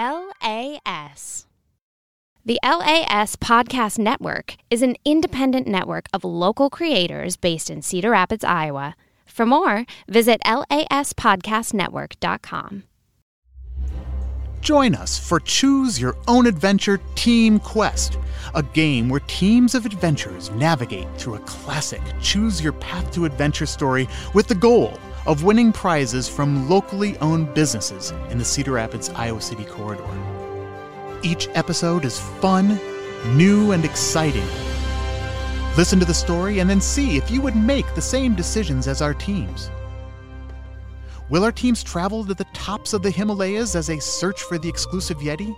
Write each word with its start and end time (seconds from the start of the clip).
LAS. 0.00 1.46
The 2.46 2.58
LAS 2.62 3.36
Podcast 3.36 3.98
Network 3.98 4.56
is 4.70 4.80
an 4.80 4.96
independent 5.04 5.66
network 5.66 6.06
of 6.14 6.24
local 6.24 6.70
creators 6.70 7.36
based 7.36 7.68
in 7.68 7.82
Cedar 7.82 8.12
Rapids, 8.12 8.42
Iowa. 8.42 8.96
For 9.26 9.44
more, 9.44 9.84
visit 10.08 10.40
laspodcastnetwork.com. 10.46 12.84
Join 14.62 14.94
us 14.94 15.18
for 15.18 15.38
Choose 15.40 16.00
Your 16.00 16.16
Own 16.28 16.46
Adventure 16.46 16.98
Team 17.14 17.58
Quest, 17.58 18.16
a 18.54 18.62
game 18.62 19.10
where 19.10 19.20
teams 19.20 19.74
of 19.74 19.84
adventurers 19.84 20.50
navigate 20.52 21.08
through 21.18 21.34
a 21.34 21.40
classic 21.40 22.00
Choose 22.22 22.62
Your 22.62 22.72
Path 22.74 23.10
to 23.12 23.26
Adventure 23.26 23.66
story 23.66 24.08
with 24.34 24.48
the 24.48 24.54
goal 24.54 24.98
of 25.26 25.44
winning 25.44 25.72
prizes 25.72 26.28
from 26.28 26.68
locally 26.68 27.16
owned 27.18 27.52
businesses 27.54 28.12
in 28.30 28.38
the 28.38 28.44
Cedar 28.44 28.72
Rapids, 28.72 29.10
Iowa 29.10 29.40
City 29.40 29.64
corridor. 29.64 30.04
Each 31.22 31.48
episode 31.54 32.04
is 32.04 32.18
fun, 32.18 32.80
new, 33.36 33.72
and 33.72 33.84
exciting. 33.84 34.46
Listen 35.76 36.00
to 36.00 36.06
the 36.06 36.14
story 36.14 36.58
and 36.58 36.68
then 36.68 36.80
see 36.80 37.16
if 37.16 37.30
you 37.30 37.40
would 37.42 37.56
make 37.56 37.94
the 37.94 38.02
same 38.02 38.34
decisions 38.34 38.88
as 38.88 39.02
our 39.02 39.14
teams. 39.14 39.70
Will 41.28 41.44
our 41.44 41.52
teams 41.52 41.84
travel 41.84 42.24
to 42.24 42.34
the 42.34 42.46
tops 42.54 42.92
of 42.92 43.02
the 43.02 43.10
Himalayas 43.10 43.76
as 43.76 43.86
they 43.86 44.00
search 44.00 44.42
for 44.42 44.58
the 44.58 44.68
exclusive 44.68 45.18
Yeti? 45.18 45.54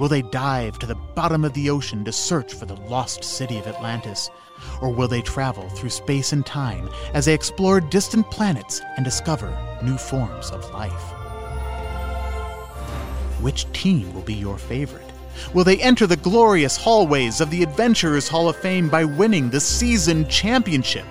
Will 0.00 0.08
they 0.08 0.22
dive 0.22 0.78
to 0.78 0.86
the 0.86 0.94
bottom 0.94 1.44
of 1.44 1.52
the 1.52 1.68
ocean 1.68 2.04
to 2.04 2.12
search 2.12 2.54
for 2.54 2.64
the 2.64 2.76
lost 2.76 3.22
city 3.22 3.58
of 3.58 3.66
Atlantis? 3.66 4.30
Or 4.80 4.90
will 4.90 5.08
they 5.08 5.22
travel 5.22 5.68
through 5.70 5.90
space 5.90 6.32
and 6.32 6.44
time 6.44 6.88
as 7.14 7.26
they 7.26 7.34
explore 7.34 7.80
distant 7.80 8.30
planets 8.30 8.80
and 8.96 9.04
discover 9.04 9.56
new 9.82 9.96
forms 9.96 10.50
of 10.50 10.68
life? 10.72 10.92
Which 13.40 13.70
team 13.72 14.12
will 14.14 14.22
be 14.22 14.34
your 14.34 14.58
favorite? 14.58 15.06
Will 15.54 15.64
they 15.64 15.78
enter 15.78 16.06
the 16.06 16.16
glorious 16.16 16.76
hallways 16.76 17.40
of 17.40 17.50
the 17.50 17.62
Adventurers 17.62 18.28
Hall 18.28 18.48
of 18.48 18.56
Fame 18.56 18.88
by 18.88 19.04
winning 19.04 19.50
the 19.50 19.60
season 19.60 20.28
championship? 20.28 21.06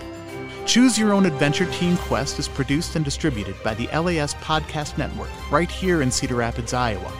Choose 0.65 0.97
Your 0.97 1.11
Own 1.11 1.25
Adventure 1.25 1.69
Team 1.71 1.97
Quest 1.97 2.39
is 2.39 2.47
produced 2.47 2.95
and 2.95 3.03
distributed 3.03 3.55
by 3.63 3.73
the 3.73 3.87
LAS 3.87 4.35
Podcast 4.35 4.97
Network 4.97 5.29
right 5.51 5.69
here 5.69 6.01
in 6.01 6.09
Cedar 6.11 6.35
Rapids, 6.35 6.73
Iowa. 6.73 7.11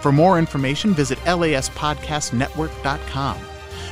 For 0.00 0.12
more 0.12 0.38
information, 0.38 0.94
visit 0.94 1.18
laspodcastnetwork.com. 1.20 3.38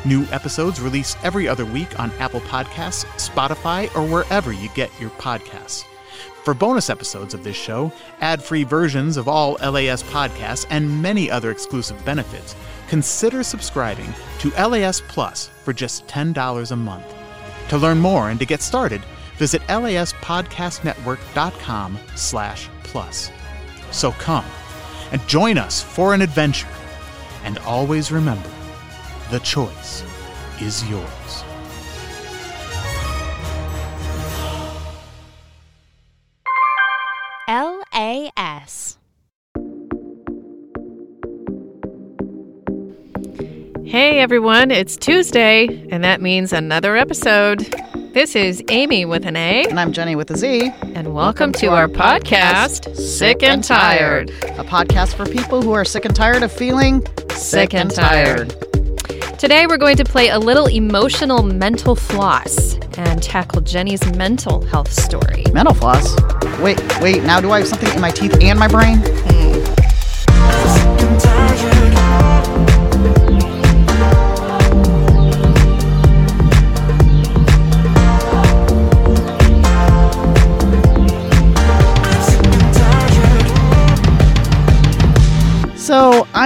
New 0.04 0.26
episodes 0.30 0.80
released 0.80 1.16
every 1.22 1.48
other 1.48 1.64
week 1.64 1.98
on 1.98 2.12
Apple 2.18 2.40
Podcasts, 2.40 3.06
Spotify, 3.16 3.94
or 3.96 4.06
wherever 4.06 4.52
you 4.52 4.68
get 4.74 4.90
your 5.00 5.08
podcasts. 5.10 5.84
For 6.44 6.54
bonus 6.54 6.90
episodes 6.90 7.34
of 7.34 7.42
this 7.42 7.56
show, 7.56 7.90
ad 8.20 8.40
free 8.40 8.62
versions 8.62 9.16
of 9.16 9.26
all 9.26 9.54
LAS 9.54 10.04
podcasts, 10.04 10.64
and 10.70 11.02
many 11.02 11.28
other 11.30 11.50
exclusive 11.50 12.04
benefits, 12.04 12.54
consider 12.88 13.42
subscribing 13.42 14.14
to 14.38 14.50
LAS 14.50 15.02
Plus 15.08 15.48
for 15.64 15.72
just 15.72 16.06
$10 16.06 16.70
a 16.70 16.76
month. 16.76 17.12
To 17.70 17.78
learn 17.78 17.98
more 17.98 18.30
and 18.30 18.38
to 18.38 18.46
get 18.46 18.62
started, 18.62 19.02
visit 19.38 19.60
laspodcastnetwork.com 19.62 21.98
slash 22.14 22.68
plus. 22.84 23.32
So 23.90 24.12
come 24.12 24.44
and 25.10 25.26
join 25.26 25.58
us 25.58 25.82
for 25.82 26.14
an 26.14 26.22
adventure. 26.22 26.68
And 27.44 27.58
always 27.58 28.10
remember, 28.12 28.48
the 29.30 29.38
choice 29.40 30.02
is 30.60 30.88
yours. 30.88 31.44
LAS. 37.48 38.98
Hey 43.84 44.18
everyone, 44.18 44.70
it's 44.70 44.96
Tuesday, 44.96 45.66
and 45.90 46.02
that 46.04 46.20
means 46.20 46.52
another 46.52 46.96
episode. 46.96 47.60
This 48.14 48.34
is 48.36 48.62
Amy 48.68 49.04
with 49.04 49.26
an 49.26 49.36
A, 49.36 49.64
And 49.68 49.78
I'm 49.78 49.92
Jenny 49.92 50.16
with 50.16 50.30
a 50.30 50.36
Z. 50.36 50.72
and 50.94 51.14
welcome, 51.14 51.52
to, 51.52 51.68
our 51.68 51.88
podcast, 51.88 52.94
Sick 52.96 53.42
and 53.42 53.62
Tired. 53.62 54.30
A 54.30 54.64
podcast 54.64 55.14
for 55.14 55.26
people 55.26 55.62
who 55.62 55.72
are 55.72 55.84
sick 55.84 56.04
and 56.04 56.14
tired 56.16 56.42
of 56.42 56.52
feeling 56.52 57.04
Sick 57.30 57.74
and 57.74 57.90
tired. 57.90 58.54
Today 59.38 59.66
we're 59.66 59.76
going 59.76 59.98
to 59.98 60.04
play 60.04 60.30
a 60.30 60.38
little 60.38 60.66
emotional 60.66 61.42
mental 61.42 61.94
floss 61.94 62.76
and 62.96 63.22
tackle 63.22 63.60
Zhen 63.60 63.86
E's 63.86 64.02
mental 64.16 64.64
health 64.64 64.90
story. 64.90 65.44
Mental 65.52 65.74
floss. 65.74 66.18
Wait, 66.58 66.80
wait, 67.02 67.22
now 67.22 67.42
do 67.42 67.50
I 67.50 67.58
have 67.58 67.68
something 67.68 67.92
in 67.94 68.00
my 68.00 68.10
teeth 68.10 68.34
and 68.40 68.58
my 68.58 68.66
brain? 68.66 68.96
Hmm. 69.04 69.45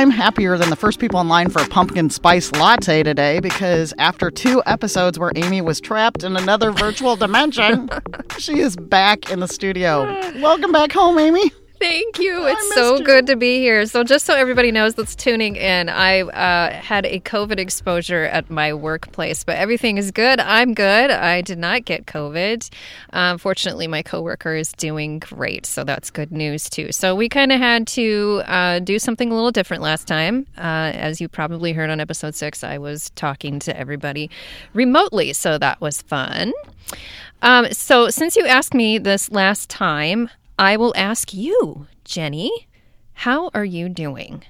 I'm 0.00 0.11
happier 0.11 0.56
than 0.56 0.71
the 0.71 0.77
first 0.77 0.99
people 0.99 1.21
in 1.21 1.28
line 1.28 1.50
for 1.50 1.61
a 1.61 1.69
pumpkin 1.69 2.09
spice 2.09 2.50
latte 2.53 3.03
today 3.03 3.38
because 3.38 3.93
after 3.99 4.31
two 4.31 4.62
episodes 4.65 5.19
where 5.19 5.31
Amy 5.37 5.61
was 5.61 5.78
trapped 5.78 6.25
in 6.25 6.38
another 6.38 6.72
virtual 6.72 7.16
dimension, 7.16 7.91
she 8.39 8.60
is 8.60 8.77
back 8.77 9.31
in 9.31 9.41
the 9.41 9.47
studio. 9.47 10.05
Welcome 10.41 10.72
back 10.72 10.91
home, 10.91 11.19
Amy. 11.19 11.53
Thank 11.80 12.18
you. 12.18 12.46
It's 12.46 12.74
so 12.74 12.98
you. 12.98 13.04
good 13.04 13.26
to 13.28 13.36
be 13.36 13.58
here. 13.58 13.86
So, 13.86 14.04
just 14.04 14.26
so 14.26 14.34
everybody 14.34 14.70
knows 14.70 14.96
that's 14.96 15.14
tuning 15.14 15.56
in, 15.56 15.88
I 15.88 16.20
uh, 16.20 16.74
had 16.74 17.06
a 17.06 17.20
COVID 17.20 17.58
exposure 17.58 18.24
at 18.24 18.50
my 18.50 18.74
workplace, 18.74 19.44
but 19.44 19.56
everything 19.56 19.96
is 19.96 20.10
good. 20.10 20.41
I'm 20.41 20.74
good. 20.74 21.10
I 21.10 21.41
did 21.41 21.58
not 21.58 21.86
get 21.86 22.04
COVID. 22.04 22.68
Um, 23.14 23.38
fortunately, 23.38 23.86
my 23.86 24.02
coworker 24.02 24.54
is 24.54 24.72
doing 24.72 25.20
great, 25.20 25.64
so 25.64 25.82
that's 25.82 26.10
good 26.10 26.30
news 26.30 26.68
too. 26.68 26.92
So, 26.92 27.14
we 27.14 27.30
kind 27.30 27.50
of 27.50 27.58
had 27.58 27.86
to 27.88 28.42
uh, 28.44 28.80
do 28.80 28.98
something 28.98 29.32
a 29.32 29.34
little 29.34 29.50
different 29.50 29.82
last 29.82 30.06
time. 30.06 30.47
Uh, 30.58 30.92
as 30.92 31.18
you 31.18 31.28
probably 31.28 31.72
heard 31.72 31.88
on 31.88 31.98
episode 31.98 32.34
six, 32.34 32.62
I 32.62 32.76
was 32.76 33.08
talking 33.16 33.58
to 33.60 33.74
everybody 33.74 34.28
remotely, 34.74 35.32
so 35.32 35.56
that 35.56 35.80
was 35.80 36.02
fun. 36.02 36.52
Um, 37.41 37.72
so, 37.72 38.10
since 38.10 38.36
you 38.36 38.44
asked 38.47 38.74
me 38.74 38.98
this 38.98 39.30
last 39.30 39.70
time, 39.70 40.28
I 40.60 40.76
will 40.76 40.93
ask 40.94 41.32
you, 41.32 41.87
Jenny, 42.04 42.69
how 43.15 43.50
are 43.54 43.65
you 43.65 43.88
doing? 43.88 44.44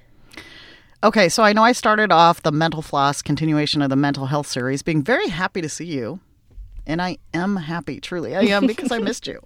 Okay, 1.05 1.29
so 1.29 1.45
I 1.45 1.53
know 1.53 1.63
I 1.63 1.71
started 1.71 2.11
off 2.11 2.43
the 2.43 2.51
mental 2.51 2.83
floss 2.83 3.23
continuation 3.23 3.81
of 3.81 3.91
the 3.91 3.97
mental 3.97 4.27
health 4.27 4.49
series 4.49 4.83
being 4.83 5.05
very 5.05 5.29
happy 5.29 5.61
to 5.61 5.69
see 5.69 5.85
you. 5.85 6.19
And 6.85 7.01
I 7.01 7.19
am 7.33 7.55
happy, 7.55 8.01
truly. 8.01 8.35
I 8.35 8.41
am 8.41 8.67
because 8.67 8.91
I 8.91 8.99
missed 9.09 9.29
you. 9.29 9.41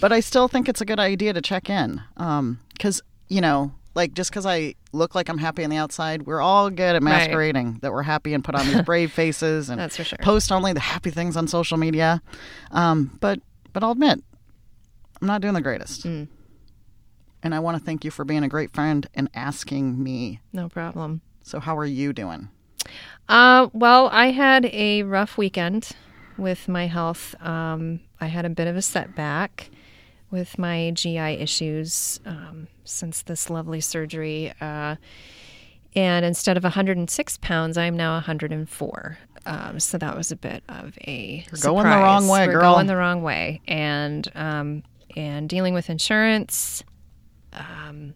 But 0.00 0.12
I 0.12 0.20
still 0.20 0.46
think 0.46 0.68
it's 0.68 0.80
a 0.80 0.84
good 0.84 1.00
idea 1.00 1.32
to 1.32 1.42
check 1.42 1.68
in. 1.68 2.00
Um, 2.16 2.60
cuz 2.78 3.02
you 3.26 3.40
know, 3.40 3.72
like 3.96 4.14
just 4.14 4.30
cuz 4.30 4.46
I 4.46 4.76
look 4.92 5.16
like 5.16 5.28
I'm 5.28 5.38
happy 5.38 5.64
on 5.64 5.70
the 5.70 5.78
outside, 5.78 6.26
we're 6.28 6.40
all 6.40 6.70
good 6.70 6.94
at 6.94 7.02
masquerading 7.02 7.80
that 7.82 7.92
we're 7.92 8.04
happy 8.04 8.34
and 8.34 8.44
put 8.44 8.54
on 8.54 8.68
these 8.68 8.82
brave 8.82 9.10
faces 9.20 9.68
and 9.68 9.80
That's 9.80 9.96
for 9.96 10.04
sure. 10.04 10.18
post 10.22 10.52
only 10.52 10.72
the 10.72 10.78
happy 10.94 11.10
things 11.10 11.36
on 11.36 11.48
social 11.48 11.76
media. 11.76 12.22
Um, 12.70 13.18
but 13.20 13.40
but 13.72 13.82
I'll 13.82 13.90
admit 13.90 14.22
I'm 15.24 15.28
not 15.28 15.40
doing 15.40 15.54
the 15.54 15.62
greatest. 15.62 16.02
Mm. 16.04 16.28
And 17.42 17.54
I 17.54 17.58
want 17.58 17.78
to 17.78 17.82
thank 17.82 18.04
you 18.04 18.10
for 18.10 18.26
being 18.26 18.44
a 18.44 18.48
great 18.48 18.74
friend 18.74 19.06
and 19.14 19.30
asking 19.34 20.02
me 20.02 20.40
No 20.52 20.68
problem. 20.68 21.22
so, 21.42 21.60
how 21.60 21.78
are 21.78 21.86
you 21.86 22.12
doing? 22.12 22.50
Uh, 23.26 23.68
well, 23.72 24.10
I 24.12 24.32
had 24.32 24.66
a 24.66 25.02
rough 25.02 25.38
weekend 25.38 25.92
with 26.36 26.68
my 26.68 26.88
health. 26.88 27.34
Um, 27.40 28.00
I 28.20 28.26
had 28.26 28.44
a 28.44 28.50
bit 28.50 28.68
of 28.68 28.76
a 28.76 28.82
setback 28.82 29.70
with 30.30 30.58
my 30.58 30.90
GI 30.90 31.16
issues 31.40 32.20
um, 32.26 32.68
since 32.84 33.22
this 33.22 33.48
lovely 33.48 33.80
surgery. 33.80 34.52
Uh, 34.60 34.96
and 35.96 36.26
instead 36.26 36.58
of 36.58 36.64
106 36.64 37.38
pounds, 37.38 37.78
I'm 37.78 37.96
now 37.96 38.12
104. 38.16 39.18
Um, 39.46 39.80
so 39.80 39.96
that 39.96 40.14
was 40.18 40.30
a 40.30 40.36
bit 40.36 40.62
of 40.68 40.98
a 41.06 41.46
You're 41.50 41.62
going 41.62 41.84
the 41.84 41.96
wrong 41.96 42.28
way, 42.28 42.46
We're 42.46 42.60
girl. 42.60 42.74
going 42.74 42.88
the 42.88 42.96
wrong 42.96 43.22
way, 43.22 43.62
and 43.66 44.30
um, 44.34 44.82
and 45.16 45.48
dealing 45.48 45.74
with 45.74 45.90
insurance. 45.90 46.82
Um, 47.52 48.14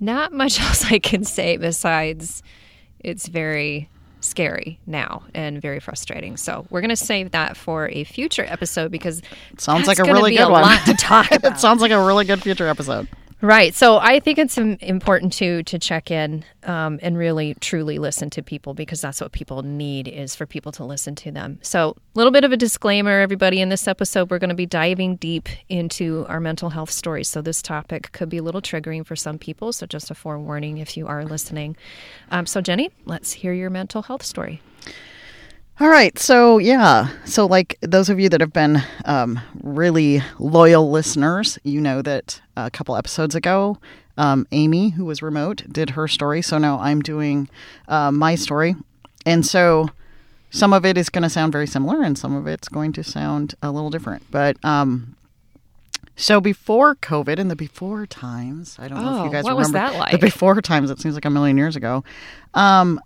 not 0.00 0.32
much 0.32 0.60
else 0.62 0.84
I 0.84 0.98
can 0.98 1.24
say 1.24 1.56
besides 1.56 2.42
it's 3.00 3.28
very 3.28 3.88
scary 4.20 4.80
now 4.86 5.22
and 5.34 5.60
very 5.62 5.78
frustrating. 5.80 6.36
So 6.36 6.66
we're 6.70 6.80
gonna 6.80 6.96
save 6.96 7.30
that 7.32 7.56
for 7.56 7.88
a 7.90 8.04
future 8.04 8.44
episode 8.48 8.90
because 8.90 9.20
it 9.52 9.60
Sounds 9.60 9.86
like 9.86 9.98
a 9.98 10.04
really 10.04 10.34
good 10.36 10.48
a 10.48 10.50
one. 10.50 10.78
to 10.84 10.94
talk 10.94 11.30
about. 11.30 11.52
it 11.52 11.58
sounds 11.58 11.80
like 11.80 11.92
a 11.92 12.04
really 12.04 12.24
good 12.24 12.42
future 12.42 12.66
episode. 12.66 13.06
Right. 13.42 13.74
So 13.74 13.98
I 13.98 14.18
think 14.20 14.38
it's 14.38 14.56
important 14.56 15.34
to 15.34 15.62
to 15.64 15.78
check 15.78 16.10
in 16.10 16.42
um, 16.62 16.98
and 17.02 17.18
really 17.18 17.54
truly 17.60 17.98
listen 17.98 18.30
to 18.30 18.42
people 18.42 18.72
because 18.72 19.02
that's 19.02 19.20
what 19.20 19.32
people 19.32 19.62
need 19.62 20.08
is 20.08 20.34
for 20.34 20.46
people 20.46 20.72
to 20.72 20.84
listen 20.84 21.14
to 21.16 21.30
them. 21.30 21.58
So 21.60 21.90
a 21.90 21.94
little 22.14 22.32
bit 22.32 22.44
of 22.44 22.52
a 22.52 22.56
disclaimer, 22.56 23.20
everybody. 23.20 23.60
In 23.60 23.68
this 23.68 23.86
episode, 23.86 24.30
we're 24.30 24.38
going 24.38 24.48
to 24.48 24.56
be 24.56 24.64
diving 24.64 25.16
deep 25.16 25.50
into 25.68 26.24
our 26.28 26.40
mental 26.40 26.70
health 26.70 26.90
stories. 26.90 27.28
So 27.28 27.42
this 27.42 27.60
topic 27.60 28.10
could 28.12 28.30
be 28.30 28.38
a 28.38 28.42
little 28.42 28.62
triggering 28.62 29.04
for 29.04 29.16
some 29.16 29.38
people. 29.38 29.70
So 29.72 29.84
just 29.84 30.10
a 30.10 30.14
forewarning 30.14 30.78
if 30.78 30.96
you 30.96 31.06
are 31.06 31.24
listening. 31.24 31.76
Um, 32.30 32.46
so 32.46 32.62
Jenny, 32.62 32.90
let's 33.04 33.32
hear 33.32 33.52
your 33.52 33.68
mental 33.68 34.02
health 34.02 34.22
story. 34.22 34.62
All 35.78 35.88
right. 35.88 36.18
So, 36.18 36.58
yeah. 36.58 37.08
So, 37.26 37.44
like 37.46 37.76
those 37.82 38.08
of 38.08 38.18
you 38.18 38.28
that 38.30 38.40
have 38.40 38.52
been 38.52 38.82
um, 39.04 39.38
really 39.62 40.22
loyal 40.38 40.90
listeners, 40.90 41.58
you 41.64 41.80
know 41.80 42.00
that 42.02 42.40
a 42.56 42.70
couple 42.70 42.96
episodes 42.96 43.34
ago, 43.34 43.78
um, 44.16 44.46
Amy, 44.52 44.90
who 44.90 45.04
was 45.04 45.20
remote, 45.20 45.64
did 45.70 45.90
her 45.90 46.08
story. 46.08 46.40
So 46.40 46.56
now 46.56 46.78
I'm 46.80 47.02
doing 47.02 47.50
uh, 47.88 48.10
my 48.10 48.34
story. 48.36 48.74
And 49.26 49.44
so 49.44 49.90
some 50.50 50.72
of 50.72 50.86
it 50.86 50.96
is 50.96 51.10
going 51.10 51.22
to 51.24 51.28
sound 51.28 51.52
very 51.52 51.66
similar 51.66 52.02
and 52.02 52.16
some 52.16 52.34
of 52.34 52.46
it's 52.46 52.68
going 52.68 52.92
to 52.94 53.04
sound 53.04 53.54
a 53.62 53.70
little 53.70 53.90
different. 53.90 54.22
But, 54.30 54.56
um, 54.64 55.16
so 56.18 56.40
before 56.40 56.94
COVID 56.94 57.38
and 57.38 57.50
the 57.50 57.56
before 57.56 58.06
times, 58.06 58.76
I 58.78 58.88
don't 58.88 59.02
know 59.02 59.16
if 59.16 59.20
Oh, 59.20 59.24
you 59.26 59.30
guys 59.30 59.44
what 59.44 59.54
was 59.54 59.66
remember 59.68 59.92
that 59.92 59.98
like? 59.98 60.12
the 60.12 60.18
before 60.18 60.58
times. 60.62 60.90
It 60.90 60.98
seems 60.98 61.14
like 61.14 61.26
a 61.26 61.30
million 61.30 61.58
years 61.58 61.76
ago. 61.76 62.02
Um, 62.54 62.98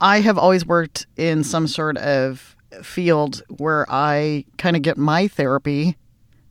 I 0.00 0.20
have 0.20 0.38
always 0.38 0.66
worked 0.66 1.06
in 1.16 1.44
some 1.44 1.66
sort 1.66 1.96
of 1.98 2.56
field 2.82 3.42
where 3.48 3.86
I 3.88 4.44
kind 4.58 4.76
of 4.76 4.82
get 4.82 4.98
my 4.98 5.28
therapy 5.28 5.96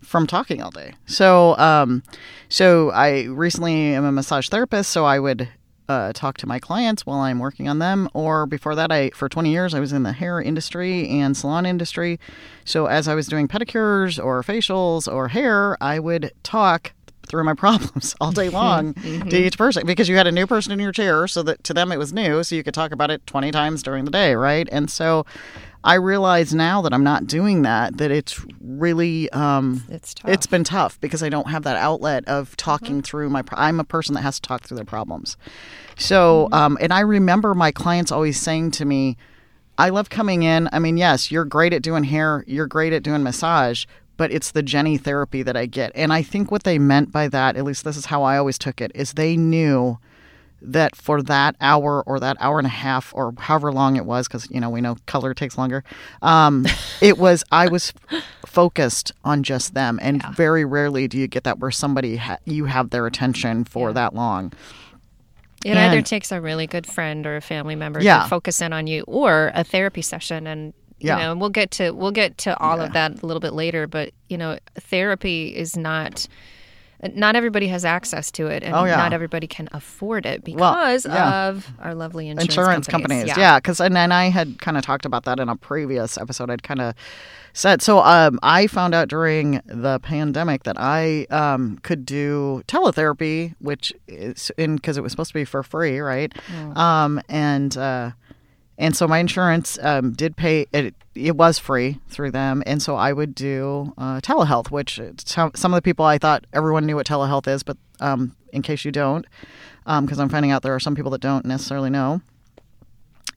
from 0.02 0.28
talking 0.28 0.62
all 0.62 0.72
day. 0.72 0.94
So, 1.06 1.58
um, 1.58 2.04
so 2.50 2.92
I 2.92 3.24
recently 3.24 3.94
am 3.94 4.06
a 4.06 4.12
massage 4.12 4.50
therapist, 4.50 4.92
so 4.92 5.06
I 5.06 5.20
would 5.20 5.50
uh, 5.88 6.14
talk 6.14 6.38
to 6.38 6.48
my 6.48 6.60
clients 6.60 7.06
while 7.06 7.20
I'm 7.20 7.40
working 7.40 7.68
on 7.68 7.80
them. 7.80 8.10
Or 8.14 8.46
before 8.46 8.76
that, 8.76 8.92
I 8.92 9.10
for 9.12 9.30
20 9.30 9.52
years 9.52 9.74
I 9.74 9.80
was 9.80 9.94
in 9.94 10.04
the 10.04 10.14
hair 10.14 10.42
industry 10.42 11.08
and 11.10 11.36
salon 11.36 11.66
industry. 11.66 12.20
So 12.64 12.88
as 12.88 13.08
I 13.08 13.16
was 13.16 13.28
doing 13.28 13.48
pedicures 13.48 14.24
or 14.24 14.42
facials 14.44 15.12
or 15.12 15.30
hair, 15.30 15.78
I 15.82 16.00
would 16.00 16.32
talk 16.44 16.94
through 17.26 17.44
my 17.44 17.54
problems 17.54 18.16
all 18.22 18.32
day 18.32 18.50
long 18.50 18.94
to 18.94 19.36
each 19.36 19.58
person 19.58 19.86
because 19.86 20.08
you 20.10 20.16
had 20.16 20.28
a 20.28 20.32
new 20.32 20.48
person 20.48 20.72
in 20.72 20.80
your 20.80 20.92
chair 20.92 21.28
so 21.28 21.44
that 21.44 21.64
to 21.64 21.74
them 21.74 21.92
it 21.92 21.98
was 21.98 22.14
new 22.14 22.44
so 22.44 22.56
you 22.56 22.64
could 22.64 22.74
talk 22.74 22.92
about 22.92 23.12
it 23.12 23.26
20 23.28 23.52
times 23.52 23.84
during 23.84 24.06
the 24.06 24.12
day 24.12 24.36
right? 24.36 24.68
And 24.72 24.90
so 24.90 25.26
i 25.84 25.94
realize 25.94 26.52
now 26.52 26.82
that 26.82 26.94
i'm 26.96 27.04
not 27.04 27.28
doing 27.28 27.62
that 27.62 27.98
that 27.98 28.10
it's 28.10 28.44
really 28.60 29.30
um 29.30 29.84
It's 29.88 30.16
tough. 30.16 30.32
it's 30.32 30.48
been 30.48 30.64
tough 30.64 31.00
because 31.00 31.22
i 31.22 31.30
don't 31.30 31.48
have 31.52 31.62
that 31.62 31.78
outlet 31.78 32.28
of 32.28 32.58
talking 32.58 33.04
through 33.04 33.30
my 33.30 33.44
pro- 33.44 33.60
i'm 33.60 33.80
a 33.80 33.84
person 33.84 34.16
that 34.16 34.22
has 34.22 34.40
to 34.40 34.48
talk 34.48 34.64
through 34.64 34.78
their 34.78 34.84
problems. 34.86 35.38
So 35.98 36.50
um 36.52 36.78
and 36.82 36.92
i 36.92 37.02
remember 37.02 37.54
my 37.54 37.72
clients 37.72 38.12
always 38.12 38.40
saying 38.42 38.72
to 38.72 38.86
me 38.86 39.16
I 39.78 39.90
love 39.90 40.10
coming 40.10 40.44
in. 40.44 40.70
I 40.72 40.80
mean, 40.80 40.96
yes, 40.96 41.32
you're 41.32 41.44
great 41.44 41.74
at 41.74 41.82
doing 41.82 42.06
hair, 42.06 42.46
you're 42.48 42.66
great 42.66 42.94
at 42.94 43.04
doing 43.04 43.24
massage, 43.24 43.84
but 44.18 44.32
it's 44.32 44.52
the 44.52 44.64
Jenny 44.64 44.98
therapy 44.98 45.44
that 45.44 45.58
I 45.58 45.66
get. 45.66 45.92
And 45.96 46.12
I 46.14 46.22
think 46.22 46.52
what 46.52 46.64
they 46.64 46.80
meant 46.80 47.12
by 47.12 47.28
that, 47.28 47.56
at 47.58 47.64
least 47.64 47.84
this 47.84 47.98
is 47.98 48.06
how 48.06 48.24
I 48.24 48.38
always 48.38 48.58
took 48.58 48.82
it, 48.82 48.92
is 48.96 49.14
they 49.14 49.36
knew 49.38 49.98
that 50.62 50.96
for 50.96 51.22
that 51.22 51.56
hour 51.62 52.02
or 52.08 52.20
that 52.20 52.38
hour 52.40 52.58
and 52.58 52.66
a 52.66 52.70
half 52.72 53.14
or 53.14 53.34
however 53.38 53.72
long 53.72 53.98
it 53.98 54.06
was, 54.06 54.28
because, 54.28 54.50
you 54.50 54.60
know, 54.60 54.70
we 54.70 54.82
know 54.82 54.96
color 55.06 55.34
takes 55.34 55.58
longer, 55.58 55.84
um, 56.22 56.66
it 57.02 57.18
was, 57.18 57.44
I 57.52 57.68
was 57.68 57.94
focused 58.46 59.12
on 59.24 59.44
just 59.44 59.74
them. 59.74 60.00
And 60.02 60.24
very 60.34 60.66
rarely 60.66 61.08
do 61.08 61.18
you 61.20 61.28
get 61.28 61.44
that 61.44 61.60
where 61.60 61.72
somebody, 61.72 62.16
ha- 62.18 62.38
you 62.46 62.66
have 62.66 62.90
their 62.90 63.06
attention 63.06 63.66
for 63.66 63.94
that 63.94 64.16
long. 64.16 64.54
It 65.64 65.76
either 65.78 66.02
takes 66.04 66.32
a 66.32 66.40
really 66.40 66.68
good 66.68 66.86
friend 66.86 67.26
or 67.26 67.36
a 67.38 67.42
family 67.42 67.76
member 67.76 68.00
Yeah. 68.02 68.24
to 68.24 68.30
focus 68.30 68.62
in 68.62 68.72
on 68.72 68.86
you, 68.86 69.04
or 69.08 69.52
a 69.56 69.64
therapy 69.64 70.04
session, 70.04 70.46
and 70.46 70.74
you 71.00 71.08
Yeah. 71.10 71.18
know, 71.18 71.32
and 71.32 71.42
we'll 71.42 71.50
get 71.50 71.72
to 71.72 71.92
we'll 71.92 72.12
get 72.12 72.38
to 72.40 72.58
all 72.60 72.80
of 72.82 72.94
that 72.94 73.22
a 73.22 73.26
little 73.26 73.42
bit 73.42 73.54
later. 73.54 73.88
But 73.88 74.12
you 74.30 74.38
know, 74.38 74.58
therapy 74.76 75.56
is 75.56 75.76
not. 75.78 76.28
Not 77.14 77.36
everybody 77.36 77.68
has 77.68 77.86
access 77.86 78.32
to 78.32 78.48
it, 78.48 78.64
and 78.64 78.74
Oh, 78.74 78.86
yeah. 78.86 78.96
not 78.96 79.14
everybody 79.14 79.46
can 79.46 79.68
afford 79.74 80.26
it 80.26 80.42
Well, 80.48 80.74
because 80.74 81.06
yeah. 81.06 81.50
of 81.50 81.68
our 81.80 81.94
lovely 81.94 82.30
insurance, 82.30 82.50
insurance 82.50 82.88
companies. 82.88 83.18
companies. 83.26 83.38
Yeah, 83.38 83.60
because 83.60 83.80
and 83.80 83.96
then 83.96 84.12
I 84.12 84.30
had 84.30 84.60
kind 84.60 84.76
of 84.78 84.84
talked 84.84 85.06
about 85.06 85.26
that 85.26 85.40
in 85.40 85.48
a 85.50 85.56
previous 85.58 86.18
episode. 86.18 86.50
I'd 86.50 86.64
kind 86.64 86.82
of 86.82 86.96
said 87.54 87.82
so. 87.84 88.00
Um, 88.00 88.40
I 88.42 88.66
found 88.66 88.96
out 88.96 89.08
during 89.10 89.62
the 89.66 90.00
pandemic 90.00 90.64
that 90.64 90.78
I 90.80 91.28
um, 91.30 91.78
could 91.84 92.06
do 92.08 92.64
teletherapy, 92.68 93.54
which 93.60 93.94
is 94.08 94.50
in 94.58 94.78
because 94.78 94.98
it 94.98 95.02
was 95.02 95.12
supposed 95.12 95.30
to 95.32 95.36
be 95.36 95.46
for 95.46 95.62
free, 95.64 96.00
right? 96.00 96.34
Um, 96.76 97.22
and 97.30 97.76
uh, 97.78 98.12
and 98.78 98.96
so 98.96 99.08
my 99.08 99.20
insurance 99.20 99.78
um, 99.82 100.12
did 100.14 100.36
pay 100.36 100.68
it. 100.72 100.94
It 101.14 101.38
was 101.38 101.58
free 101.58 102.00
through 102.10 102.32
them, 102.32 102.62
and 102.66 102.82
so 102.82 102.96
I 102.96 103.14
would 103.14 103.34
do 103.34 103.94
uh, 103.98 104.20
telehealth, 104.22 104.70
which 104.72 105.00
some 105.26 105.52
some 105.56 105.74
of 105.74 105.78
the 105.78 105.82
people 105.82 106.06
I 106.06 106.18
thought 106.18 106.46
everyone 106.54 106.86
knew 106.86 106.96
what 106.96 107.08
telehealth 107.08 107.48
is, 107.48 107.64
but 107.64 107.78
um, 108.00 108.36
in 108.52 108.62
case 108.62 108.84
you 108.84 108.92
don't, 108.92 109.26
because 109.86 110.20
I'm 110.20 110.30
finding 110.30 110.52
out 110.52 110.62
there 110.62 110.76
are 110.76 110.80
some 110.80 110.96
people 110.96 111.12
that 111.12 111.22
don't 111.22 111.46
necessarily 111.46 111.90
know. 111.90 112.22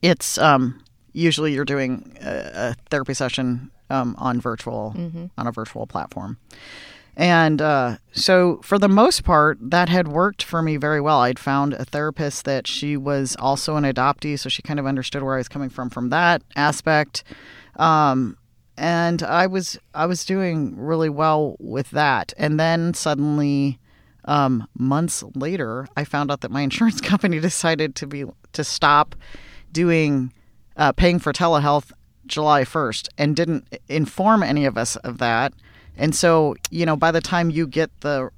It's 0.02 0.38
um, 0.38 0.82
usually 1.12 1.52
you're 1.52 1.64
doing 1.64 2.16
a, 2.20 2.50
a 2.54 2.76
therapy 2.90 3.14
session 3.14 3.70
um, 3.90 4.14
on 4.18 4.40
virtual 4.40 4.92
on 5.38 5.46
a 5.46 5.52
virtual 5.52 5.86
platform 5.86 6.38
and 7.18 7.60
uh, 7.60 7.96
so 8.12 8.60
for 8.62 8.78
the 8.78 8.88
most 8.88 9.24
part 9.24 9.58
that 9.60 9.88
had 9.88 10.06
worked 10.06 10.44
for 10.44 10.62
me 10.62 10.76
very 10.76 11.00
well. 11.00 11.18
I'd 11.18 11.38
found 11.38 11.74
a 11.74 11.84
therapist 11.84 12.44
that 12.44 12.68
she 12.68 12.96
was 12.96 13.36
also 13.40 13.74
an 13.74 13.82
adoptee 13.82 14.38
so 14.38 14.48
she 14.48 14.62
kind 14.62 14.78
of 14.78 14.86
understood 14.86 15.24
where 15.24 15.34
i 15.34 15.38
was 15.38 15.48
coming 15.48 15.68
from 15.68 15.90
from 15.90 16.10
that 16.10 16.42
aspect. 16.54 17.24
Um, 17.74 18.38
and 18.76 19.24
i 19.24 19.48
was 19.48 19.76
i 19.92 20.06
was 20.06 20.24
doing 20.24 20.76
really 20.76 21.08
well 21.08 21.56
with 21.58 21.90
that. 21.90 22.32
And 22.38 22.58
then 22.58 22.94
suddenly 22.94 23.80
um, 24.24 24.68
months 24.78 25.24
later, 25.34 25.88
I 25.96 26.04
found 26.04 26.30
out 26.30 26.42
that 26.42 26.52
my 26.52 26.60
insurance 26.68 27.00
company 27.00 27.40
decided 27.50 27.96
to 27.96 28.06
be 28.06 28.26
to 28.52 28.62
stop 28.62 29.16
doing 29.72 30.32
uh, 30.76 30.92
paying 30.92 31.18
for 31.18 31.32
telehealth 31.32 31.90
July 32.26 32.64
first, 32.64 33.08
and 33.18 33.34
didn't 33.34 33.66
inform 33.88 34.42
any 34.42 34.66
of 34.66 34.78
us 34.78 34.94
of 34.96 35.18
that. 35.18 35.52
And 35.98 36.14
so, 36.14 36.54
you 36.70 36.86
know, 36.86 36.96
by 36.96 37.10
the 37.10 37.20
time 37.20 37.50
you 37.50 37.66
get 37.66 37.90
the 38.02 38.30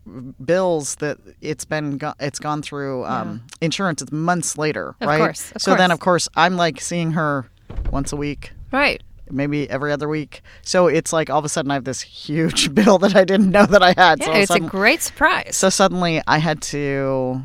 bills 0.45 0.95
that 0.97 1.19
it's 1.41 1.65
been 1.65 1.99
go- 1.99 2.15
it's 2.19 2.39
gone 2.39 2.63
through 2.63 3.05
um, 3.05 3.43
insurance, 3.61 4.01
it's 4.03 4.11
months 4.13 4.57
later, 4.57 4.95
Of 5.01 5.09
right? 5.09 5.19
course, 5.19 5.53
of 5.53 5.63
so 5.63 5.75
then, 5.75 5.91
of 5.91 6.01
course, 6.01 6.29
I'm 6.37 6.57
like 6.57 6.81
seeing 6.81 7.13
her 7.13 7.51
once 7.91 8.13
a 8.13 8.17
week, 8.17 8.53
right. 8.73 9.03
maybe 9.31 9.69
every 9.69 9.93
other 9.93 10.09
week. 10.09 10.43
So 10.63 10.87
it's 10.87 11.13
like 11.13 11.29
all 11.31 11.39
of 11.39 11.45
a 11.45 11.49
sudden 11.49 11.71
I 11.71 11.75
have 11.75 11.85
this 11.85 12.01
huge 12.01 12.75
bill 12.79 12.99
that 12.99 13.15
I 13.15 13.25
didn't 13.25 13.51
know 13.51 13.67
that 13.67 13.83
I 13.83 13.93
had. 13.97 14.21
Yeah, 14.21 14.27
so 14.27 14.33
it's 14.33 14.51
a 14.51 14.61
great 14.61 15.03
surprise. 15.03 15.55
so 15.57 15.69
suddenly 15.69 16.23
I 16.27 16.39
had 16.39 16.63
to 16.63 17.43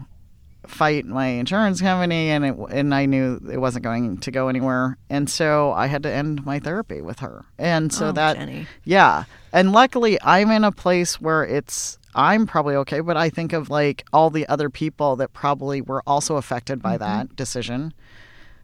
fight 0.70 1.06
my 1.06 1.28
insurance 1.28 1.82
company, 1.82 2.30
and 2.30 2.46
it 2.46 2.56
and 2.72 2.94
I 2.94 3.06
knew 3.06 3.39
it 3.51 3.58
wasn't 3.60 3.84
going 3.84 4.18
to 4.18 4.32
go 4.32 4.48
anywhere, 4.48 4.98
and 5.10 5.30
so 5.30 5.72
I 5.74 5.88
had 5.88 6.04
to 6.04 6.12
end 6.12 6.46
my 6.46 6.60
therapy 6.60 7.01
with 7.01 7.20
her, 7.20 7.46
and 7.58 7.92
so 7.94 8.08
Oh, 8.08 8.12
that 8.13 8.38
Jenny. 8.38 8.68
yeah, 8.84 9.25
and 9.54 9.72
luckily 9.72 10.18
I'm 10.24 10.51
in 10.51 10.63
a 10.63 10.72
place 10.72 11.20
where 11.22 11.44
it's. 11.44 11.98
I'm 12.18 12.48
probably 12.48 12.75
okay, 12.78 13.01
but 13.01 13.18
I 13.18 13.30
think 13.30 13.51
of 13.51 13.70
like 13.70 14.06
all 14.13 14.30
the 14.30 14.48
other 14.48 14.70
people 14.70 15.18
that 15.18 15.34
probably 15.34 15.82
were 15.82 16.01
also 16.08 16.38
affected 16.38 16.82
by 16.82 16.94
Mm-hmm. 16.98 17.04
that 17.04 17.36
decision. 17.36 17.94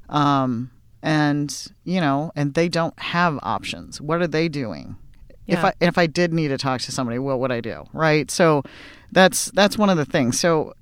Um, 0.09 0.71
and 1.03 1.67
you 1.83 1.99
know, 1.99 2.31
and 2.35 2.53
they 2.53 2.69
don't 2.69 2.97
have 2.99 3.39
options. 3.43 3.99
What 3.99 4.21
are 4.21 4.27
they 4.27 4.47
doing? 4.47 4.95
If 5.47 5.65
I 5.65 5.73
if 5.81 5.97
I 5.97 6.07
did 6.07 6.31
need 6.31 6.47
to 6.49 6.57
talk 6.57 6.79
to 6.81 6.91
somebody, 6.93 7.19
what 7.19 7.39
would 7.39 7.51
I 7.51 7.59
do? 7.59 7.83
Right? 7.91 8.31
So 8.31 8.63
that's 9.11 9.51
that's 9.51 9.77
one 9.77 9.89
of 9.89 9.97
the 9.97 10.05
things. 10.05 10.39
So 10.39 10.73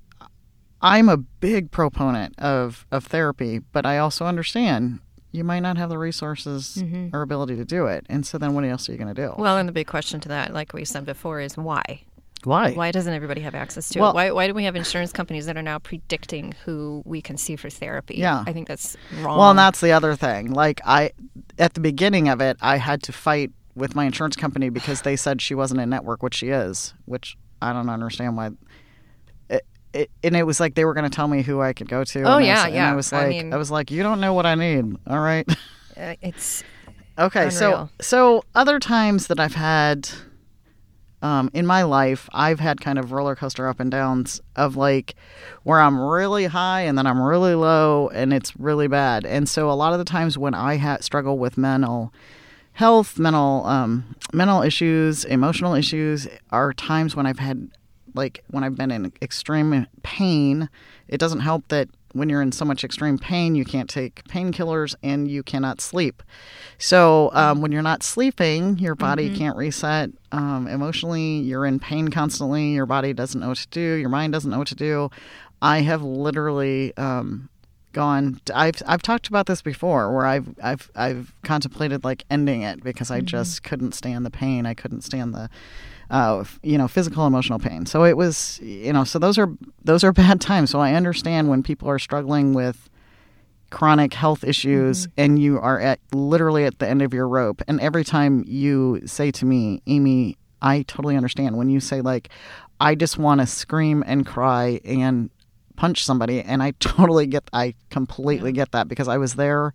I'm 0.81 1.09
a 1.09 1.17
big 1.17 1.71
proponent 1.71 2.37
of 2.39 2.85
of 2.91 3.05
therapy, 3.05 3.59
but 3.59 3.85
I 3.85 3.97
also 3.97 4.25
understand 4.25 4.99
you 5.31 5.43
might 5.43 5.59
not 5.59 5.77
have 5.77 5.89
the 5.89 5.97
resources 5.97 6.77
mm-hmm. 6.79 7.15
or 7.15 7.21
ability 7.21 7.55
to 7.57 7.65
do 7.65 7.85
it. 7.85 8.05
And 8.09 8.25
so 8.25 8.37
then 8.37 8.53
what 8.53 8.63
else 8.63 8.89
are 8.89 8.93
you 8.93 8.97
going 8.97 9.13
to 9.13 9.27
do? 9.27 9.35
Well, 9.37 9.57
and 9.57 9.69
the 9.69 9.73
big 9.73 9.87
question 9.87 10.19
to 10.21 10.29
that, 10.29 10.53
like 10.53 10.73
we 10.73 10.85
said 10.85 11.05
before, 11.05 11.39
is 11.39 11.55
why? 11.55 12.03
why? 12.43 12.73
Why 12.73 12.91
doesn't 12.91 13.13
everybody 13.13 13.41
have 13.41 13.53
access 13.55 13.89
to 13.89 13.99
Well- 13.99 14.11
it? 14.11 14.15
Why, 14.15 14.31
why 14.31 14.47
do 14.47 14.53
we 14.53 14.63
have 14.63 14.75
insurance 14.75 15.11
companies 15.11 15.45
that 15.45 15.57
are 15.57 15.61
now 15.61 15.79
predicting 15.79 16.53
who 16.65 17.03
we 17.05 17.21
can 17.21 17.37
see 17.37 17.55
for 17.55 17.69
therapy? 17.69 18.15
Yeah. 18.15 18.43
I 18.47 18.53
think 18.53 18.67
that's 18.67 18.95
wrong. 19.21 19.37
Well, 19.37 19.49
and 19.51 19.59
that's 19.59 19.81
the 19.81 19.91
other 19.91 20.15
thing. 20.15 20.51
Like 20.51 20.81
I 20.85 21.11
at 21.57 21.73
the 21.73 21.81
beginning 21.81 22.29
of 22.29 22.41
it, 22.41 22.57
I 22.61 22.77
had 22.77 23.03
to 23.03 23.11
fight 23.11 23.51
with 23.75 23.95
my 23.95 24.05
insurance 24.05 24.35
company 24.35 24.69
because 24.69 25.01
they 25.01 25.15
said 25.15 25.41
she 25.41 25.55
wasn't 25.55 25.81
in 25.81 25.89
network, 25.89 26.23
which 26.23 26.35
she 26.35 26.49
is, 26.49 26.93
which 27.05 27.37
I 27.61 27.73
don't 27.73 27.89
understand 27.89 28.37
why. 28.37 28.51
It, 29.93 30.11
and 30.23 30.35
it 30.35 30.43
was 30.43 30.59
like 30.59 30.75
they 30.75 30.85
were 30.85 30.93
going 30.93 31.09
to 31.09 31.15
tell 31.15 31.27
me 31.27 31.41
who 31.41 31.61
I 31.61 31.73
could 31.73 31.89
go 31.89 32.03
to. 32.03 32.19
Oh, 32.23 32.37
and 32.37 32.45
I 32.45 32.47
yeah, 32.47 32.55
was, 32.55 32.65
And 32.65 32.75
yeah. 32.75 32.91
I 32.91 32.95
was 32.95 33.13
I 33.13 33.17
like, 33.21 33.29
mean- 33.29 33.53
I 33.53 33.57
was 33.57 33.71
like, 33.71 33.91
you 33.91 34.03
don't 34.03 34.19
know 34.21 34.33
what 34.33 34.45
I 34.45 34.55
need. 34.55 34.95
All 35.07 35.19
right. 35.19 35.47
Uh, 35.97 36.15
it's 36.21 36.63
Okay, 37.17 37.49
so 37.49 37.89
so 37.99 38.41
other 38.55 38.79
times 38.79 39.27
that 39.27 39.37
I've 39.37 39.55
had 39.55 40.07
um, 41.21 41.49
in 41.53 41.65
my 41.67 41.83
life, 41.83 42.29
I've 42.31 42.61
had 42.61 42.79
kind 42.79 42.97
of 42.97 43.11
roller 43.11 43.35
coaster 43.35 43.67
up 43.67 43.81
and 43.81 43.91
downs 43.91 44.39
of 44.55 44.77
like 44.77 45.15
where 45.63 45.81
I'm 45.81 45.99
really 45.99 46.45
high 46.45 46.81
and 46.81 46.97
then 46.97 47.05
I'm 47.05 47.21
really 47.21 47.53
low 47.55 48.07
and 48.13 48.31
it's 48.31 48.55
really 48.57 48.87
bad. 48.87 49.25
And 49.25 49.49
so 49.49 49.69
a 49.69 49.73
lot 49.73 49.91
of 49.91 49.99
the 49.99 50.05
times 50.05 50.37
when 50.37 50.53
I 50.53 50.77
ha- 50.77 50.99
struggle 51.01 51.37
with 51.37 51.57
mental 51.57 52.13
health, 52.71 53.19
mental 53.19 53.65
um, 53.65 54.15
mental 54.31 54.61
issues, 54.61 55.25
emotional 55.25 55.73
issues, 55.73 56.29
are 56.51 56.71
times 56.71 57.13
when 57.17 57.25
I've 57.25 57.39
had 57.39 57.69
like 58.13 58.43
when 58.49 58.63
I've 58.63 58.75
been 58.75 58.91
in 58.91 59.11
extreme 59.21 59.87
pain. 60.03 60.69
It 61.07 61.19
doesn't 61.19 61.39
help 61.39 61.67
that 61.69 61.89
when 62.13 62.29
you're 62.29 62.41
in 62.41 62.51
so 62.51 62.65
much 62.65 62.83
extreme 62.83 63.17
pain, 63.17 63.55
you 63.55 63.63
can't 63.65 63.89
take 63.89 64.23
painkillers 64.25 64.95
and 65.03 65.29
you 65.29 65.43
cannot 65.43 65.79
sleep. 65.79 66.23
So 66.77 67.29
um, 67.33 67.61
when 67.61 67.71
you're 67.71 67.81
not 67.81 68.03
sleeping, 68.03 68.79
your 68.79 68.95
body 68.95 69.35
can't 69.35 69.55
reset. 69.55 70.09
Um, 70.31 70.67
emotionally, 70.67 71.39
you're 71.39 71.65
in 71.65 71.79
pain 71.79 72.09
constantly. 72.09 72.69
Your 72.69 72.85
body 72.85 73.13
doesn't 73.13 73.39
know 73.39 73.49
what 73.49 73.57
to 73.57 73.67
do. 73.67 73.95
Your 73.95 74.09
mind 74.09 74.33
doesn't 74.33 74.49
know 74.49 74.57
what 74.59 74.67
to 74.69 74.75
do. 74.75 75.09
I 75.61 75.81
have 75.81 76.01
literally 76.01 76.95
um, 76.97 77.49
gone. 77.91 78.39
I've 78.53 78.81
I've 78.87 79.01
talked 79.01 79.27
about 79.27 79.45
this 79.45 79.61
before, 79.61 80.13
where 80.13 80.25
I've 80.25 80.47
I've 80.63 80.89
I've 80.95 81.33
contemplated 81.43 82.03
like 82.03 82.23
ending 82.29 82.61
it 82.61 82.83
because 82.83 83.11
I 83.11 83.21
just 83.21 83.63
couldn't 83.63 83.93
stand 83.93 84.25
the 84.25 84.31
pain. 84.31 84.65
I 84.65 84.73
couldn't 84.73 85.01
stand 85.01 85.33
the 85.33 85.49
uh, 86.09 86.43
you 86.63 86.77
know, 86.77 86.87
physical, 86.87 87.27
emotional 87.27 87.59
pain. 87.59 87.85
So 87.85 88.03
it 88.03 88.17
was, 88.17 88.59
you 88.61 88.93
know, 88.93 89.03
so 89.03 89.19
those 89.19 89.37
are 89.37 89.49
those 89.83 90.03
are 90.03 90.11
bad 90.23 90.41
times. 90.41 90.71
So 90.71 90.79
I 90.79 90.93
understand 90.93 91.49
when 91.49 91.63
people 91.63 91.89
are 91.89 91.99
struggling 91.99 92.53
with 92.53 92.89
chronic 93.69 94.13
health 94.13 94.43
issues 94.43 95.07
and 95.15 95.37
you 95.37 95.59
are 95.59 95.79
at 95.79 95.99
literally 96.11 96.65
at 96.65 96.79
the 96.79 96.87
end 96.87 97.01
of 97.01 97.13
your 97.13 97.27
rope. 97.27 97.61
And 97.67 97.79
every 97.79 98.03
time 98.03 98.43
you 98.47 99.01
say 99.05 99.31
to 99.31 99.45
me, 99.45 99.81
Amy, 99.85 100.37
I 100.61 100.81
totally 100.83 101.15
understand 101.15 101.57
when 101.57 101.69
you 101.69 101.79
say 101.79 102.01
like, 102.01 102.29
I 102.79 102.95
just 102.95 103.17
want 103.17 103.41
to 103.41 103.47
scream 103.47 104.03
and 104.07 104.25
cry 104.25 104.79
and 104.83 105.29
punch 105.75 106.03
somebody, 106.03 106.41
and 106.41 106.61
I 106.61 106.71
totally 106.79 107.27
get, 107.27 107.49
I 107.53 107.75
completely 107.89 108.51
get 108.51 108.71
that 108.71 108.87
because 108.87 109.07
I 109.07 109.17
was 109.17 109.35
there, 109.35 109.73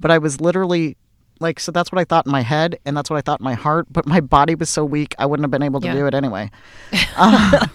but 0.00 0.10
I 0.10 0.18
was 0.18 0.40
literally 0.40 0.96
like 1.40 1.60
so 1.60 1.70
that's 1.72 1.90
what 1.92 1.98
I 2.00 2.04
thought 2.04 2.26
in 2.26 2.32
my 2.32 2.40
head 2.42 2.78
and 2.84 2.96
that's 2.96 3.10
what 3.10 3.16
I 3.16 3.20
thought 3.20 3.40
in 3.40 3.44
my 3.44 3.54
heart, 3.54 3.86
but 3.90 4.06
my 4.06 4.20
body 4.20 4.54
was 4.54 4.70
so 4.70 4.84
weak 4.84 5.14
I 5.18 5.26
wouldn't 5.26 5.44
have 5.44 5.50
been 5.50 5.62
able 5.62 5.80
to 5.80 5.86
Yeah. 5.86 5.94
do 5.94 6.06
it 6.06 6.14
anyway. 6.14 6.50
Uh, 7.18 7.66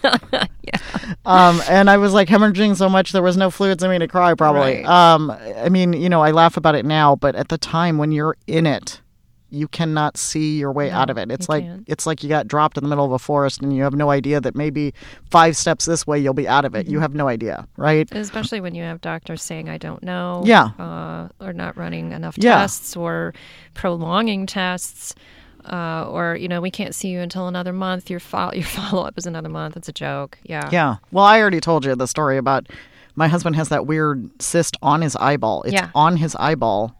um, 1.25 1.61
and 1.69 1.89
I 1.89 1.97
was 1.97 2.13
like 2.13 2.27
hemorrhaging 2.27 2.75
so 2.75 2.87
much 2.89 3.11
there 3.11 3.21
was 3.23 3.37
no 3.37 3.49
fluids 3.49 3.83
in 3.83 3.89
me 3.89 3.99
to 3.99 4.07
cry 4.07 4.33
probably. 4.35 4.83
Right. 4.83 4.85
Um, 4.85 5.31
I 5.31 5.69
mean, 5.69 5.93
you 5.93 6.09
know, 6.09 6.21
I 6.21 6.31
laugh 6.31 6.57
about 6.57 6.75
it 6.75 6.85
now, 6.85 7.15
but 7.15 7.35
at 7.35 7.49
the 7.49 7.57
time 7.57 7.97
when 7.97 8.11
you're 8.11 8.37
in 8.47 8.65
it, 8.67 9.01
you 9.51 9.67
cannot 9.67 10.17
see 10.17 10.57
your 10.57 10.71
way 10.71 10.89
out 10.89 11.09
of 11.09 11.17
it. 11.17 11.29
It's 11.29 11.49
like 11.49 11.63
can't. 11.63 11.83
it's 11.87 12.05
like 12.07 12.23
you 12.23 12.29
got 12.29 12.47
dropped 12.47 12.77
in 12.77 12.83
the 12.83 12.89
middle 12.89 13.05
of 13.05 13.11
a 13.11 13.19
forest 13.19 13.61
and 13.61 13.75
you 13.75 13.83
have 13.83 13.93
no 13.93 14.09
idea 14.09 14.39
that 14.41 14.55
maybe 14.55 14.93
five 15.29 15.55
steps 15.57 15.85
this 15.85 16.07
way 16.07 16.17
you'll 16.17 16.33
be 16.33 16.47
out 16.47 16.63
of 16.65 16.73
it. 16.73 16.85
Mm-hmm. 16.85 16.93
You 16.93 16.99
have 17.01 17.13
no 17.13 17.27
idea, 17.27 17.67
right? 17.77 18.09
Especially 18.13 18.61
when 18.61 18.73
you 18.75 18.83
have 18.83 19.01
doctors 19.01 19.43
saying, 19.43 19.69
I 19.69 19.77
don't 19.77 20.01
know. 20.03 20.41
Yeah. 20.45 20.69
Uh, 20.79 21.27
or 21.43 21.53
not 21.53 21.75
running 21.77 22.13
enough 22.13 22.35
Yeah. 22.37 22.55
tests 22.59 22.95
or 22.95 23.33
prolonging 23.73 24.45
tests. 24.45 25.15
Uh, 25.71 26.05
or, 26.09 26.35
you 26.35 26.47
know, 26.47 26.59
we 26.59 26.71
can't 26.71 26.95
see 26.95 27.09
you 27.09 27.19
until 27.19 27.47
another 27.47 27.71
month. 27.73 28.09
Your, 28.09 28.19
fo- 28.19 28.51
your 28.53 28.63
follow 28.63 29.03
up 29.05 29.15
is 29.17 29.25
another 29.27 29.49
month. 29.49 29.77
It's 29.77 29.89
a 29.89 29.93
joke. 29.93 30.39
Yeah. 30.43 30.67
Yeah. 30.71 30.95
Well, 31.11 31.23
I 31.25 31.39
already 31.39 31.59
told 31.59 31.85
you 31.85 31.93
the 31.95 32.07
story 32.07 32.37
about 32.37 32.67
my 33.15 33.27
husband 33.27 33.55
has 33.57 33.69
that 33.69 33.85
weird 33.85 34.29
cyst 34.41 34.77
on 34.81 35.01
his 35.01 35.15
eyeball. 35.17 35.63
It's 35.63 35.73
Yeah. 35.73 35.89
on 35.93 36.17
his 36.17 36.35
eyeball. 36.37 36.95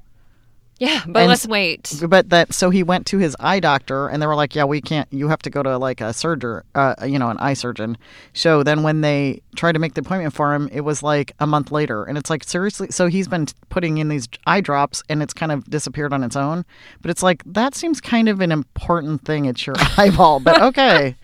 Yeah. 0.82 1.04
But 1.08 1.20
And- 1.20 1.30
let's 1.30 1.46
wait. 1.48 1.94
But 2.10 2.30
that 2.32 2.56
so 2.56 2.72
he 2.72 2.82
went 2.82 3.06
to 3.06 3.20
his 3.20 3.36
eye 3.40 3.60
doctor 3.60 4.08
and 4.08 4.20
they 4.20 4.26
were 4.26 4.34
like, 4.34 4.56
"Yeah, 4.56 4.64
we 4.64 4.82
can't. 4.82 5.08
You 5.12 5.28
have 5.28 5.40
to 5.44 5.52
go 5.52 5.62
to 5.62 5.78
like 5.78 6.02
a 6.02 6.12
surgeon, 6.12 6.62
uh, 6.74 6.96
you 7.06 7.20
know, 7.20 7.30
an 7.30 7.38
eye 7.38 7.54
surgeon." 7.54 7.98
So 8.34 8.64
then 8.64 8.82
when 8.82 9.02
they 9.02 9.44
tried 9.56 9.74
to 9.74 9.80
make 9.80 9.94
the 9.94 10.02
appointment 10.02 10.34
for 10.34 10.56
him, 10.56 10.68
it 10.72 10.82
was 10.82 11.04
like 11.04 11.34
a 11.40 11.46
month 11.46 11.72
later, 11.72 12.04
and 12.04 12.18
it's 12.18 12.32
like 12.32 12.44
seriously. 12.44 12.88
So 12.90 13.06
he's 13.06 13.28
been 13.28 13.46
putting 13.70 14.00
in 14.00 14.08
these 14.10 14.28
eye 14.48 14.60
drops, 14.62 15.04
and 15.08 15.22
it's 15.22 15.36
kind 15.36 15.52
of 15.52 15.70
disappeared 15.70 16.14
on 16.14 16.24
its 16.24 16.36
own. 16.36 16.66
But 17.04 17.12
it's 17.12 17.22
like 17.22 17.44
that 17.46 17.76
seems 17.76 18.02
kind 18.02 18.28
of 18.28 18.42
an 18.42 18.52
important 18.52 19.24
thing. 19.24 19.46
It's 19.46 19.68
your 19.68 19.76
eyeball, 19.98 20.40
but 20.40 20.60
okay, 20.64 21.16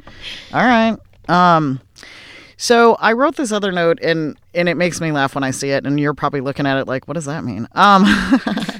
all 0.53 0.61
right. 0.65 0.95
Um, 1.27 1.81
so 2.57 2.95
I 2.99 3.13
wrote 3.13 3.37
this 3.37 3.51
other 3.51 3.71
note, 3.71 3.97
and 4.03 4.37
and 4.53 4.69
it 4.69 4.77
makes 4.77 5.01
me 5.01 5.11
laugh 5.11 5.33
when 5.33 5.43
I 5.43 5.49
see 5.49 5.71
it, 5.71 5.87
and 5.87 5.99
you're 5.99 6.13
probably 6.13 6.41
looking 6.41 6.67
at 6.67 6.77
it 6.77 6.87
like, 6.87 7.07
what 7.07 7.15
does 7.15 7.25
that 7.25 7.43
mean? 7.43 7.67
Um. 7.73 8.05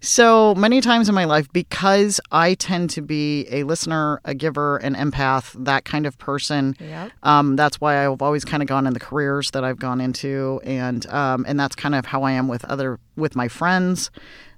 So 0.00 0.54
many 0.54 0.80
times 0.80 1.08
in 1.08 1.14
my 1.14 1.24
life, 1.24 1.52
because 1.52 2.20
I 2.30 2.54
tend 2.54 2.90
to 2.90 3.02
be 3.02 3.46
a 3.50 3.64
listener, 3.64 4.20
a 4.24 4.34
giver, 4.34 4.78
an 4.78 4.94
empath, 4.94 5.52
that 5.64 5.84
kind 5.84 6.06
of 6.06 6.18
person. 6.18 6.76
Yep. 6.78 7.12
Um, 7.22 7.56
that's 7.56 7.80
why 7.80 8.06
I've 8.06 8.22
always 8.22 8.44
kind 8.44 8.62
of 8.62 8.68
gone 8.68 8.86
in 8.86 8.94
the 8.94 9.00
careers 9.00 9.50
that 9.52 9.64
I've 9.64 9.78
gone 9.78 10.00
into, 10.00 10.60
and 10.64 11.06
um, 11.06 11.44
and 11.48 11.58
that's 11.58 11.76
kind 11.76 11.94
of 11.94 12.06
how 12.06 12.22
I 12.22 12.32
am 12.32 12.48
with 12.48 12.64
other 12.64 12.98
with 13.16 13.36
my 13.36 13.48
friends. 13.48 14.10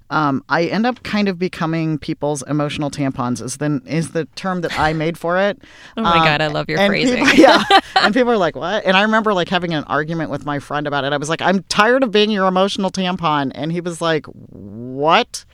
Um, 0.09 0.43
I 0.49 0.65
end 0.65 0.85
up 0.85 1.01
kind 1.03 1.27
of 1.27 1.39
becoming 1.39 1.97
people's 1.97 2.43
emotional 2.43 2.91
tampons 2.91 3.41
is 3.41 3.57
the 3.57 3.81
is 3.85 4.11
the 4.11 4.25
term 4.35 4.61
that 4.61 4.77
I 4.79 4.93
made 4.93 5.17
for 5.17 5.39
it. 5.39 5.59
Oh 5.97 6.01
my 6.03 6.19
Um, 6.19 6.25
God, 6.25 6.41
I 6.41 6.47
love 6.47 6.69
your 6.69 6.77
phrasing. 6.85 7.25
people- 7.25 7.39
yeah, 7.39 7.63
and 7.95 8.13
people 8.13 8.31
are 8.31 8.37
like, 8.37 8.55
"What?" 8.55 8.85
And 8.85 8.95
I 8.97 9.01
remember 9.03 9.33
like 9.33 9.49
having 9.49 9.73
an 9.73 9.83
argument 9.85 10.29
with 10.29 10.45
my 10.45 10.59
friend 10.59 10.85
about 10.87 11.03
it. 11.03 11.13
I 11.13 11.17
was 11.17 11.29
like, 11.29 11.41
"I'm 11.41 11.63
tired 11.63 12.03
of 12.03 12.11
being 12.11 12.29
your 12.31 12.47
emotional 12.47 12.91
tampon," 12.91 13.51
and 13.55 13.71
he 13.71 13.81
was 13.81 14.01
like, 14.01 14.25
"What?" 14.27 15.45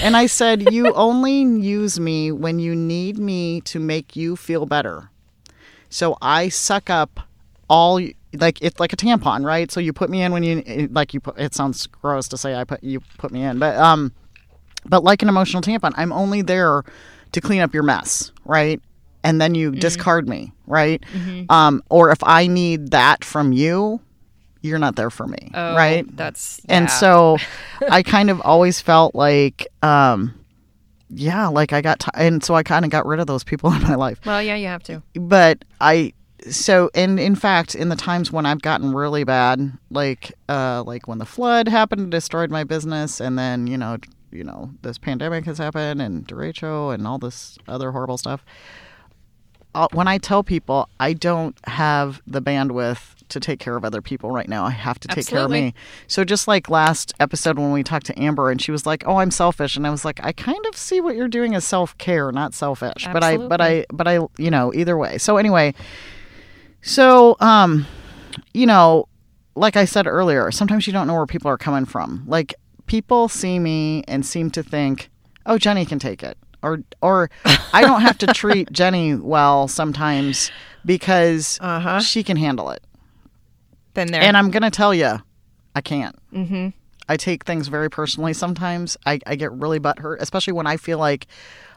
And 0.00 0.16
I 0.16 0.26
said, 0.26 0.72
"You 0.72 0.92
only 0.94 1.40
use 1.42 1.98
me 1.98 2.30
when 2.32 2.58
you 2.58 2.74
need 2.76 3.18
me 3.18 3.60
to 3.62 3.80
make 3.80 4.14
you 4.14 4.36
feel 4.36 4.66
better. 4.66 5.10
So 5.88 6.16
I 6.20 6.48
suck 6.48 6.90
up 6.90 7.20
all 7.68 8.00
like 8.40 8.60
it's 8.62 8.78
like 8.80 8.92
a 8.92 8.96
tampon, 8.96 9.44
right? 9.44 9.70
So 9.70 9.80
you 9.80 9.92
put 9.92 10.10
me 10.10 10.22
in 10.22 10.32
when 10.32 10.42
you 10.42 10.88
like 10.90 11.14
you 11.14 11.20
put. 11.20 11.38
It 11.38 11.54
sounds 11.54 11.86
gross 11.86 12.28
to 12.28 12.36
say 12.38 12.54
I 12.54 12.64
put 12.64 12.82
you 12.82 13.00
put 13.18 13.30
me 13.32 13.42
in, 13.42 13.58
but 13.58 13.76
um, 13.76 14.12
but 14.84 15.02
like 15.04 15.22
an 15.22 15.28
emotional 15.28 15.62
tampon, 15.62 15.92
I'm 15.96 16.12
only 16.12 16.42
there 16.42 16.84
to 17.32 17.40
clean 17.40 17.60
up 17.60 17.74
your 17.74 17.82
mess, 17.82 18.32
right? 18.44 18.80
And 19.24 19.40
then 19.40 19.54
you 19.56 19.72
discard 19.72 20.28
me, 20.28 20.52
right? 20.68 21.02
Um, 21.50 21.82
or 21.90 22.10
if 22.12 22.18
I 22.22 22.46
need 22.46 22.92
that 22.92 23.24
from 23.24 23.52
you, 23.52 24.00
you're 24.62 24.78
not 24.78 24.94
there 24.94 25.10
for 25.10 25.26
me, 25.26 25.50
Oh, 25.52 25.74
right? 25.74 26.04
That's. 26.16 26.60
And 26.68 26.88
so 26.88 27.38
I 27.90 28.04
kind 28.04 28.30
of 28.30 28.40
always 28.42 28.80
felt 28.80 29.16
like, 29.16 29.66
um, 29.82 30.32
yeah, 31.10 31.48
like 31.48 31.72
I 31.72 31.82
got, 31.82 32.00
t- 32.00 32.10
and 32.14 32.42
so 32.44 32.54
I 32.54 32.62
kind 32.62 32.84
of 32.84 32.90
got 32.92 33.04
rid 33.04 33.18
of 33.18 33.26
those 33.26 33.42
people 33.42 33.72
in 33.74 33.82
my 33.82 33.96
life 33.96 34.20
Well, 34.24 34.40
yeah, 34.42 34.54
you 34.54 34.66
have 34.68 34.82
to. 34.84 35.02
but 35.14 35.64
I 35.80 36.12
so 36.50 36.90
and 36.94 37.18
in 37.18 37.34
fact 37.34 37.74
in 37.74 37.88
the 37.88 37.96
times 37.96 38.32
when 38.32 38.46
I've 38.46 38.62
gotten 38.62 38.94
really 38.94 39.24
bad 39.24 39.72
like 39.90 40.32
uh 40.48 40.82
like 40.86 41.08
when 41.08 41.18
the 41.18 41.26
flood 41.26 41.68
happened 41.68 42.02
and 42.02 42.10
destroyed 42.10 42.50
my 42.50 42.64
business 42.64 43.20
and 43.20 43.38
then 43.38 43.66
you 43.66 43.76
know 43.76 43.98
you 44.30 44.44
know 44.44 44.70
this 44.82 44.98
pandemic 44.98 45.44
has 45.46 45.58
happened 45.58 46.00
and 46.00 46.26
derecho 46.26 46.94
and 46.94 47.06
all 47.06 47.18
this 47.18 47.58
other 47.68 47.92
horrible 47.92 48.18
stuff 48.18 48.44
uh, 49.74 49.88
when 49.92 50.08
I 50.08 50.16
tell 50.16 50.42
people 50.42 50.88
I 50.98 51.12
don't 51.12 51.56
have 51.66 52.22
the 52.26 52.40
bandwidth 52.40 53.14
to 53.28 53.40
take 53.40 53.58
care 53.58 53.76
of 53.76 53.84
other 53.84 54.00
people 54.00 54.30
right 54.30 54.48
now. 54.48 54.64
I 54.64 54.70
have 54.70 54.98
to 55.00 55.08
take 55.08 55.26
care 55.26 55.40
of 55.40 55.50
me. 55.50 55.74
So 56.06 56.24
just 56.24 56.48
like 56.48 56.70
last 56.70 57.12
episode 57.20 57.58
when 57.58 57.72
we 57.72 57.82
talked 57.82 58.06
to 58.06 58.18
Amber 58.18 58.50
and 58.50 58.62
she 58.62 58.70
was 58.70 58.86
like, 58.86 59.02
"Oh, 59.06 59.16
I'm 59.16 59.30
selfish." 59.30 59.76
And 59.76 59.86
I 59.86 59.90
was 59.90 60.04
like, 60.04 60.20
"I 60.22 60.32
kind 60.32 60.64
of 60.66 60.76
see 60.76 61.00
what 61.00 61.16
you're 61.16 61.28
doing 61.28 61.54
as 61.54 61.64
self-care, 61.64 62.32
not 62.32 62.54
selfish." 62.54 63.06
But 63.12 63.22
I 63.22 63.36
but 63.36 63.60
I 63.60 63.84
but 63.92 64.08
I, 64.08 64.20
you 64.38 64.50
know, 64.50 64.72
either 64.72 64.96
way. 64.96 65.18
So 65.18 65.36
anyway, 65.36 65.74
so 66.86 67.36
um 67.40 67.86
you 68.54 68.66
know, 68.66 69.08
like 69.54 69.76
I 69.76 69.84
said 69.84 70.06
earlier, 70.06 70.50
sometimes 70.50 70.86
you 70.86 70.92
don't 70.92 71.06
know 71.06 71.14
where 71.14 71.26
people 71.26 71.50
are 71.50 71.58
coming 71.58 71.84
from. 71.84 72.22
Like 72.26 72.54
people 72.86 73.28
see 73.28 73.58
me 73.58 74.04
and 74.08 74.24
seem 74.24 74.50
to 74.52 74.62
think, 74.62 75.10
"Oh, 75.46 75.58
Jenny 75.58 75.84
can 75.84 75.98
take 75.98 76.22
it." 76.22 76.36
Or 76.62 76.80
or 77.02 77.30
I 77.72 77.82
don't 77.82 78.00
have 78.02 78.18
to 78.18 78.26
treat 78.28 78.70
Jenny 78.80 79.14
well 79.14 79.68
sometimes 79.68 80.50
because 80.84 81.58
Uh-huh. 81.60 82.00
she 82.00 82.22
can 82.22 82.36
handle 82.36 82.70
it. 82.70 82.82
Been 83.94 84.08
there. 84.12 84.22
And 84.22 84.36
I'm 84.36 84.50
going 84.50 84.62
to 84.62 84.70
tell 84.70 84.94
you, 84.94 85.18
I 85.74 85.80
can't. 85.80 86.16
Mm-hmm. 86.32 86.68
I 87.08 87.16
take 87.16 87.44
things 87.44 87.68
very 87.68 87.88
personally 87.88 88.32
sometimes. 88.34 88.96
I, 89.06 89.18
I 89.26 89.36
get 89.36 89.52
really 89.52 89.80
butthurt, 89.80 90.16
especially 90.20 90.52
when 90.52 90.66
I 90.66 90.76
feel 90.76 90.98
like 90.98 91.26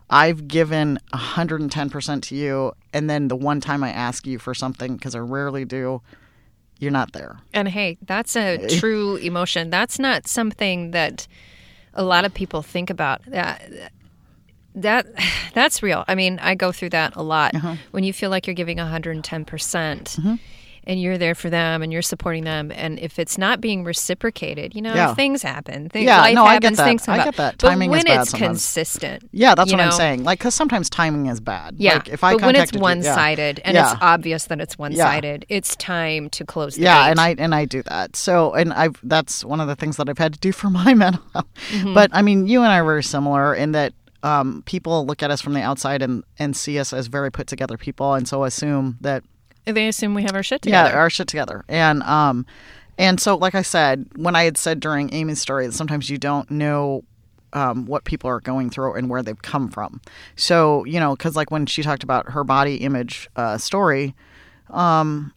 I've 0.09 0.47
given 0.47 0.99
110% 1.13 2.21
to 2.23 2.35
you. 2.35 2.73
And 2.93 3.09
then 3.09 3.27
the 3.27 3.35
one 3.35 3.61
time 3.61 3.83
I 3.83 3.91
ask 3.91 4.25
you 4.25 4.39
for 4.39 4.53
something, 4.53 4.95
because 4.95 5.15
I 5.15 5.19
rarely 5.19 5.65
do, 5.65 6.01
you're 6.79 6.91
not 6.91 7.13
there. 7.13 7.37
And 7.53 7.67
hey, 7.67 7.97
that's 8.01 8.35
a 8.35 8.67
true 8.79 9.17
emotion. 9.17 9.69
That's 9.69 9.99
not 9.99 10.27
something 10.27 10.91
that 10.91 11.27
a 11.93 12.03
lot 12.03 12.25
of 12.25 12.33
people 12.33 12.61
think 12.61 12.89
about. 12.89 13.21
Uh, 13.27 13.31
that 13.31 13.91
that 14.75 15.07
that's 15.53 15.83
real. 15.83 16.03
I 16.07 16.15
mean, 16.15 16.39
I 16.39 16.55
go 16.55 16.71
through 16.71 16.91
that 16.91 17.15
a 17.15 17.21
lot. 17.21 17.55
Uh-huh. 17.55 17.75
When 17.91 18.03
you 18.03 18.13
feel 18.13 18.29
like 18.29 18.47
you're 18.47 18.55
giving 18.55 18.77
110%. 18.77 19.45
percent 19.45 20.15
mm-hmm. 20.19 20.35
And 20.85 21.01
you're 21.01 21.17
there 21.17 21.35
for 21.35 21.49
them 21.49 21.81
and 21.81 21.91
you're 21.91 22.01
supporting 22.01 22.43
them. 22.43 22.71
And 22.71 22.99
if 22.99 23.19
it's 23.19 23.37
not 23.37 23.61
being 23.61 23.83
reciprocated, 23.83 24.73
you 24.75 24.81
know, 24.81 24.93
Yeah. 24.93 25.13
things 25.13 25.41
happen. 25.43 25.89
Things, 25.89 26.05
Yeah, 26.05 26.21
life 26.21 26.35
no, 26.35 26.45
I 26.45 26.59
get 26.59 26.75
that. 26.75 26.85
Things 26.85 27.05
come 27.05 27.19
I 27.19 27.23
get 27.23 27.35
that. 27.35 27.55
But 27.57 27.69
Timing 27.69 27.89
is 27.89 27.91
when 27.91 28.03
bad 28.05 28.21
it's 28.21 28.31
sometimes. 28.31 28.49
consistent, 28.49 29.29
Yeah, 29.31 29.55
that's 29.55 29.71
what 29.71 29.81
I'm 29.81 29.91
saying. 29.91 30.23
Like, 30.23 30.39
because 30.39 30.55
sometimes 30.55 30.89
timing 30.89 31.27
is 31.27 31.39
bad. 31.39 31.75
Yeah, 31.77 31.93
Like, 31.95 32.09
if 32.09 32.23
I 32.23 32.33
but 32.33 32.41
when 32.41 32.55
it's 32.55 32.71
contacted 32.71 32.79
you- 32.99 33.03
yeah. 33.05 33.53
and 33.65 33.75
Yeah. 33.75 33.91
it's 33.93 34.01
obvious 34.01 34.45
that 34.45 34.59
it's 34.61 34.77
one-sided, 34.77 35.45
it's 35.49 35.75
time 35.75 36.29
to 36.31 36.45
close 36.45 36.75
the 36.75 36.81
yeah 36.83 37.07
and 37.09 37.19
i 37.19 37.35
and 37.37 37.53
i 37.55 37.65
do 37.65 37.81
that 37.83 38.15
so 38.15 38.53
and 38.53 38.71
i've 38.73 38.95
that's 39.03 39.43
one 39.45 39.59
of 39.59 39.67
the 39.67 39.75
things 39.75 39.97
that 39.97 40.09
i've 40.09 40.17
had 40.17 40.33
to 40.33 40.39
do 40.39 40.51
for 40.59 40.69
my 40.69 40.93
mental 40.93 41.21
health 41.33 41.45
Mm-hmm. 41.71 41.93
but 41.93 42.09
i 42.13 42.21
mean 42.21 42.47
you 42.47 42.61
and 42.63 42.71
i 42.71 42.79
are 42.79 42.83
very 42.85 43.03
similar 43.03 43.53
in 43.53 43.71
that 43.73 43.93
um, 44.23 44.63
people 44.65 45.05
look 45.05 45.23
at 45.23 45.31
us 45.31 45.39
from 45.41 45.53
the 45.53 45.61
outside 45.61 46.01
and 46.01 46.23
and 46.37 46.55
see 46.55 46.77
us 46.79 46.91
as 46.93 47.07
very 47.07 47.31
put 47.31 47.47
together 47.47 47.77
people 47.77 48.13
and 48.13 48.27
so 48.27 48.43
assume 48.43 48.97
that 49.01 49.23
they 49.71 49.87
assume 49.87 50.13
we 50.13 50.23
have 50.23 50.35
our 50.35 50.43
shit 50.43 50.61
together. 50.61 50.89
yeah 50.89 50.95
our 50.95 51.09
shit 51.09 51.27
together 51.27 51.63
and 51.67 52.03
um 52.03 52.45
and 52.97 53.19
so 53.19 53.35
like 53.35 53.55
i 53.55 53.61
said 53.61 54.05
when 54.15 54.35
i 54.35 54.43
had 54.43 54.57
said 54.57 54.79
during 54.79 55.13
amy's 55.13 55.39
story 55.39 55.65
that 55.67 55.73
sometimes 55.73 56.09
you 56.09 56.17
don't 56.17 56.49
know 56.51 57.03
um, 57.51 57.87
what 57.87 58.03
people 58.03 58.29
are 58.29 58.39
going 58.39 58.69
through 58.69 58.93
and 58.93 59.09
where 59.09 59.23
they've 59.23 59.41
come 59.41 59.69
from 59.69 60.01
so 60.35 60.85
you 60.85 60.99
know 60.99 61.15
because 61.15 61.35
like 61.35 61.49
when 61.49 61.65
she 61.65 61.81
talked 61.81 62.03
about 62.03 62.29
her 62.29 62.43
body 62.43 62.75
image 62.75 63.27
uh, 63.35 63.57
story 63.57 64.13
um, 64.69 65.33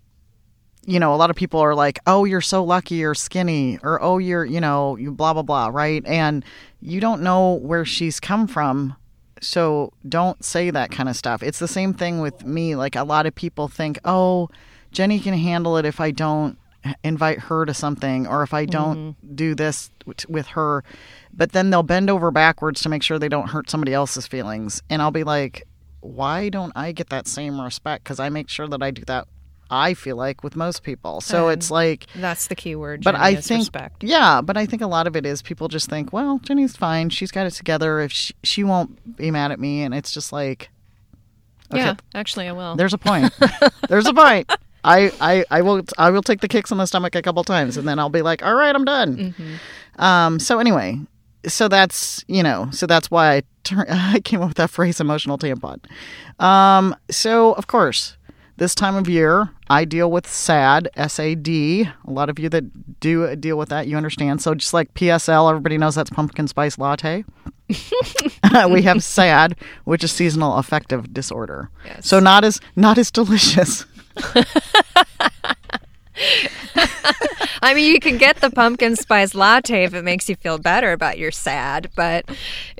you 0.84 0.98
know, 0.98 1.14
a 1.14 1.16
lot 1.16 1.30
of 1.30 1.36
people 1.36 1.60
are 1.60 1.74
like, 1.74 2.00
"Oh, 2.06 2.24
you're 2.24 2.40
so 2.40 2.64
lucky 2.64 2.96
you're 2.96 3.14
skinny," 3.14 3.78
or 3.82 4.02
"Oh, 4.02 4.18
you're, 4.18 4.44
you 4.44 4.60
know, 4.60 4.96
you 4.96 5.12
blah 5.12 5.32
blah 5.32 5.42
blah," 5.42 5.68
right? 5.68 6.04
And 6.06 6.44
you 6.80 7.00
don't 7.00 7.22
know 7.22 7.54
where 7.54 7.84
she's 7.84 8.18
come 8.18 8.46
from, 8.46 8.96
so 9.42 9.92
don't 10.08 10.44
say 10.44 10.70
that 10.70 10.90
kind 10.90 11.08
of 11.08 11.16
stuff. 11.16 11.42
It's 11.42 11.58
the 11.58 11.68
same 11.68 11.92
thing 11.92 12.20
with 12.20 12.46
me. 12.46 12.76
Like 12.76 12.96
a 12.96 13.04
lot 13.04 13.26
of 13.26 13.34
people 13.34 13.68
think, 13.68 13.98
"Oh, 14.04 14.48
Jenny 14.92 15.18
can 15.18 15.34
handle 15.34 15.76
it 15.76 15.84
if 15.84 16.00
I 16.00 16.10
don't 16.10 16.58
invite 17.04 17.38
her 17.40 17.64
to 17.64 17.74
something 17.74 18.26
or 18.26 18.42
if 18.42 18.52
I 18.52 18.64
don't 18.64 19.14
mm-hmm. 19.14 19.34
do 19.34 19.54
this 19.54 19.90
with 20.28 20.48
her." 20.48 20.84
But 21.32 21.52
then 21.52 21.70
they'll 21.70 21.82
bend 21.82 22.08
over 22.08 22.30
backwards 22.30 22.82
to 22.82 22.88
make 22.88 23.02
sure 23.02 23.18
they 23.18 23.28
don't 23.28 23.50
hurt 23.50 23.68
somebody 23.68 23.92
else's 23.92 24.26
feelings, 24.26 24.82
and 24.88 25.02
I'll 25.02 25.10
be 25.10 25.24
like, 25.24 25.66
"Why 26.00 26.48
don't 26.48 26.72
I 26.76 26.92
get 26.92 27.10
that 27.10 27.26
same 27.26 27.60
respect? 27.60 28.04
Because 28.04 28.20
I 28.20 28.28
make 28.28 28.48
sure 28.48 28.68
that 28.68 28.82
I 28.82 28.90
do 28.90 29.02
that." 29.06 29.26
I 29.72 29.94
feel 29.94 30.16
like 30.16 30.44
with 30.44 30.54
most 30.54 30.82
people. 30.82 31.20
So 31.22 31.48
it's 31.48 31.70
like, 31.70 32.06
That's 32.14 32.46
the 32.48 32.54
key 32.54 32.76
word. 32.76 33.02
but 33.02 33.12
Jenny, 33.12 33.24
I 33.24 33.40
think, 33.40 33.60
respect. 33.60 34.04
yeah, 34.04 34.40
but 34.42 34.56
I 34.56 34.66
think 34.66 34.82
a 34.82 34.86
lot 34.86 35.06
of 35.06 35.16
it 35.16 35.24
is 35.24 35.40
people 35.42 35.68
just 35.68 35.88
think, 35.88 36.12
well, 36.12 36.38
Zhen 36.40 36.60
E's 36.60 36.76
fine. 36.76 37.08
She's 37.10 37.30
got 37.30 37.46
it 37.46 37.52
together. 37.52 38.00
If 38.00 38.12
she, 38.12 38.34
she 38.44 38.64
won't 38.64 39.16
be 39.16 39.30
mad 39.30 39.50
at 39.50 39.58
me, 39.58 39.82
and 39.82 39.94
it's 39.94 40.12
just 40.12 40.32
like, 40.32 40.68
okay, 41.72 41.82
Yeah, 41.82 41.94
actually, 42.14 42.48
I 42.48 42.52
will. 42.52 42.76
there's 42.76 42.92
a 42.92 42.98
point. 42.98 43.32
there's 43.88 44.06
a 44.06 44.12
point. 44.14 44.52
I, 44.84 45.12
I, 45.20 45.44
I 45.50 45.62
will 45.62 45.82
I 45.96 46.10
will 46.10 46.22
take 46.22 46.40
the 46.40 46.48
kicks 46.48 46.70
in 46.72 46.78
the 46.78 46.86
stomach 46.86 47.14
a 47.14 47.22
couple 47.22 47.42
times, 47.44 47.76
and 47.76 47.86
then 47.88 47.98
I'll 47.98 48.10
be 48.10 48.20
like, 48.22 48.44
all 48.44 48.54
right, 48.54 48.74
I'm 48.74 48.84
done. 48.84 49.16
Mm-hmm. 49.16 50.02
Um. 50.02 50.38
So 50.40 50.58
anyway, 50.58 50.98
so 51.46 51.68
that's 51.68 52.24
you 52.28 52.42
know, 52.42 52.68
so 52.72 52.86
that's 52.86 53.10
why 53.10 53.36
I 53.36 53.42
tur- 53.64 53.86
I 53.90 54.20
came 54.20 54.42
up 54.42 54.48
with 54.48 54.56
that 54.56 54.70
phrase, 54.70 55.00
emotional 55.00 55.38
tampon. 55.38 55.78
Um. 56.40 56.96
So 57.10 57.52
of 57.52 57.68
course, 57.68 58.16
this 58.62 58.74
time 58.76 58.94
of 58.94 59.08
year, 59.08 59.50
I 59.68 59.84
deal 59.84 60.08
with 60.08 60.24
SAD, 60.24 60.88
S 60.94 61.18
A 61.18 61.34
D. 61.34 61.82
A 61.82 62.10
lot 62.10 62.30
of 62.30 62.38
you 62.38 62.48
that 62.50 63.00
do 63.00 63.34
deal 63.34 63.58
with 63.58 63.70
that, 63.70 63.88
you 63.88 63.96
understand. 63.96 64.40
So 64.40 64.54
just 64.54 64.72
like 64.72 64.94
PSL, 64.94 65.50
everybody 65.50 65.76
knows 65.78 65.96
that's 65.96 66.10
pumpkin 66.10 66.46
spice 66.46 66.78
latte. 66.78 67.24
we 68.70 68.82
have 68.82 69.02
SAD, 69.02 69.56
which 69.82 70.04
is 70.04 70.12
seasonal 70.12 70.58
affective 70.58 71.12
disorder. 71.12 71.70
Yes. 71.84 72.06
So 72.06 72.20
not 72.20 72.44
as 72.44 72.60
not 72.76 72.98
as 72.98 73.10
delicious. 73.10 73.84
I 77.62 77.74
mean, 77.74 77.92
you 77.92 78.00
can 78.00 78.18
get 78.18 78.36
the 78.40 78.50
pumpkin 78.50 78.96
spice 78.96 79.34
latte 79.34 79.84
if 79.84 79.94
it 79.94 80.02
makes 80.02 80.28
you 80.28 80.34
feel 80.34 80.58
better 80.58 80.92
about 80.92 81.16
your 81.16 81.30
sad, 81.30 81.90
but 81.94 82.24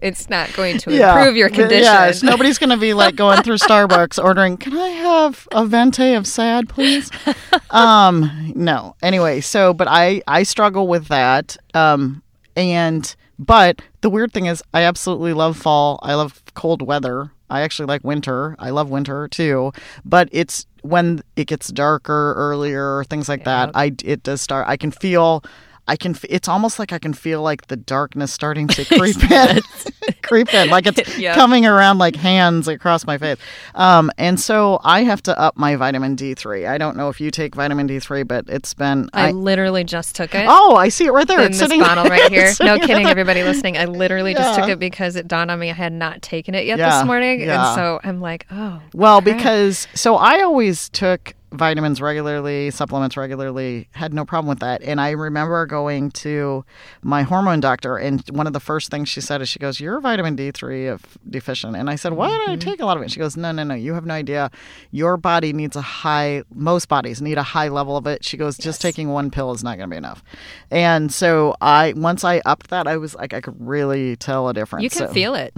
it's 0.02 0.28
not 0.28 0.52
going 0.54 0.78
to 0.78 0.90
improve 0.90 1.36
your 1.36 1.48
condition. 1.48 1.84
Yes, 1.84 2.22
nobody's 2.22 2.58
going 2.58 2.70
to 2.70 2.76
be 2.76 2.92
like 2.92 3.14
going 3.14 3.42
through 3.42 3.56
Starbucks 3.56 4.22
ordering, 4.22 4.56
"Can 4.56 4.76
I 4.76 4.88
have 4.88 5.46
a 5.52 5.64
venti 5.64 6.14
of 6.14 6.26
sad, 6.26 6.68
please?" 6.68 7.10
um, 7.70 8.52
no. 8.56 8.96
Anyway, 9.02 9.40
so 9.40 9.72
but 9.72 9.86
I 9.88 10.22
I 10.26 10.42
struggle 10.42 10.88
with 10.88 11.08
that. 11.08 11.56
Um, 11.74 12.22
and 12.56 13.14
but 13.38 13.82
the 14.00 14.10
weird 14.10 14.32
thing 14.32 14.46
is, 14.46 14.62
I 14.74 14.82
absolutely 14.82 15.32
love 15.32 15.56
fall. 15.56 16.00
I 16.02 16.14
love 16.14 16.42
cold 16.54 16.82
weather. 16.82 17.30
I 17.50 17.60
actually 17.60 17.86
like 17.86 18.02
winter. 18.02 18.56
I 18.58 18.70
love 18.70 18.90
winter 18.90 19.28
too, 19.28 19.72
but 20.04 20.28
it's 20.32 20.66
when 20.82 21.22
it 21.36 21.46
gets 21.46 21.68
darker 21.68 22.34
earlier, 22.36 23.04
things 23.04 23.28
like 23.28 23.44
that. 23.44 23.70
I 23.74 23.94
it 24.04 24.22
does 24.22 24.40
start. 24.40 24.68
I 24.68 24.76
can 24.76 24.90
feel. 24.90 25.42
I 25.88 25.96
can. 25.96 26.16
It's 26.28 26.48
almost 26.48 26.78
like 26.78 26.92
I 26.92 26.98
can 26.98 27.12
feel 27.12 27.42
like 27.42 27.66
the 27.66 27.76
darkness 27.76 28.32
starting 28.32 28.68
to 28.68 28.84
creep 28.98 29.30
in, 29.30 29.60
creep 30.22 30.52
in, 30.54 30.68
like 30.70 30.86
it's 30.86 31.18
Yeah. 31.18 31.34
coming 31.34 31.66
around 31.66 31.98
like 31.98 32.16
hands 32.16 32.68
across 32.68 33.06
my 33.06 33.18
face. 33.18 33.38
Um, 33.74 34.10
and 34.18 34.38
so 34.40 34.80
I 34.82 35.02
have 35.04 35.22
to 35.24 35.38
up 35.38 35.56
my 35.56 35.76
vitamin 35.76 36.14
D 36.14 36.34
three. 36.34 36.66
I 36.66 36.78
don't 36.78 36.96
know 36.96 37.08
if 37.08 37.20
you 37.20 37.30
take 37.30 37.54
vitamin 37.54 37.86
D 37.86 37.98
three, 37.98 38.22
but 38.22 38.44
it's 38.48 38.74
been. 38.74 39.08
I, 39.12 39.30
literally 39.32 39.84
just 39.84 40.14
took 40.16 40.34
it. 40.34 40.46
oh, 40.48 40.76
I 40.76 40.88
see 40.88 41.06
it 41.06 41.12
right 41.12 41.26
there. 41.26 41.40
in 41.40 41.46
it's 41.46 41.58
this 41.58 41.68
sitting 41.68 41.80
bottle 41.84 42.04
right 42.04 42.30
here. 42.30 42.52
No 42.60 42.78
kidding, 42.78 43.06
everybody 43.06 43.42
listening. 43.42 43.76
I 43.76 43.84
literally 43.86 44.34
just 44.34 44.58
took 44.58 44.68
it 44.68 44.78
because 44.78 45.16
it 45.16 45.28
dawned 45.28 45.50
on 45.50 45.58
me 45.58 45.70
I 45.70 45.74
had 45.74 45.92
not 45.92 46.22
taken 46.22 46.54
it 46.54 46.66
yet 46.66 46.78
Yeah, 46.78 46.98
this 46.98 47.06
morning, 47.06 47.40
yeah. 47.40 47.66
and 47.68 47.74
so 47.74 48.00
I'm 48.04 48.20
like, 48.20 48.46
oh, 48.50 48.80
Well, 48.94 49.20
crap. 49.22 49.36
because 49.36 49.88
so 49.94 50.16
I 50.16 50.40
always 50.42 50.88
took 50.88 51.34
vitamins 51.52 52.00
regularly, 52.00 52.70
supplements 52.70 53.16
regularly, 53.16 53.88
had 53.92 54.12
no 54.12 54.24
problem 54.24 54.48
with 54.48 54.60
that. 54.60 54.82
And 54.82 55.00
I 55.00 55.10
remember 55.10 55.64
going 55.66 56.10
to 56.12 56.64
my 57.02 57.22
hormone 57.22 57.60
doctor, 57.60 57.96
and 57.96 58.22
one 58.30 58.46
of 58.46 58.52
the 58.52 58.60
first 58.60 58.90
things 58.90 59.08
she 59.08 59.20
said 59.20 59.40
is, 59.42 59.48
she 59.48 59.58
goes, 59.58 59.80
"You're 59.80 60.00
vitamin 60.00 60.36
D3 60.36 60.92
of 60.92 61.02
deficient." 61.28 61.76
And 61.76 61.88
I 61.90 61.96
said, 61.96 62.14
"Why 62.14 62.28
Mm-hmm. 62.28 62.50
did 62.52 62.66
I 62.68 62.70
take 62.70 62.80
a 62.80 62.84
lot 62.86 62.96
of 62.96 63.02
it?" 63.02 63.10
She 63.10 63.18
goes, 63.18 63.36
"No, 63.36 63.52
no, 63.52 63.62
no. 63.64 63.74
You 63.74 63.94
have 63.94 64.06
no 64.06 64.14
idea. 64.14 64.50
Your 64.90 65.16
body 65.16 65.52
needs 65.52 65.76
a 65.76 65.82
high. 65.82 66.42
Most 66.54 66.88
bodies 66.88 67.20
need 67.22 67.38
a 67.38 67.42
high 67.42 67.68
level 67.68 67.96
of 67.96 68.06
it." 68.06 68.24
She 68.24 68.36
goes, 68.36 68.56
"Just 68.58 68.80
taking 68.80 69.08
one 69.10 69.30
pill 69.30 69.52
is 69.52 69.62
not 69.62 69.76
going 69.78 69.88
to 69.88 69.94
be 69.94 69.98
enough." 69.98 70.22
And 70.70 71.12
so 71.12 71.54
I, 71.60 71.92
once 71.96 72.24
I 72.24 72.40
upped 72.46 72.70
that, 72.70 72.86
I 72.86 72.96
was 72.96 73.14
like, 73.14 73.34
I 73.34 73.40
could 73.40 73.56
really 73.58 74.16
tell 74.16 74.48
a 74.48 74.54
difference. 74.54 74.82
you 74.84 74.90
can 74.90 75.08
So- 75.08 75.12
feel 75.12 75.34
it. 75.34 75.52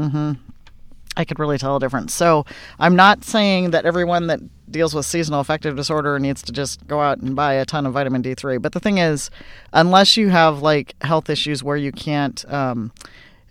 I 1.16 1.24
could 1.24 1.38
really 1.38 1.59
tell 1.59 1.77
a 1.77 1.81
difference. 1.81 2.14
So 2.14 2.44
I'm 2.79 2.96
not 2.96 3.24
saying 3.24 3.70
that 3.70 3.85
everyone 3.85 4.27
that 4.29 4.40
deals 4.70 4.94
with 4.94 5.07
seasonal 5.07 5.40
affective 5.40 5.77
disorder 5.77 6.18
needs 6.18 6.42
to 6.42 6.53
just 6.53 6.87
go 6.87 7.00
out 7.00 7.18
and 7.18 7.37
buy 7.37 7.55
a 7.55 7.64
ton 7.64 7.87
of 7.87 7.92
vitamin 7.92 8.22
D3. 8.22 8.61
But 8.61 8.72
the 8.72 8.81
thing 8.81 8.98
is, 8.98 9.31
unless 9.72 10.16
you 10.16 10.31
have 10.31 10.62
like 10.62 10.94
health 11.03 11.31
issues 11.31 11.62
where 11.62 11.77
you 11.77 11.92
can't 11.92 12.44
um, 12.53 12.92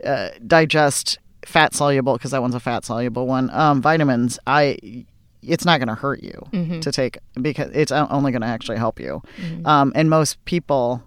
uh, 0.06 0.30
digest 0.46 1.20
fat 1.46 1.74
soluble, 1.74 2.14
because 2.14 2.32
that 2.32 2.42
one's 2.42 2.56
a 2.56 2.60
fat 2.60 2.84
soluble 2.86 3.28
one, 3.28 3.50
um, 3.52 3.82
vitamins, 3.82 4.40
I 4.48 5.06
it's 5.42 5.66
not 5.66 5.78
going 5.80 5.90
to 5.90 5.96
hurt 5.96 6.24
you 6.24 6.42
to 6.80 6.92
take 6.92 7.18
because 7.42 7.70
it's 7.74 7.92
only 7.92 8.32
going 8.32 8.42
to 8.42 8.48
actually 8.48 8.78
help 8.78 8.98
you. 9.00 9.22
Um, 9.66 9.92
and 9.94 10.10
most 10.10 10.44
people, 10.46 11.04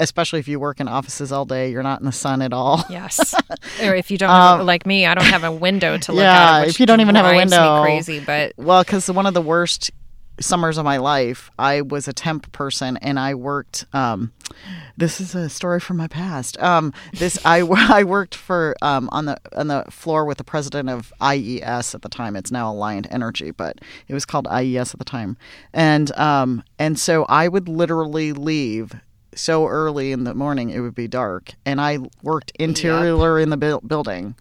especially 0.00 0.38
if 0.40 0.48
you 0.48 0.58
work 0.60 0.80
in 0.80 0.88
offices 0.88 1.32
all 1.32 1.44
day, 1.44 1.70
you're 1.70 1.82
not 1.82 2.00
in 2.00 2.06
the 2.06 2.12
sun 2.12 2.42
at 2.42 2.52
all. 2.52 2.84
Yes. 2.90 3.34
or 3.82 3.94
if 3.94 4.10
you 4.10 4.18
don't, 4.22 4.30
have, 4.30 4.64
like 4.64 4.86
me, 4.86 5.06
I 5.06 5.14
don't 5.14 5.24
have 5.24 5.44
a 5.44 5.52
window 5.52 5.96
to 5.98 6.12
look 6.12 6.20
Um, 6.20 6.24
yeah, 6.24 6.56
at. 6.58 6.60
Which 6.66 6.76
if 6.76 6.80
you 6.80 6.86
don't 6.86 7.00
even 7.00 7.14
have 7.14 7.26
a 7.32 7.36
window. 7.36 7.82
crazy. 7.82 8.20
But 8.20 8.52
Well, 8.56 8.82
because 8.82 9.10
one 9.10 9.26
of 9.26 9.34
the 9.34 9.42
worst 9.42 9.90
summers 10.40 10.78
of 10.78 10.84
my 10.84 10.96
life, 10.96 11.48
I 11.60 11.80
was 11.82 12.08
a 12.08 12.12
temp 12.12 12.50
person 12.50 12.96
and 12.96 13.20
I 13.20 13.34
worked. 13.34 13.86
Um, 13.92 14.32
this 14.96 15.20
is 15.20 15.34
a 15.36 15.48
story 15.48 15.78
from 15.80 15.96
my 15.96 16.08
past. 16.08 16.60
Um, 16.60 16.92
this 17.12 17.38
I 17.44 17.60
I 17.90 18.02
worked 18.04 18.34
for 18.34 18.74
um, 18.82 19.08
on 19.12 19.26
the 19.26 19.36
on 19.56 19.68
the 19.68 19.84
floor 19.90 20.24
with 20.24 20.38
the 20.38 20.44
president 20.44 20.88
of 20.88 21.12
IES 21.20 21.94
at 21.94 22.02
the 22.02 22.08
time. 22.08 22.34
It's 22.34 22.50
now 22.50 22.72
Alliant 22.72 23.06
Energy, 23.10 23.52
but 23.52 23.80
it 24.08 24.14
was 24.14 24.24
called 24.24 24.48
IES 24.48 24.92
at 24.92 24.98
the 24.98 25.04
time. 25.04 25.36
And 25.72 26.10
um, 26.18 26.64
and 26.80 26.98
so 26.98 27.24
I 27.28 27.46
would 27.46 27.68
literally 27.68 28.32
leave 28.32 28.94
so 29.36 29.66
early 29.66 30.12
in 30.12 30.24
the 30.24 30.34
morning 30.34 30.70
it 30.70 30.80
would 30.80 30.94
be 30.94 31.08
dark, 31.08 31.54
and 31.64 31.80
I 31.80 31.98
worked 32.22 32.52
interior 32.58 33.38
in 33.38 33.50
the 33.50 33.56
buil- 33.56 33.80
building. 33.80 34.34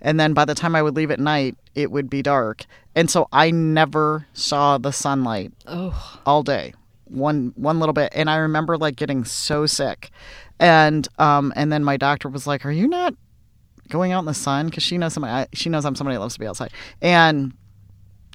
And 0.00 0.20
then 0.20 0.32
by 0.32 0.44
the 0.44 0.54
time 0.54 0.76
I 0.76 0.82
would 0.82 0.94
leave 0.94 1.10
at 1.10 1.18
night, 1.18 1.56
it 1.74 1.90
would 1.90 2.08
be 2.08 2.22
dark, 2.22 2.64
and 2.94 3.10
so 3.10 3.26
I 3.32 3.50
never 3.50 4.26
saw 4.32 4.78
the 4.78 4.92
sunlight 4.92 5.52
oh, 5.66 6.20
all 6.24 6.42
day, 6.42 6.74
one 7.04 7.52
one 7.56 7.80
little 7.80 7.92
bit. 7.92 8.12
And 8.14 8.30
I 8.30 8.36
remember 8.36 8.76
like 8.78 8.96
getting 8.96 9.24
so 9.24 9.66
sick, 9.66 10.10
and 10.60 11.08
um 11.18 11.52
and 11.56 11.72
then 11.72 11.82
my 11.82 11.96
doctor 11.96 12.28
was 12.28 12.46
like, 12.46 12.64
"Are 12.64 12.70
you 12.70 12.86
not 12.86 13.14
going 13.88 14.12
out 14.12 14.20
in 14.20 14.26
the 14.26 14.34
sun?" 14.34 14.66
Because 14.66 14.82
she 14.84 14.98
knows 14.98 15.14
somebody, 15.14 15.32
I, 15.32 15.46
she 15.52 15.68
knows 15.68 15.84
I'm 15.84 15.96
somebody 15.96 16.14
that 16.16 16.20
loves 16.20 16.34
to 16.34 16.40
be 16.40 16.46
outside, 16.46 16.70
and 17.02 17.54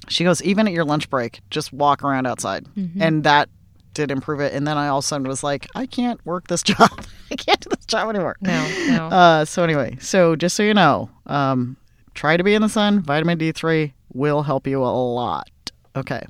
she 0.08 0.22
goes, 0.24 0.42
"Even 0.42 0.66
at 0.66 0.74
your 0.74 0.84
lunch 0.84 1.08
break, 1.08 1.40
just 1.48 1.72
walk 1.72 2.02
around 2.04 2.26
outside," 2.26 2.66
and 3.00 3.24
that 3.24 3.48
did 3.94 4.10
improve 4.10 4.40
it. 4.40 4.52
And 4.52 4.66
then 4.66 4.76
I 4.76 4.88
all 4.88 4.98
of 4.98 5.04
a 5.04 5.06
sudden 5.06 5.26
was 5.26 5.42
like, 5.42 5.66
"I 5.74 5.86
can't 5.86 6.24
work 6.26 6.48
this 6.48 6.62
job. 6.72 6.90
I 7.30 7.36
can't 7.36 7.60
do 7.60 7.70
this 7.70 7.86
job 7.86 8.08
anymore." 8.10 8.36
no, 8.40 8.68
no. 8.88 9.06
Uh, 9.14 9.44
so 9.44 9.62
anyway, 9.64 9.96
so 10.00 10.36
just 10.36 10.56
so 10.56 10.62
you 10.62 10.74
know, 10.74 11.08
um, 11.26 11.76
try 12.14 12.36
to 12.36 12.44
be 12.44 12.54
in 12.54 12.62
the 12.62 12.68
sun. 12.68 13.00
Vitamin 13.00 13.38
D3 13.38 13.92
will 14.12 14.42
help 14.42 14.66
you 14.66 14.82
a 14.82 14.86
lot. 14.86 15.48
Okay. 15.96 16.24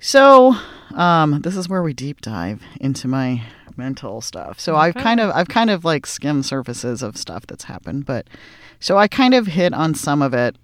So 0.00 0.56
Um, 0.94 1.40
this 1.42 1.56
is 1.56 1.68
where 1.68 1.82
we 1.82 1.92
deep 1.92 2.20
dive 2.20 2.62
into 2.80 3.06
my 3.06 3.42
mental 3.76 4.20
stuff. 4.20 4.58
So 4.58 4.74
I've 4.76 4.94
kind 4.94 5.20
of 5.20 5.30
I've 5.34 5.48
kind 5.48 5.70
of 5.70 5.84
like 5.84 6.04
skimmed 6.06 6.44
surfaces 6.46 7.02
of 7.02 7.16
stuff 7.16 7.46
that's 7.46 7.64
happened, 7.64 8.06
but 8.06 8.26
so 8.80 8.98
I 8.98 9.06
kind 9.08 9.34
of 9.34 9.46
hit 9.46 9.72
on 9.72 9.94
some 9.94 10.20
of 10.22 10.34
it. 10.34 10.56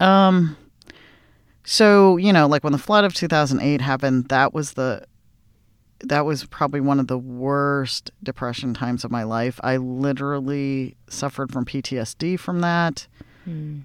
Um 0.00 0.56
so, 1.64 2.16
you 2.18 2.32
know, 2.32 2.46
like 2.46 2.62
when 2.62 2.72
the 2.72 2.78
flood 2.78 3.04
of 3.04 3.14
2008 3.14 3.80
happened, 3.80 4.28
that 4.28 4.52
was 4.52 4.74
the 4.74 5.04
that 6.00 6.26
was 6.26 6.44
probably 6.44 6.80
one 6.80 7.00
of 7.00 7.06
the 7.06 7.16
worst 7.16 8.10
depression 8.22 8.74
times 8.74 9.04
of 9.04 9.10
my 9.10 9.22
life. 9.22 9.58
I 9.64 9.78
literally 9.78 10.96
suffered 11.08 11.50
from 11.50 11.64
PTSD 11.64 12.38
from 12.38 12.60
that. 12.60 13.06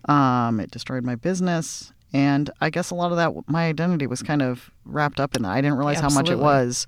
Um, 0.10 0.60
it 0.60 0.72
destroyed 0.72 1.04
my 1.06 1.15
business. 1.15 1.94
And 2.12 2.50
I 2.60 2.70
guess 2.72 2.89
a 2.89 2.96
lot 2.96 3.12
of 3.12 3.18
that, 3.18 3.48
my 3.48 3.68
identity 3.68 4.08
was 4.08 4.22
kind 4.24 4.42
of 4.42 4.72
wrapped 4.84 5.20
up 5.20 5.36
in 5.36 5.44
that. 5.44 5.50
I 5.52 5.62
didn't 5.62 5.78
realize 5.78 6.00
how 6.00 6.10
much 6.10 6.30
it 6.30 6.39
was. 6.39 6.88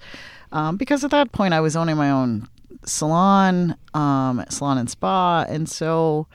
Um, 0.52 0.76
because 0.78 1.04
at 1.06 1.12
that 1.12 1.32
point, 1.32 1.54
I 1.54 1.62
was 1.62 1.76
owning 1.76 1.96
my 1.96 2.10
own 2.12 2.48
salon, 2.86 3.76
um, 3.94 4.44
salon 4.50 4.80
and 4.80 4.90
spa. 4.90 5.46
And 5.48 5.70
so 5.70 6.28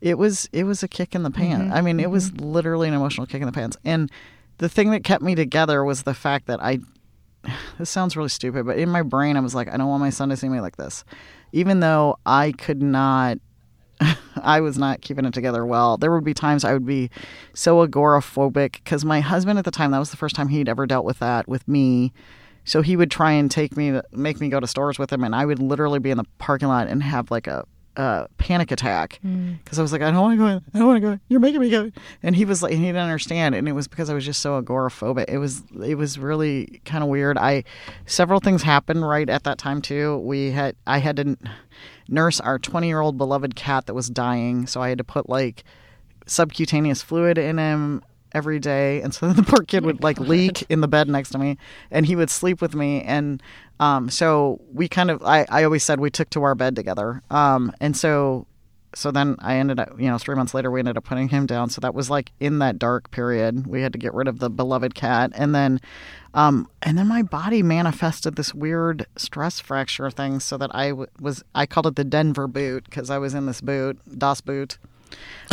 it 0.00 0.18
was 0.18 0.48
it 0.52 0.64
was 0.64 0.82
a 0.82 0.88
kick 0.88 1.14
in 1.14 1.22
the 1.22 1.30
pants. 1.30 1.66
Mm-hmm. 1.66 1.74
I 1.74 1.80
mean, 1.80 2.00
it 2.00 2.10
was 2.10 2.30
mm-hmm. 2.30 2.44
literally 2.44 2.88
an 2.88 2.94
emotional 2.94 3.26
kick 3.26 3.40
in 3.40 3.46
the 3.46 3.52
pants. 3.52 3.76
And 3.84 4.10
the 4.58 4.68
thing 4.68 4.90
that 4.90 5.04
kept 5.04 5.22
me 5.22 5.34
together 5.34 5.84
was 5.84 6.02
the 6.02 6.14
fact 6.14 6.46
that 6.46 6.62
I 6.62 6.78
this 7.78 7.90
sounds 7.90 8.16
really 8.16 8.28
stupid, 8.28 8.66
but 8.66 8.78
in 8.78 8.88
my 8.88 9.02
brain 9.02 9.36
I 9.36 9.40
was 9.40 9.54
like, 9.54 9.68
I 9.68 9.76
don't 9.76 9.88
want 9.88 10.00
my 10.00 10.10
son 10.10 10.28
to 10.30 10.36
see 10.36 10.48
me 10.48 10.60
like 10.60 10.76
this. 10.76 11.04
Even 11.52 11.80
though 11.80 12.18
I 12.26 12.52
could 12.52 12.82
not 12.82 13.38
I 14.42 14.60
was 14.60 14.78
not 14.78 15.00
keeping 15.00 15.24
it 15.24 15.34
together 15.34 15.64
well. 15.64 15.96
There 15.96 16.12
would 16.12 16.24
be 16.24 16.34
times 16.34 16.64
I 16.64 16.72
would 16.72 16.86
be 16.86 17.10
so 17.54 17.86
agoraphobic 17.86 18.72
because 18.72 19.04
my 19.04 19.20
husband 19.20 19.58
at 19.58 19.64
the 19.64 19.70
time, 19.70 19.90
that 19.90 19.98
was 19.98 20.10
the 20.10 20.16
first 20.16 20.36
time 20.36 20.48
he'd 20.48 20.68
ever 20.68 20.86
dealt 20.86 21.04
with 21.04 21.18
that 21.18 21.48
with 21.48 21.66
me. 21.66 22.12
So 22.64 22.82
he 22.82 22.96
would 22.96 23.10
try 23.10 23.32
and 23.32 23.50
take 23.50 23.76
me, 23.76 23.98
make 24.12 24.40
me 24.40 24.48
go 24.50 24.60
to 24.60 24.66
stores 24.66 24.98
with 24.98 25.12
him, 25.12 25.24
and 25.24 25.34
I 25.34 25.46
would 25.46 25.58
literally 25.58 25.98
be 25.98 26.10
in 26.10 26.18
the 26.18 26.26
parking 26.38 26.68
lot 26.68 26.86
and 26.86 27.02
have 27.02 27.30
like 27.30 27.46
a, 27.46 27.64
a 27.96 28.28
panic 28.38 28.70
attack 28.70 29.18
hmm. 29.22 29.54
because 29.54 29.78
I 29.78 29.82
was 29.82 29.92
like, 29.92 30.02
I 30.02 30.10
don't 30.10 30.20
want 30.20 30.38
to 30.38 30.44
go. 30.44 30.46
in. 30.46 30.64
I 30.74 30.78
don't 30.78 30.86
want 30.86 30.96
to 30.96 31.00
go. 31.00 31.12
in. 31.12 31.20
You're 31.28 31.40
making 31.40 31.60
me 31.60 31.70
go. 31.70 31.90
And 32.22 32.36
he 32.36 32.44
was 32.44 32.62
like, 32.62 32.72
and 32.72 32.80
he 32.80 32.86
didn't 32.86 33.02
understand, 33.02 33.54
and 33.54 33.68
it 33.68 33.72
was 33.72 33.88
because 33.88 34.10
I 34.10 34.14
was 34.14 34.24
just 34.24 34.40
so 34.40 34.60
agoraphobic. 34.60 35.26
It 35.28 35.38
was, 35.38 35.62
it 35.84 35.96
was 35.96 36.18
really 36.18 36.80
kind 36.84 37.02
of 37.02 37.10
weird. 37.10 37.36
I, 37.38 37.64
several 38.06 38.40
things 38.40 38.62
happened 38.62 39.06
right 39.06 39.28
at 39.28 39.44
that 39.44 39.58
time 39.58 39.82
too. 39.82 40.18
We 40.18 40.52
had, 40.52 40.76
I 40.86 40.98
had 40.98 41.16
to 41.16 41.36
nurse 42.08 42.40
our 42.40 42.58
20 42.58 42.86
year 42.86 43.00
old 43.00 43.18
beloved 43.18 43.54
cat 43.56 43.86
that 43.86 43.94
was 43.94 44.08
dying, 44.08 44.66
so 44.66 44.80
I 44.80 44.90
had 44.90 44.98
to 44.98 45.04
put 45.04 45.28
like 45.28 45.64
subcutaneous 46.26 47.02
fluid 47.02 47.38
in 47.38 47.58
him 47.58 48.02
every 48.32 48.58
day 48.58 49.00
and 49.00 49.14
so 49.14 49.32
the 49.32 49.42
poor 49.42 49.62
kid 49.64 49.84
would 49.84 50.02
like 50.02 50.18
leak 50.18 50.64
in 50.68 50.80
the 50.80 50.88
bed 50.88 51.08
next 51.08 51.30
to 51.30 51.38
me 51.38 51.56
and 51.90 52.06
he 52.06 52.16
would 52.16 52.30
sleep 52.30 52.60
with 52.60 52.74
me 52.74 53.02
and 53.02 53.42
um, 53.80 54.10
so 54.10 54.60
we 54.72 54.88
kind 54.88 55.10
of 55.10 55.22
I, 55.22 55.46
I 55.48 55.64
always 55.64 55.84
said 55.84 56.00
we 56.00 56.10
took 56.10 56.30
to 56.30 56.42
our 56.42 56.54
bed 56.54 56.76
together 56.76 57.22
um, 57.30 57.72
and 57.80 57.96
so 57.96 58.46
so 58.94 59.10
then 59.10 59.36
I 59.40 59.56
ended 59.56 59.78
up, 59.78 60.00
you 60.00 60.08
know, 60.08 60.18
three 60.18 60.34
months 60.34 60.54
later, 60.54 60.70
we 60.70 60.80
ended 60.80 60.96
up 60.96 61.04
putting 61.04 61.28
him 61.28 61.46
down. 61.46 61.70
So 61.70 61.80
that 61.80 61.94
was 61.94 62.08
like 62.08 62.32
in 62.40 62.58
that 62.60 62.78
dark 62.78 63.10
period. 63.10 63.66
We 63.66 63.82
had 63.82 63.92
to 63.92 63.98
get 63.98 64.14
rid 64.14 64.28
of 64.28 64.38
the 64.38 64.48
beloved 64.48 64.94
cat, 64.94 65.30
and 65.34 65.54
then, 65.54 65.80
um, 66.34 66.68
and 66.82 66.96
then 66.96 67.06
my 67.06 67.22
body 67.22 67.62
manifested 67.62 68.36
this 68.36 68.54
weird 68.54 69.06
stress 69.16 69.60
fracture 69.60 70.10
thing. 70.10 70.40
So 70.40 70.56
that 70.56 70.74
I 70.74 70.90
w- 70.90 71.08
was, 71.20 71.44
I 71.54 71.66
called 71.66 71.86
it 71.86 71.96
the 71.96 72.04
Denver 72.04 72.46
boot 72.46 72.84
because 72.84 73.10
I 73.10 73.18
was 73.18 73.34
in 73.34 73.46
this 73.46 73.60
boot, 73.60 73.98
Das 74.18 74.40
boot. 74.40 74.78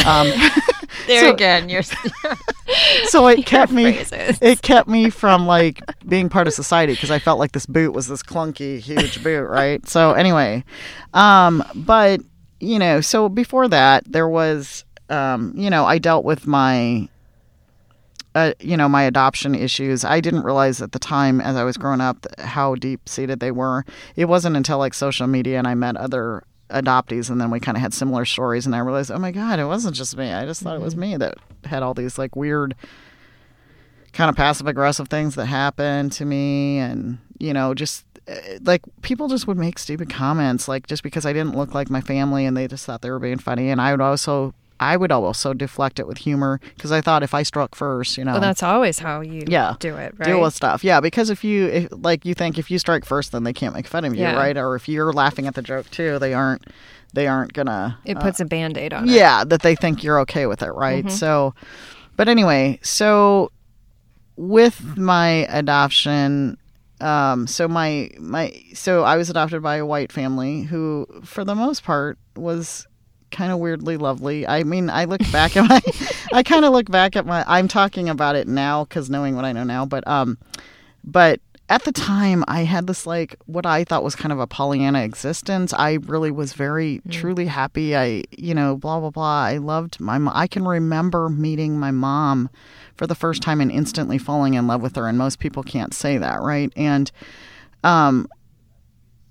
Um, 0.05 0.31
There 1.07 1.21
So- 1.21 1.33
again, 1.33 1.69
you're 1.69 1.83
so 3.05 3.27
it 3.27 3.45
kept 3.45 3.71
me 3.71 3.93
phrases. 3.93 4.39
it 4.41 4.61
kept 4.61 4.87
me 4.87 5.09
from 5.09 5.45
like 5.45 5.81
being 6.07 6.29
part 6.29 6.47
of 6.47 6.53
society 6.53 6.93
because 6.93 7.11
I 7.11 7.19
felt 7.19 7.37
like 7.37 7.51
this 7.51 7.65
boot 7.65 7.93
was 7.93 8.07
this 8.07 8.23
clunky 8.23 8.79
huge 8.79 9.23
boot, 9.23 9.45
right? 9.47 9.85
So 9.87 10.13
anyway, 10.13 10.63
um, 11.13 11.63
but 11.75 12.21
you 12.59 12.79
know, 12.79 13.01
so 13.01 13.29
before 13.29 13.67
that 13.67 14.03
there 14.11 14.27
was, 14.27 14.83
um, 15.09 15.53
you 15.55 15.69
know, 15.69 15.85
I 15.85 15.97
dealt 15.97 16.25
with 16.25 16.47
my. 16.47 17.07
Uh, 18.33 18.51
you 18.59 18.75
know 18.75 18.89
my 18.89 19.03
adoption 19.03 19.55
issues 19.55 20.03
i 20.03 20.19
didn't 20.19 20.43
realize 20.43 20.81
at 20.81 20.91
the 20.91 20.99
time 20.99 21.39
as 21.39 21.55
i 21.55 21.63
was 21.63 21.77
growing 21.77 22.01
up 22.01 22.25
how 22.39 22.75
deep 22.75 23.07
seated 23.07 23.39
they 23.39 23.49
were 23.49 23.85
it 24.17 24.25
wasn't 24.25 24.53
until 24.57 24.77
like 24.77 24.93
social 24.93 25.25
media 25.25 25.57
and 25.57 25.65
i 25.65 25.73
met 25.73 25.95
other 25.95 26.43
adoptees 26.69 27.29
and 27.29 27.39
then 27.39 27.51
we 27.51 27.59
kind 27.59 27.77
of 27.77 27.81
had 27.81 27.93
similar 27.93 28.25
stories 28.25 28.65
and 28.65 28.75
i 28.75 28.79
realized 28.79 29.11
oh 29.11 29.19
my 29.19 29.31
god 29.31 29.59
it 29.59 29.65
wasn't 29.65 29.95
just 29.95 30.17
me. 30.17 30.33
I 30.33 30.45
just 30.45 30.61
thought 30.61 30.75
it 30.75 30.81
was 30.81 30.95
me 30.95 31.15
that 31.17 31.37
had 31.65 31.83
all 31.83 31.93
these 31.93 32.17
like 32.17 32.35
weird 32.35 32.75
kind 34.13 34.29
of 34.29 34.35
passive 34.35 34.65
aggressive 34.65 35.07
things 35.07 35.35
that 35.35 35.45
happened 35.45 36.11
to 36.13 36.25
me 36.25 36.79
and 36.79 37.19
you 37.37 37.53
know 37.53 37.73
just 37.73 38.05
uh, 38.27 38.35
like 38.63 38.81
people 39.01 39.27
just 39.27 39.45
would 39.45 39.57
make 39.57 39.77
stupid 39.77 40.09
comments 40.09 40.67
like 40.67 40.87
just 40.87 41.03
because 41.03 41.25
I 41.25 41.33
didn't 41.33 41.55
look 41.55 41.73
like 41.73 41.89
my 41.89 42.01
family 42.01 42.45
and 42.45 42.57
they 42.57 42.67
just 42.67 42.85
thought 42.85 43.01
they 43.01 43.11
were 43.11 43.19
being 43.19 43.37
funny 43.37 43.69
and 43.69 43.79
I 43.79 43.91
would 43.91 44.01
also 44.01 44.53
I 44.79 44.97
would 44.97 45.11
also 45.11 45.53
deflect 45.53 45.99
it 45.99 46.07
with 46.07 46.17
humor 46.19 46.59
because 46.75 46.91
I 46.91 46.99
thought 47.01 47.23
if 47.23 47.33
I 47.33 47.43
struck 47.43 47.75
first, 47.75 48.17
you 48.17 48.25
know, 48.25 48.33
Well, 48.33 48.41
that's 48.41 48.61
always 48.63 48.99
how 48.99 49.21
you 49.21 49.43
Yeah. 49.47 49.75
do 49.79 49.95
it, 49.95 50.13
right? 50.17 50.25
deal 50.25 50.41
with 50.41 50.53
stuff. 50.53 50.83
Yeah, 50.83 50.99
because 50.99 51.29
if 51.29 51.43
you 51.43 51.67
if, 51.67 51.87
like 51.91 52.25
you 52.25 52.33
think 52.33 52.57
if 52.57 52.69
you 52.69 52.77
strike 52.77 53.05
first, 53.05 53.31
then 53.31 53.43
they 53.43 53.53
can't 53.53 53.73
make 53.73 53.87
fun 53.87 54.03
of 54.03 54.13
you, 54.15 54.21
Yeah. 54.23 54.35
right? 54.37 54.57
Or 54.57 54.75
if 54.75 54.89
you're 54.89 55.13
laughing 55.13 55.47
at 55.47 55.55
the 55.55 55.61
joke 55.61 55.89
too, 55.91 56.19
they 56.19 56.33
aren't 56.33 56.65
they 57.13 57.27
aren't 57.27 57.53
gonna 57.53 57.97
it 58.03 58.19
puts 58.19 58.41
a 58.41 58.45
band 58.45 58.77
aid 58.77 58.91
on 58.91 59.07
it. 59.07 59.11
yeah 59.11 59.45
that 59.45 59.61
they 59.61 59.73
think 59.75 60.03
you're 60.03 60.19
okay 60.19 60.45
with 60.47 60.61
it 60.61 60.71
right 60.71 61.09
so 61.09 61.53
but 62.17 62.27
anyway 62.27 62.77
so 62.81 63.49
with 64.35 64.97
my 64.97 65.47
adoption 65.49 66.57
um 66.99 67.47
so 67.47 67.69
my 67.69 68.09
my 68.19 68.51
so 68.73 69.03
i 69.03 69.15
was 69.15 69.29
adopted 69.29 69.61
by 69.61 69.77
a 69.77 69.85
white 69.85 70.11
family 70.11 70.63
who 70.63 71.07
for 71.23 71.45
the 71.45 71.55
most 71.55 71.83
part 71.85 72.17
was 72.35 72.85
kind 73.31 73.51
of 73.51 73.59
weirdly 73.59 73.97
lovely. 73.97 74.47
I 74.47 74.63
mean 74.63 74.89
i 74.89 75.05
look 75.05 75.21
back 75.31 75.55
at 75.57 75.67
my 75.67 75.81
i 76.33 76.43
kind 76.43 76.65
of 76.65 76.73
look 76.73 76.89
back 76.89 77.15
at 77.15 77.25
my 77.25 77.43
i'm 77.47 77.67
talking 77.67 78.09
about 78.09 78.35
it 78.35 78.47
now 78.47 78.83
because 78.85 79.09
knowing 79.09 79.35
what 79.35 79.45
i 79.45 79.51
know 79.51 79.63
now 79.63 79.85
but 79.85 80.07
um 80.07 80.37
but 81.03 81.39
at 81.69 81.83
the 81.83 81.91
time 81.91 82.43
i 82.47 82.63
had 82.63 82.87
this 82.87 83.05
like 83.05 83.35
what 83.45 83.65
i 83.65 83.83
thought 83.83 84.03
was 84.03 84.15
kind 84.15 84.31
of 84.31 84.39
a 84.39 84.47
pollyanna 84.47 85.03
existence. 85.03 85.73
I 85.73 85.93
really 85.93 86.31
was 86.31 86.53
very 86.53 87.01
truly 87.09 87.47
happy. 87.47 87.95
I 87.95 88.23
you 88.31 88.53
know 88.53 88.75
blah 88.75 88.99
blah 88.99 89.09
blah. 89.09 89.43
I 89.43 89.57
loved 89.57 89.99
my 89.99 90.19
i 90.33 90.47
can 90.47 90.65
remember 90.67 91.29
meeting 91.29 91.79
my 91.79 91.91
mom 91.91 92.49
for 92.95 93.07
the 93.07 93.15
first 93.15 93.41
time 93.41 93.61
and 93.61 93.71
instantly 93.71 94.17
falling 94.17 94.53
in 94.53 94.67
love 94.67 94.81
with 94.81 94.95
her 94.95 95.07
and 95.07 95.17
most 95.17 95.39
people 95.39 95.63
can't 95.63 95.93
say 95.93 96.17
that 96.17 96.41
right? 96.41 96.71
And 96.75 97.11
um 97.83 98.27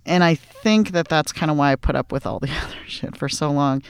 and 0.07 0.23
i 0.25 0.35
think 0.35 0.91
that 0.93 1.09
that's 1.09 1.33
kind 1.33 1.51
of 1.51 1.57
why 1.57 1.73
i 1.73 1.77
put 1.77 1.95
up 1.97 2.13
with 2.13 2.27
all 2.27 2.39
the 2.41 2.51
other 2.65 2.77
shit 2.87 3.17
for 3.17 3.29
so 3.29 3.51
long 3.51 3.83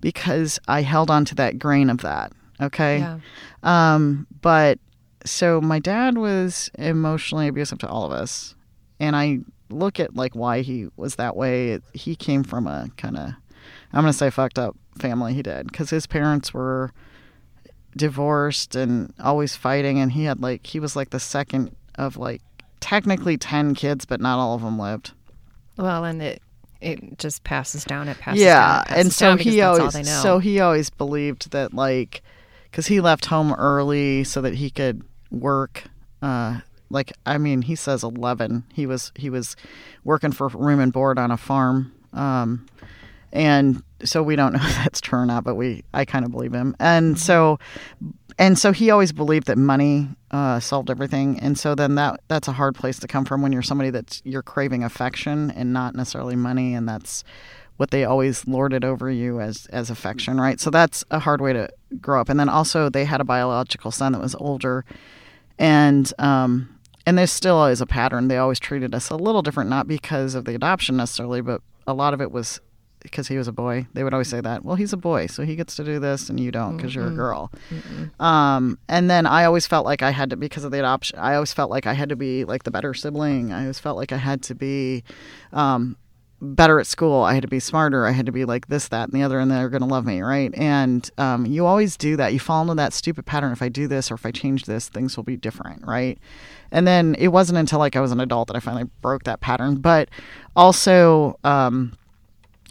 because 0.00 0.58
i 0.68 0.82
held 0.82 1.10
on 1.10 1.24
to 1.24 1.34
that 1.34 1.58
grain 1.58 1.88
of 1.90 1.98
that 1.98 2.32
okay 2.60 2.98
Yeah. 2.98 3.18
um, 3.62 4.26
but 4.40 4.78
so 5.24 5.60
my 5.60 5.78
dad 5.78 6.18
was 6.18 6.70
emotionally 6.78 7.46
abusive 7.48 7.78
to 7.78 7.88
all 7.88 8.04
of 8.04 8.10
us, 8.10 8.56
and 8.98 9.14
I 9.14 9.38
look 9.70 10.00
at 10.00 10.16
like 10.16 10.34
why 10.34 10.62
he 10.62 10.88
was 10.96 11.14
that 11.14 11.36
way. 11.36 11.78
He 11.94 12.16
came 12.16 12.42
from 12.42 12.66
a 12.66 12.88
kind 12.96 13.16
of, 13.16 13.28
I'm 13.92 14.02
gonna 14.02 14.12
say 14.12 14.30
fucked 14.30 14.58
up 14.58 14.76
family. 14.98 15.32
He 15.34 15.40
did 15.44 15.68
because 15.68 15.90
his 15.90 16.08
parents 16.08 16.52
were 16.52 16.90
divorced 17.96 18.74
and 18.74 19.12
always 19.20 19.54
fighting, 19.56 19.98
and 20.00 20.12
he 20.12 20.24
had 20.24 20.40
like 20.40 20.66
he 20.66 20.80
was 20.80 20.96
like 20.96 21.10
the 21.10 21.20
second 21.20 21.74
of 21.96 22.16
like 22.16 22.42
technically 22.80 23.36
ten 23.36 23.74
kids, 23.74 24.04
but 24.04 24.20
not 24.20 24.38
all 24.38 24.54
of 24.54 24.62
them 24.62 24.78
lived. 24.78 25.12
Well, 25.76 26.04
and 26.04 26.22
it 26.22 26.42
it 26.80 27.18
just 27.18 27.44
passes 27.44 27.84
down. 27.84 28.08
It 28.08 28.18
passes 28.18 28.42
yeah 28.42 28.54
down. 28.54 28.80
It 28.80 28.86
passes 28.88 29.04
and 29.04 29.12
so 29.12 29.36
he 29.36 29.62
always 29.62 29.80
all 29.82 29.90
they 29.90 30.02
know. 30.02 30.20
so 30.22 30.38
he 30.38 30.60
always 30.60 30.90
believed 30.90 31.50
that 31.52 31.72
like 31.72 32.22
because 32.70 32.86
he 32.86 33.00
left 33.00 33.26
home 33.26 33.52
early 33.54 34.24
so 34.24 34.40
that 34.40 34.54
he 34.54 34.70
could 34.70 35.02
work 35.30 35.84
uh 36.22 36.60
like 36.90 37.12
i 37.24 37.38
mean 37.38 37.62
he 37.62 37.74
says 37.74 38.02
11 38.02 38.64
he 38.74 38.84
was 38.86 39.12
he 39.16 39.30
was 39.30 39.56
working 40.04 40.30
for 40.32 40.48
room 40.48 40.78
and 40.80 40.92
board 40.92 41.18
on 41.18 41.30
a 41.30 41.36
farm 41.38 41.90
um 42.12 42.66
and 43.32 43.82
so 44.04 44.22
we 44.22 44.36
don't 44.36 44.52
know 44.54 44.60
if 44.62 44.76
that's 44.76 45.00
true 45.00 45.20
or 45.20 45.26
not 45.26 45.42
but 45.44 45.54
we 45.54 45.82
i 45.94 46.04
kind 46.04 46.24
of 46.24 46.30
believe 46.30 46.52
him 46.52 46.76
and 46.78 47.18
so 47.18 47.58
and 48.38 48.58
so 48.58 48.72
he 48.72 48.90
always 48.90 49.12
believed 49.12 49.46
that 49.46 49.58
money 49.58 50.08
uh, 50.30 50.60
solved 50.60 50.90
everything. 50.90 51.38
And 51.40 51.58
so 51.58 51.74
then 51.74 51.94
that 51.96 52.20
that's 52.28 52.48
a 52.48 52.52
hard 52.52 52.74
place 52.74 52.98
to 53.00 53.08
come 53.08 53.24
from 53.24 53.42
when 53.42 53.52
you're 53.52 53.62
somebody 53.62 53.90
that's 53.90 54.22
you're 54.24 54.42
craving 54.42 54.84
affection 54.84 55.50
and 55.50 55.72
not 55.72 55.94
necessarily 55.94 56.36
money 56.36 56.74
and 56.74 56.88
that's 56.88 57.24
what 57.76 57.90
they 57.90 58.04
always 58.04 58.46
lorded 58.46 58.84
over 58.84 59.10
you 59.10 59.40
as 59.40 59.66
as 59.66 59.90
affection 59.90 60.40
right? 60.40 60.60
So 60.60 60.70
that's 60.70 61.04
a 61.10 61.18
hard 61.18 61.40
way 61.40 61.52
to 61.52 61.68
grow 62.00 62.20
up. 62.20 62.28
And 62.28 62.38
then 62.38 62.48
also 62.48 62.88
they 62.88 63.04
had 63.04 63.20
a 63.20 63.24
biological 63.24 63.90
son 63.90 64.12
that 64.12 64.20
was 64.20 64.34
older. 64.36 64.84
And 65.58 66.12
um 66.18 66.78
and 67.04 67.18
there 67.18 67.26
still 67.26 67.66
is 67.66 67.80
a 67.80 67.86
pattern. 67.86 68.28
They 68.28 68.38
always 68.38 68.60
treated 68.60 68.94
us 68.94 69.10
a 69.10 69.16
little 69.16 69.42
different 69.42 69.68
not 69.68 69.88
because 69.88 70.34
of 70.34 70.44
the 70.44 70.54
adoption 70.54 70.96
necessarily 70.96 71.40
but 71.40 71.60
a 71.86 71.92
lot 71.92 72.14
of 72.14 72.20
it 72.20 72.30
was 72.30 72.60
because 73.02 73.28
he 73.28 73.36
was 73.36 73.48
a 73.48 73.52
boy. 73.52 73.86
They 73.94 74.04
would 74.04 74.12
always 74.12 74.28
say 74.28 74.40
that. 74.40 74.64
Well, 74.64 74.76
he's 74.76 74.92
a 74.92 74.96
boy, 74.96 75.26
so 75.26 75.44
he 75.44 75.56
gets 75.56 75.76
to 75.76 75.84
do 75.84 75.98
this, 75.98 76.28
and 76.28 76.38
you 76.38 76.50
don't 76.50 76.76
because 76.76 76.94
you're 76.94 77.08
a 77.08 77.10
girl. 77.10 77.50
Um, 78.20 78.78
and 78.88 79.10
then 79.10 79.26
I 79.26 79.44
always 79.44 79.66
felt 79.66 79.84
like 79.84 80.02
I 80.02 80.10
had 80.10 80.30
to 80.30 80.36
because 80.36 80.64
of 80.64 80.70
the 80.70 80.78
adoption. 80.78 81.18
I 81.18 81.34
always 81.34 81.52
felt 81.52 81.70
like 81.70 81.86
I 81.86 81.92
had 81.92 82.08
to 82.10 82.16
be 82.16 82.44
like 82.44 82.64
the 82.64 82.70
better 82.70 82.94
sibling. 82.94 83.52
I 83.52 83.62
always 83.62 83.78
felt 83.78 83.96
like 83.96 84.12
I 84.12 84.16
had 84.16 84.42
to 84.44 84.54
be 84.54 85.04
um, 85.52 85.96
better 86.40 86.80
at 86.80 86.86
school. 86.86 87.22
I 87.22 87.34
had 87.34 87.42
to 87.42 87.48
be 87.48 87.60
smarter. 87.60 88.06
I 88.06 88.10
had 88.10 88.26
to 88.26 88.32
be 88.32 88.44
like 88.44 88.66
this, 88.68 88.88
that, 88.88 89.08
and 89.08 89.12
the 89.12 89.22
other, 89.22 89.38
and 89.38 89.50
they're 89.50 89.68
going 89.68 89.82
to 89.82 89.88
love 89.88 90.04
me, 90.04 90.20
right? 90.22 90.52
And 90.54 91.08
um, 91.18 91.46
you 91.46 91.66
always 91.66 91.96
do 91.96 92.16
that. 92.16 92.32
You 92.32 92.40
fall 92.40 92.62
into 92.62 92.74
that 92.74 92.92
stupid 92.92 93.26
pattern. 93.26 93.52
If 93.52 93.62
I 93.62 93.68
do 93.68 93.86
this 93.86 94.10
or 94.10 94.14
if 94.14 94.26
I 94.26 94.30
change 94.32 94.64
this, 94.64 94.88
things 94.88 95.16
will 95.16 95.24
be 95.24 95.36
different, 95.36 95.86
right? 95.86 96.18
And 96.70 96.86
then 96.86 97.14
it 97.18 97.28
wasn't 97.28 97.58
until 97.58 97.78
like 97.78 97.96
I 97.96 98.00
was 98.00 98.12
an 98.12 98.20
adult 98.20 98.48
that 98.48 98.56
I 98.56 98.60
finally 98.60 98.90
broke 99.00 99.24
that 99.24 99.40
pattern. 99.40 99.76
But 99.76 100.08
also, 100.56 101.38
um, 101.44 101.96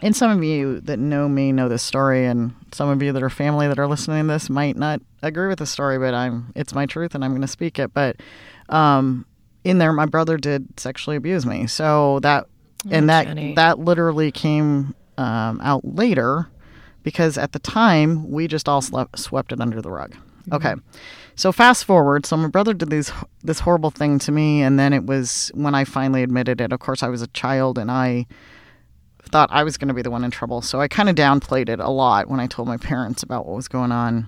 and 0.02 0.16
some 0.16 0.32
of 0.32 0.44
you 0.44 0.80
that 0.82 0.98
know 0.98 1.30
me 1.30 1.52
know 1.52 1.70
this 1.70 1.84
story, 1.84 2.26
and 2.26 2.54
some 2.72 2.90
of 2.90 3.02
you 3.04 3.12
that 3.14 3.22
are 3.22 3.30
family 3.30 3.68
that 3.68 3.80
are 3.80 3.88
listening 3.88 4.28
to 4.28 4.34
this 4.34 4.50
might 4.50 4.76
not 4.76 5.02
agree 5.22 5.48
with 5.48 5.60
the 5.60 5.66
story, 5.66 6.00
but 6.00 6.14
I'm 6.14 6.52
it's 6.56 6.74
my 6.74 6.86
truth 6.86 7.16
and 7.16 7.24
I'm 7.24 7.32
going 7.32 7.42
to 7.42 7.48
speak 7.48 7.80
it. 7.80 7.94
But 7.94 8.18
um, 8.70 9.26
in 9.64 9.78
there, 9.78 9.94
my 9.94 10.06
brother 10.06 10.38
did 10.38 10.80
sexually 10.80 11.16
abuse 11.16 11.46
me, 11.46 11.68
so 11.68 12.20
that 12.22 12.48
and 12.90 13.10
that 13.10 13.28
Jenny. 13.28 13.54
that 13.56 13.80
literally 13.80 14.32
came 14.32 14.96
um, 15.18 15.62
out 15.62 15.86
later 15.86 16.50
because 17.04 17.38
at 17.38 17.52
the 17.52 17.60
time 17.60 18.30
we 18.30 18.48
just 18.48 18.68
all 18.68 18.82
slept, 18.82 19.20
swept 19.20 19.52
it 19.52 19.62
under 19.62 19.82
the 19.82 19.92
rug. 19.92 20.16
Okay, 20.52 20.74
so 21.36 21.52
fast 21.52 21.86
forward. 21.86 22.26
So 22.26 22.36
my 22.38 22.48
brother 22.48 22.74
did 22.74 22.90
these 22.90 23.12
this 23.44 23.60
horrible 23.60 23.92
thing 23.92 24.18
to 24.20 24.32
me, 24.32 24.64
and 24.64 24.80
then 24.80 24.94
it 24.94 25.06
was 25.06 25.52
when 25.54 25.76
I 25.76 25.84
finally 25.84 26.24
admitted 26.24 26.60
it. 26.60 26.74
Of 26.74 26.80
course, 26.80 27.04
I 27.04 27.10
was 27.10 27.22
a 27.22 27.28
child, 27.28 27.78
and 27.78 27.92
I 27.92 28.26
thought 29.32 29.50
I 29.52 29.64
was 29.64 29.78
going 29.78 29.88
to 29.88 29.94
be 29.94 30.02
the 30.02 30.12
one 30.12 30.24
in 30.24 30.32
trouble. 30.32 30.62
So 30.62 30.80
I 30.82 30.88
kind 30.88 31.10
of 31.10 31.16
downplayed 31.16 31.70
it 31.70 31.80
a 31.80 31.90
lot 31.90 32.30
when 32.30 32.40
I 32.40 32.48
told 32.48 32.68
my 32.68 32.78
parents 32.78 33.24
about 33.24 33.46
what 33.46 33.56
was 33.56 33.68
going 33.68 33.92
on. 33.92 34.28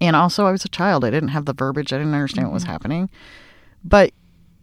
And 0.00 0.16
also, 0.16 0.46
I 0.46 0.52
was 0.52 0.64
a 0.64 0.68
child. 0.68 1.04
I 1.04 1.10
didn't 1.10 1.30
have 1.30 1.44
the 1.44 1.54
verbiage. 1.54 1.92
I 1.92 1.98
didn't 1.98 2.14
understand 2.14 2.48
what 2.48 2.54
was 2.54 2.64
happening. 2.64 3.08
But 3.84 4.12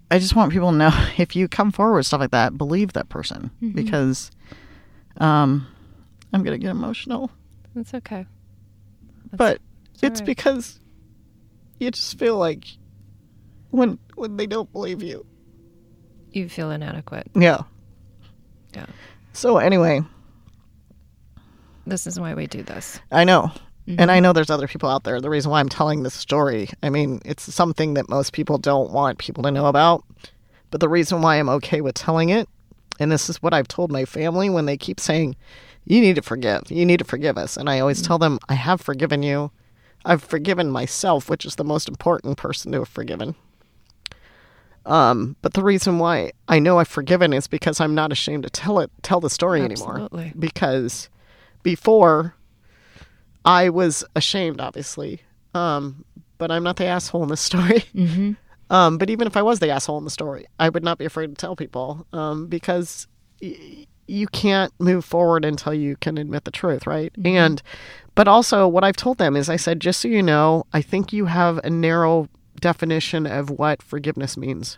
I 0.10 0.19
just 0.19 0.36
want 0.36 0.52
people 0.52 0.71
to 0.71 0.78
know 0.78 1.08
if 1.17 1.36
you 1.36 1.47
come 1.47 1.71
forward 1.71 1.97
with 1.97 2.08
stuff 2.08 2.19
like 2.19 2.32
that, 2.32 2.58
believe 2.58 2.93
that 2.93 3.10
person 3.10 3.52
because 3.74 4.32
um, 5.17 5.67
I'm 6.34 6.43
going 6.43 6.60
to 6.60 6.63
get 6.63 6.71
emotional. 6.71 7.32
That's 7.76 7.93
okay. 7.93 8.26
but 9.32 9.62
it's 9.93 10.04
it's 10.04 10.19
right. 10.21 10.26
because 10.26 10.80
you 11.80 11.89
just 11.91 12.19
feel 12.19 12.38
like 12.38 12.65
when 13.69 13.97
when 14.15 14.38
they 14.38 14.47
don't 14.47 14.71
believe 14.71 15.02
you. 15.02 15.26
You 16.32 16.50
feel 16.50 16.71
inadequate. 16.71 17.30
Yeah. 17.36 17.62
Yeah. 18.74 18.86
So 19.34 19.58
anyway, 19.58 20.02
This 21.86 22.06
is 22.06 22.20
why 22.20 22.34
we 22.34 22.48
do 22.48 22.64
this. 22.64 23.00
I 23.12 23.24
know. 23.24 23.52
And 23.88 24.12
I 24.12 24.16
mm-hmm. 24.16 24.24
know 24.24 24.34
there's 24.34 24.52
other 24.52 24.68
people 24.68 24.90
out 24.90 25.04
there. 25.04 25.20
The 25.20 25.30
reason 25.30 25.52
why 25.52 25.60
I'm 25.60 25.70
telling 25.70 26.04
this 26.04 26.14
story, 26.14 26.70
I 26.84 26.90
mean, 26.90 27.20
it's 27.26 27.54
something 27.54 27.96
that 27.96 28.10
most 28.10 28.32
people 28.32 28.58
don't 28.58 28.92
want 28.92 29.18
people 29.18 29.44
to 29.44 29.52
know 29.52 29.66
about. 29.66 30.04
But 30.70 30.80
the 30.80 30.88
reason 30.88 31.22
why 31.22 31.38
I'm 31.38 31.50
okay 31.50 31.82
with 31.82 31.96
telling 31.96 32.30
it, 32.30 32.48
and 33.00 33.12
this 33.12 33.30
is 33.30 33.42
what 33.42 33.54
I've 33.54 33.68
told 33.68 33.92
my 33.92 34.06
family 34.06 34.50
when 34.50 34.68
they 34.68 34.78
keep 34.78 35.00
saying, 35.00 35.36
you 35.86 36.00
need 36.00 36.16
to 36.16 36.22
forgive, 36.22 36.70
you 36.70 36.86
need 36.86 37.00
to 37.00 37.06
forgive 37.06 37.38
us. 37.38 37.58
And 37.58 37.70
I 37.70 37.80
always 37.80 38.02
mm. 38.02 38.08
tell 38.08 38.20
them, 38.20 38.40
I 38.48 38.54
have 38.54 38.80
forgiven 38.80 39.24
you. 39.24 39.52
I've 40.06 40.24
forgiven 40.24 40.70
myself, 40.70 41.30
which 41.30 41.46
is 41.46 41.56
the 41.56 41.64
most 41.64 41.90
important 41.90 42.38
person 42.38 42.72
to 42.72 42.80
have 42.80 42.88
forgiven. 42.88 43.36
Um, 44.86 45.36
but 45.41 45.54
the 45.54 45.63
reason 45.63 46.00
why 46.00 46.32
I 46.48 46.60
know 46.60 46.80
I've 46.80 46.88
forgiven 46.88 47.34
is 47.34 47.48
because 47.48 47.80
I'm 47.80 47.94
not 47.94 48.12
ashamed 48.12 48.44
to 48.44 48.50
tell 48.50 48.80
it, 48.80 48.89
tell 49.04 49.20
the 49.20 49.30
story 49.30 49.62
anymore. 49.62 50.10
Because 50.39 51.10
before 51.63 52.36
I 53.46 53.70
was 53.70 54.04
ashamed, 54.15 54.60
obviously. 54.62 55.22
Um, 55.54 56.06
but 56.38 56.52
I'm 56.52 56.63
not 56.63 56.78
the 56.78 56.86
asshole 56.86 57.24
in 57.24 57.30
this 57.30 57.41
story. 57.41 57.84
Mm-hmm. 57.94 58.32
Um, 58.74 58.98
but 58.98 59.10
even 59.10 59.28
if 59.28 59.36
I 59.36 59.41
was 59.41 59.60
the 59.60 59.70
asshole 59.70 59.98
in 59.98 60.06
the 60.06 60.10
story, 60.10 60.46
I 60.58 60.70
would 60.70 60.82
not 60.84 60.98
be 60.98 61.04
afraid 61.04 61.28
to 61.28 61.36
tell 61.36 61.58
people 61.58 62.08
um, 62.13 62.48
because 62.48 63.06
y- 63.41 63.86
you 64.08 64.28
can't 64.28 64.72
move 64.80 65.04
forward 65.04 65.44
until 65.44 65.74
you 65.74 65.98
can 65.98 66.17
admit 66.17 66.46
the 66.46 66.52
truth, 66.52 66.88
right? 66.88 67.12
And, 67.22 67.62
but 68.15 68.30
also 68.30 68.70
what 68.70 68.86
I've 68.86 68.96
told 68.96 69.17
them 69.17 69.36
is 69.36 69.50
I 69.50 69.58
said, 69.58 69.82
just 69.82 70.00
so 70.00 70.08
you 70.08 70.24
know, 70.24 70.65
I 70.72 70.82
think 70.82 71.12
you 71.12 71.26
have 71.26 71.58
a 71.65 71.70
narrow 71.70 72.30
definition 72.62 73.26
of 73.26 73.50
what 73.50 73.82
forgiveness 73.82 74.38
means. 74.38 74.78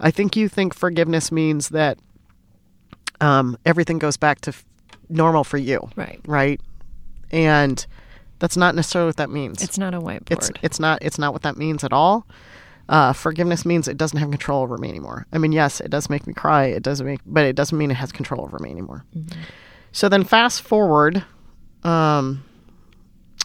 I 0.00 0.10
think 0.10 0.34
you 0.36 0.48
think 0.48 0.74
forgiveness 0.74 1.30
means 1.30 1.68
that 1.70 1.98
um, 3.20 3.56
everything 3.64 3.98
goes 3.98 4.16
back 4.16 4.40
to 4.42 4.50
f- 4.50 4.64
normal 5.08 5.44
for 5.44 5.56
you, 5.58 5.88
Right. 5.96 6.20
right? 6.26 6.60
And 7.30 7.84
that's 8.38 8.56
not 8.56 8.74
necessarily 8.74 9.08
what 9.08 9.16
that 9.18 9.30
means. 9.30 9.62
It's 9.62 9.78
not 9.78 9.94
a 9.94 10.00
whiteboard. 10.00 10.30
It's 10.32 10.50
it's 10.62 10.80
not 10.80 11.02
it's 11.02 11.18
not 11.18 11.32
what 11.32 11.42
that 11.42 11.56
means 11.56 11.84
at 11.84 11.92
all. 11.92 12.26
Uh, 12.88 13.12
forgiveness 13.14 13.64
means 13.64 13.88
it 13.88 13.96
doesn't 13.96 14.18
have 14.18 14.30
control 14.30 14.62
over 14.62 14.76
me 14.76 14.88
anymore. 14.90 15.26
I 15.32 15.38
mean, 15.38 15.52
yes, 15.52 15.80
it 15.80 15.90
does 15.90 16.10
make 16.10 16.26
me 16.26 16.34
cry. 16.34 16.66
It 16.66 16.82
doesn't 16.82 17.06
make, 17.06 17.20
but 17.24 17.46
it 17.46 17.56
doesn't 17.56 17.78
mean 17.78 17.90
it 17.90 17.94
has 17.94 18.12
control 18.12 18.42
over 18.42 18.58
me 18.58 18.70
anymore. 18.70 19.04
So 19.92 20.08
then, 20.08 20.22
fast 20.24 20.60
forward, 20.60 21.24
um, 21.82 22.44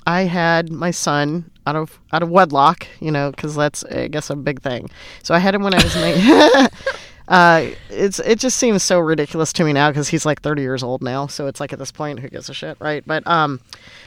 I 0.05 0.23
had 0.23 0.71
my 0.71 0.91
son 0.91 1.49
out 1.69 1.75
of 1.75 1.99
out 2.11 2.23
of 2.23 2.29
wedlock, 2.29 2.87
you 2.99 3.11
know, 3.11 3.29
because 3.31 3.55
that's 3.55 3.83
I 3.85 4.07
guess 4.07 4.29
a 4.29 4.35
big 4.35 4.61
thing. 4.61 4.89
So 5.23 5.33
I 5.35 5.39
had 5.39 5.53
him 5.53 5.61
when 5.61 5.73
I 5.73 5.83
was 5.83 5.95
nine. 5.95 6.69
uh, 7.27 7.75
it's 7.89 8.19
it 8.19 8.39
just 8.39 8.57
seems 8.57 8.81
so 8.81 8.99
ridiculous 8.99 9.53
to 9.53 9.63
me 9.63 9.73
now 9.73 9.91
because 9.91 10.09
he's 10.09 10.25
like 10.25 10.41
30 10.41 10.63
years 10.63 10.81
old 10.81 11.03
now. 11.03 11.27
So 11.27 11.47
it's 11.47 11.59
like 11.59 11.71
at 11.71 11.79
this 11.79 11.91
point, 11.91 12.19
who 12.19 12.29
gives 12.29 12.49
a 12.49 12.53
shit, 12.53 12.77
right? 12.79 13.03
But 13.05 13.25
um, 13.27 13.59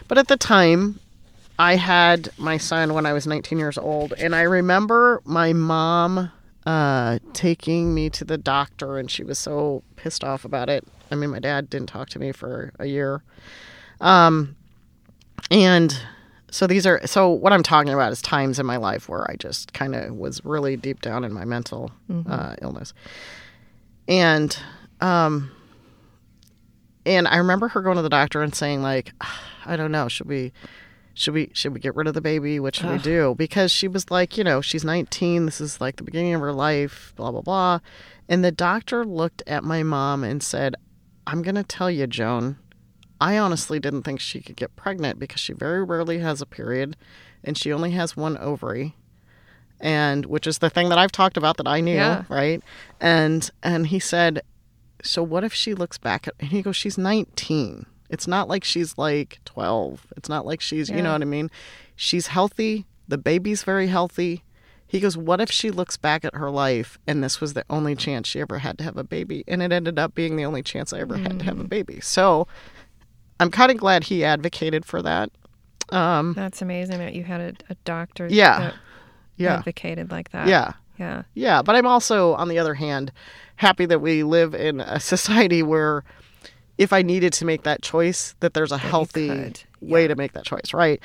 but 0.08 0.18
at 0.18 0.28
the 0.28 0.36
time, 0.36 0.98
I 1.58 1.76
had 1.76 2.30
my 2.36 2.56
son 2.56 2.94
when 2.94 3.06
I 3.06 3.12
was 3.12 3.26
19 3.26 3.58
years 3.58 3.78
old, 3.78 4.12
and 4.14 4.34
I 4.34 4.42
remember 4.42 5.22
my 5.24 5.52
mom 5.52 6.32
uh, 6.66 7.20
taking 7.32 7.94
me 7.94 8.10
to 8.10 8.24
the 8.24 8.38
doctor, 8.38 8.98
and 8.98 9.08
she 9.08 9.22
was 9.22 9.38
so 9.38 9.84
pissed 9.94 10.24
off 10.24 10.44
about 10.44 10.68
it. 10.68 10.84
I 11.10 11.14
mean, 11.14 11.30
my 11.30 11.38
dad 11.38 11.70
didn't 11.70 11.88
talk 11.88 12.08
to 12.10 12.18
me 12.18 12.32
for 12.32 12.72
a 12.78 12.86
year. 12.86 13.22
Um, 14.00 14.56
and 15.50 15.96
so 16.52 16.66
these 16.66 16.86
are 16.86 17.00
so 17.06 17.30
what 17.30 17.52
I'm 17.52 17.62
talking 17.62 17.94
about 17.94 18.12
is 18.12 18.20
times 18.20 18.58
in 18.58 18.66
my 18.66 18.76
life 18.76 19.08
where 19.08 19.28
I 19.28 19.36
just 19.36 19.72
kind 19.72 19.94
of 19.94 20.14
was 20.14 20.44
really 20.44 20.76
deep 20.76 21.00
down 21.00 21.24
in 21.24 21.32
my 21.32 21.46
mental 21.46 21.90
uh, 22.30 22.54
illness, 22.60 22.92
and 24.06 24.56
um, 25.00 25.50
and 27.06 27.26
I 27.26 27.38
remember 27.38 27.68
her 27.68 27.80
going 27.80 27.96
to 27.96 28.02
the 28.02 28.10
doctor 28.10 28.42
and 28.42 28.54
saying 28.54 28.82
like, 28.82 29.12
I 29.64 29.76
don't 29.76 29.92
know, 29.92 30.08
should 30.08 30.28
we 30.28 30.52
should 31.14 31.32
we 31.32 31.50
should 31.54 31.72
we 31.72 31.80
get 31.80 31.96
rid 31.96 32.06
of 32.06 32.12
the 32.12 32.20
baby? 32.20 32.60
What 32.60 32.74
should 32.76 32.90
we 32.90 32.98
do? 32.98 33.34
Because 33.36 33.72
she 33.72 33.88
was 33.88 34.10
like, 34.10 34.36
you 34.36 34.44
know, 34.44 34.60
she's 34.60 34.84
19. 34.84 35.46
This 35.46 35.58
is 35.60 35.80
like 35.80 35.96
the 35.96 36.04
beginning 36.04 36.34
of 36.34 36.42
her 36.42 36.52
life. 36.52 37.14
Blah 37.16 37.30
blah 37.30 37.40
blah. 37.40 37.78
And 38.28 38.44
the 38.44 38.52
doctor 38.52 39.06
looked 39.06 39.42
at 39.46 39.64
my 39.64 39.82
mom 39.82 40.22
and 40.22 40.42
said, 40.42 40.76
"I'm 41.26 41.40
gonna 41.40 41.64
tell 41.64 41.90
you, 41.90 42.06
Joan. 42.06 42.58
I 43.22 43.38
honestly 43.38 43.78
didn't 43.78 44.02
think 44.02 44.20
she 44.20 44.40
could 44.40 44.56
get 44.56 44.76
pregnant 44.76 45.18
because 45.18 45.40
she 45.40 45.52
very 45.52 45.82
rarely 45.84 46.18
has 46.18 46.40
a 46.40 46.46
period, 46.46 46.96
and 47.44 47.56
she 47.56 47.72
only 47.72 47.92
has 47.92 48.16
one 48.16 48.36
ovary." 48.38 48.96
And 49.80 50.26
which 50.26 50.46
is 50.46 50.58
the 50.58 50.70
thing 50.70 50.90
that 50.90 50.98
I've 50.98 51.10
talked 51.10 51.36
about 51.36 51.56
that 51.56 51.66
I 51.66 51.80
knew, 51.80 51.96
Yeah. 51.96 52.24
right? 52.28 52.62
And 53.00 53.50
and 53.62 53.88
he 53.88 53.98
said, 53.98 54.42
so 55.02 55.22
what 55.22 55.44
if 55.44 55.52
she 55.52 55.74
looks 55.74 55.98
back 55.98 56.28
at 56.28 56.34
and 56.38 56.50
he 56.50 56.62
goes 56.62 56.76
she's 56.76 56.96
19 56.96 57.86
it's 58.08 58.28
not 58.28 58.48
like 58.48 58.62
she's 58.64 58.96
like 58.96 59.40
12 59.44 60.06
it's 60.16 60.28
not 60.28 60.46
like 60.46 60.60
she's 60.60 60.88
you 60.88 61.02
know 61.02 61.12
what 61.12 61.22
i 61.22 61.24
mean? 61.24 61.50
She's 61.96 62.28
healthy. 62.28 62.86
The 63.06 63.18
baby's 63.18 63.62
very 63.62 63.86
healthy. 63.86 64.42
He 64.86 65.00
goes 65.00 65.16
what 65.16 65.40
if 65.40 65.50
she 65.50 65.70
looks 65.70 65.96
back 65.96 66.24
at 66.24 66.34
her 66.34 66.50
life 66.50 66.98
and 67.06 67.22
this 67.22 67.40
was 67.40 67.54
the 67.54 67.64
only 67.70 67.94
chance 67.94 68.28
she 68.28 68.40
ever 68.40 68.58
had 68.58 68.76
to 68.78 68.84
have 68.84 68.96
a 68.96 69.04
baby 69.04 69.44
and 69.48 69.62
it 69.62 69.72
ended 69.72 69.98
up 69.98 70.14
being 70.14 70.36
the 70.36 70.44
only 70.44 70.62
chance 70.62 70.92
i 70.92 71.00
ever 71.00 71.16
had 71.16 71.38
to 71.38 71.44
have 71.44 71.58
a 71.58 71.64
mm. 71.64 71.68
baby? 71.68 72.00
So 72.00 72.46
i'm 73.42 73.50
kind 73.50 73.70
of 73.70 73.76
glad 73.76 74.04
he 74.04 74.24
advocated 74.24 74.84
for 74.84 75.02
that 75.02 75.30
um 75.90 76.32
That's 76.34 76.62
amazing 76.62 76.98
that 76.98 77.14
you 77.14 77.24
had 77.24 77.40
a, 77.40 77.52
a 77.72 77.74
doctor 77.84 78.26
Yeah. 78.30 78.58
that 78.58 78.74
yeah 79.36 79.54
advocated 79.58 80.10
like 80.10 80.30
that. 80.30 80.46
yeah 80.48 80.72
Yeah. 80.98 81.22
Yeah, 81.34 81.62
but 81.62 81.74
I'm 81.74 81.86
also, 81.86 82.34
on 82.34 82.48
the 82.48 82.58
other 82.58 82.74
hand, 82.74 83.10
happy 83.56 83.86
that 83.86 84.00
we 84.00 84.22
live 84.22 84.54
in 84.54 84.80
a 84.80 85.00
society 85.12 85.62
where 85.62 86.04
if 86.78 86.92
I 86.92 87.02
needed 87.02 87.32
to 87.34 87.44
make 87.44 87.62
that 87.64 87.82
choice, 87.82 88.34
that 88.40 88.54
there's 88.54 88.72
a 88.72 88.78
healthy 88.78 89.28
could, 89.28 89.60
way 89.80 90.06
to 90.06 90.14
make 90.14 90.32
that 90.32 90.44
choice, 90.44 90.72
right? 90.72 91.00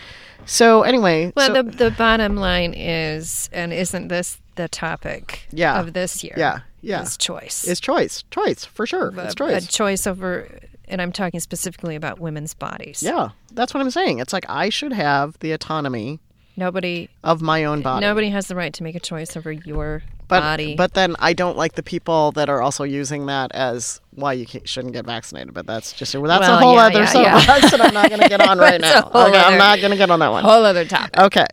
So 0.45 0.83
anyway, 0.83 1.33
Well, 1.35 1.47
so- 1.47 1.63
the 1.63 1.63
the 1.85 1.91
bottom 1.91 2.35
line 2.35 2.73
is, 2.75 3.49
and 3.51 3.73
isn't 3.73 4.07
this 4.09 4.39
the 4.55 4.67
topic 4.67 5.47
Yeah. 5.51 5.79
of 5.79 5.93
this 5.93 6.23
year? 6.23 6.35
Yeah, 6.37 6.59
yeah. 6.81 7.01
Is 7.01 7.17
choice. 7.17 7.65
it's 7.67 7.79
choice, 7.81 8.23
choice 8.29 8.65
for 8.65 8.85
sure. 8.85 9.09
a, 9.09 9.25
It's 9.25 9.35
choice. 9.35 9.65
a 9.65 9.67
choice 9.67 10.05
over, 10.07 10.47
and 10.87 11.01
I'm 11.01 11.11
talking 11.11 11.39
specifically 11.39 11.95
about 11.95 12.19
women's 12.19 12.53
bodies. 12.53 13.01
yeah, 13.03 13.29
that's 13.53 13.73
what 13.73 13.81
I'm 13.81 13.91
saying. 13.91 14.19
It's 14.19 14.33
like 14.33 14.45
I 14.49 14.69
should 14.69 14.93
have 14.93 15.37
the 15.39 15.51
autonomy 15.51 16.19
Nobody, 16.55 17.07
of 17.23 17.41
my 17.41 17.65
own 17.65 17.81
body. 17.83 18.03
nobody 18.05 18.29
has 18.29 18.47
the 18.47 18.55
right 18.55 18.73
to 18.73 18.81
make 18.83 18.95
a 18.95 18.99
choice 18.99 19.37
over 19.37 19.51
your 19.51 20.01
but 20.27 20.39
body. 20.41 20.75
but 20.75 20.93
then 20.95 21.15
I 21.19 21.33
don't 21.33 21.55
like 21.55 21.73
the 21.75 21.83
people 21.83 22.31
that 22.33 22.49
are 22.49 22.61
also 22.63 22.83
using 22.83 23.27
that 23.27 23.51
as 23.53 24.01
why 24.11 24.33
you 24.33 24.45
shouldn't 24.65 24.93
get 24.93 25.05
vaccinated. 25.05 25.53
But 25.53 25.67
that's 25.67 25.93
just 25.93 26.13
that's 26.13 26.23
Well, 26.23 26.41
a 26.41 26.57
whole 26.57 26.73
yeah, 26.75 26.85
other 26.87 27.03
yeah, 27.03 27.13
yeah. 27.13 27.39
soapbox 27.39 27.71
that 27.71 27.81
I'm 27.81 27.93
not 27.93 28.09
going 28.09 28.21
to 28.21 28.27
get 28.29 28.41
on 28.41 28.57
right 28.67 28.81
now. 28.81 29.05
Okay, 29.05 29.19
other- 29.19 29.37
I'm 29.37 29.57
not 29.59 29.79
going 29.79 29.91
to 29.91 29.97
get 29.97 30.09
on 30.09 30.19
that 30.19 30.29
one. 30.31 30.43
whole 30.43 30.65
other 30.65 30.83
topic. 30.85 31.17
Okay. 31.17 31.45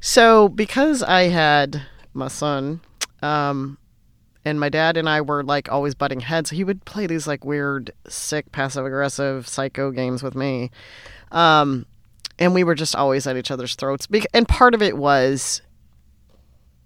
So 0.00 0.48
because 0.50 1.02
I 1.02 1.22
had 1.28 1.82
my 2.14 2.28
son, 2.28 2.80
um, 3.22 3.78
and 4.44 4.58
my 4.58 4.68
dad 4.68 4.96
and 4.96 5.08
I 5.08 5.20
were 5.20 5.44
like 5.44 5.70
always 5.70 5.94
butting 5.94 6.20
heads, 6.20 6.50
he 6.50 6.64
would 6.64 6.84
play 6.84 7.06
these 7.06 7.26
like 7.26 7.44
weird, 7.44 7.92
sick, 8.08 8.50
passive 8.52 8.84
aggressive 8.84 9.46
psycho 9.46 9.90
games 9.90 10.22
with 10.22 10.34
me. 10.34 10.70
Um, 11.30 11.86
and 12.38 12.54
we 12.54 12.64
were 12.64 12.74
just 12.74 12.96
always 12.96 13.26
at 13.26 13.36
each 13.36 13.50
other's 13.50 13.74
throats. 13.74 14.08
And 14.34 14.48
part 14.48 14.74
of 14.74 14.82
it 14.82 14.96
was, 14.96 15.62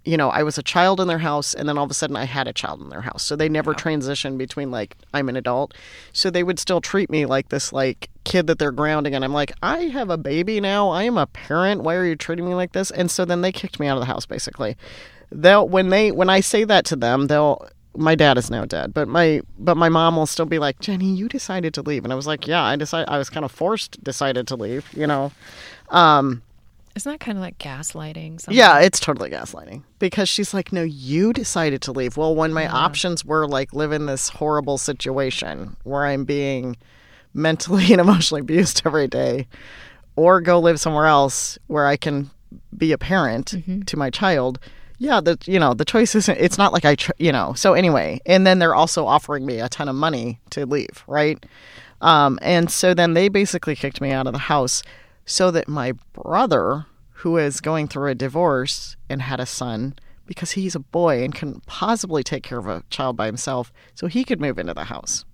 you 0.05 0.17
know, 0.17 0.29
I 0.29 0.43
was 0.43 0.57
a 0.57 0.63
child 0.63 1.01
in 1.01 1.07
their 1.07 1.17
house, 1.17 1.53
and 1.53 1.67
then 1.67 1.77
all 1.77 1.83
of 1.83 1.91
a 1.91 1.95
sudden 1.95 2.15
I 2.15 2.25
had 2.25 2.47
a 2.47 2.53
child 2.53 2.79
in 2.79 2.89
their 2.89 3.01
house. 3.01 3.23
So 3.23 3.35
they 3.35 3.49
never 3.49 3.73
transitioned 3.73 4.37
between 4.37 4.69
like 4.71 4.95
I'm 5.13 5.27
an 5.27 5.35
adult. 5.35 5.73
So 6.13 6.29
they 6.29 6.43
would 6.43 6.59
still 6.59 6.79
treat 6.79 7.09
me 7.09 7.25
like 7.25 7.49
this 7.49 7.73
like 7.73 8.09
kid 8.23 8.47
that 8.47 8.59
they're 8.59 8.71
grounding, 8.71 9.15
and 9.15 9.25
I'm 9.25 9.33
like, 9.33 9.51
I 9.63 9.85
have 9.85 10.09
a 10.09 10.17
baby 10.17 10.61
now. 10.61 10.89
I 10.89 11.03
am 11.03 11.17
a 11.17 11.25
parent. 11.27 11.81
Why 11.81 11.95
are 11.95 12.05
you 12.05 12.15
treating 12.15 12.45
me 12.45 12.53
like 12.53 12.73
this? 12.73 12.91
And 12.91 13.09
so 13.09 13.25
then 13.25 13.41
they 13.41 13.51
kicked 13.51 13.79
me 13.79 13.87
out 13.87 13.97
of 13.97 14.01
the 14.01 14.05
house 14.05 14.25
basically. 14.25 14.77
They'll 15.31 15.67
when 15.67 15.89
they 15.89 16.11
when 16.11 16.29
I 16.29 16.39
say 16.39 16.63
that 16.63 16.85
to 16.85 16.95
them, 16.95 17.27
they'll 17.27 17.67
my 17.95 18.15
dad 18.15 18.37
is 18.37 18.49
now 18.51 18.63
dead, 18.65 18.93
but 18.93 19.07
my 19.07 19.41
but 19.57 19.75
my 19.75 19.89
mom 19.89 20.15
will 20.15 20.27
still 20.27 20.45
be 20.45 20.59
like, 20.59 20.79
Jenny, 20.79 21.13
you 21.13 21.27
decided 21.27 21.73
to 21.73 21.81
leave, 21.81 22.03
and 22.03 22.13
I 22.13 22.15
was 22.15 22.27
like, 22.27 22.47
yeah, 22.47 22.63
I 22.63 22.75
decided 22.75 23.09
I 23.09 23.17
was 23.17 23.29
kind 23.29 23.43
of 23.43 23.51
forced 23.51 24.01
decided 24.03 24.47
to 24.47 24.55
leave, 24.55 24.87
you 24.93 25.07
know. 25.07 25.31
Um, 25.89 26.43
Isn't 26.95 27.11
that 27.11 27.19
kind 27.19 27.37
of 27.37 27.41
like 27.41 27.57
gaslighting? 27.57 28.39
Something? 28.41 28.57
yeah, 28.57 28.79
it's 28.79 28.99
totally 28.99 29.29
gaslighting 29.29 29.83
because 29.99 30.29
she's 30.29 30.53
like, 30.53 30.71
no, 30.71 30.83
you 30.83 31.33
decided 31.33 31.81
to 31.83 31.91
leave. 31.91 32.17
Well, 32.17 32.35
when 32.35 32.53
my 32.53 32.67
options 32.67 33.25
were 33.25 33.47
like 33.47 33.73
live 33.73 33.91
in 33.91 34.05
this 34.05 34.29
horrible 34.29 34.77
situation 34.77 35.75
where 35.83 36.05
I'm 36.05 36.23
being 36.23 36.77
mentally 37.33 37.91
and 37.91 37.99
emotionally 37.99 38.41
abused 38.41 38.83
every 38.85 39.07
day, 39.07 39.47
or 40.15 40.39
go 40.39 40.59
live 40.59 40.79
somewhere 40.79 41.07
else 41.07 41.57
where 41.67 41.87
I 41.87 41.97
can 41.97 42.29
be 42.77 42.91
a 42.91 42.97
parent 42.97 43.55
to 43.87 43.97
my 43.97 44.09
child. 44.09 44.59
Yeah, 44.99 45.21
the 45.21 45.37
you 45.45 45.59
know 45.59 45.73
the 45.73 45.85
choice 45.85 46.15
isn't. 46.15 46.37
It's 46.39 46.57
not 46.57 46.73
like 46.73 46.85
I 46.85 46.95
tr- 46.95 47.11
you 47.17 47.31
know. 47.31 47.53
So 47.53 47.73
anyway, 47.73 48.19
and 48.25 48.47
then 48.47 48.59
they're 48.59 48.75
also 48.75 49.05
offering 49.05 49.45
me 49.45 49.59
a 49.59 49.69
ton 49.69 49.89
of 49.89 49.95
money 49.95 50.39
to 50.51 50.65
leave, 50.65 51.03
right? 51.07 51.43
Um, 52.01 52.39
and 52.41 52.69
so 52.71 52.93
then 52.93 53.13
they 53.13 53.27
basically 53.27 53.75
kicked 53.75 54.01
me 54.01 54.11
out 54.11 54.27
of 54.27 54.33
the 54.33 54.39
house 54.39 54.83
so 55.25 55.51
that 55.51 55.67
my 55.67 55.93
brother, 56.13 56.85
who 57.13 57.37
is 57.37 57.59
going 57.61 57.87
through 57.87 58.11
a 58.11 58.15
divorce 58.15 58.95
and 59.09 59.21
had 59.21 59.39
a 59.39 59.45
son, 59.45 59.95
because 60.25 60.51
he's 60.51 60.75
a 60.75 60.79
boy 60.79 61.23
and 61.23 61.33
couldn't 61.33 61.65
possibly 61.65 62.23
take 62.23 62.43
care 62.43 62.59
of 62.59 62.67
a 62.67 62.83
child 62.89 63.17
by 63.17 63.25
himself, 63.25 63.71
so 63.95 64.07
he 64.07 64.23
could 64.23 64.39
move 64.39 64.59
into 64.59 64.73
the 64.73 64.85
house. 64.85 65.25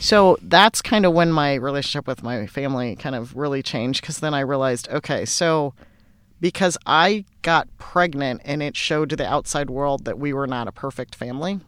So 0.00 0.36
that's 0.42 0.82
kind 0.82 1.06
of 1.06 1.12
when 1.12 1.30
my 1.30 1.54
relationship 1.54 2.08
with 2.08 2.24
my 2.24 2.46
family 2.46 2.96
kind 2.96 3.14
of 3.14 3.36
really 3.36 3.62
changed 3.62 4.00
because 4.00 4.18
then 4.18 4.34
I 4.34 4.40
realized, 4.40 4.88
okay, 4.88 5.24
so 5.24 5.74
because 6.42 6.76
I 6.84 7.24
got 7.42 7.68
pregnant 7.78 8.40
and 8.44 8.62
it 8.62 8.76
showed 8.76 9.08
to 9.10 9.16
the 9.16 9.26
outside 9.26 9.70
world 9.70 10.04
that 10.06 10.18
we 10.18 10.32
were 10.32 10.48
not 10.48 10.66
a 10.66 10.72
perfect 10.72 11.14
family. 11.14 11.60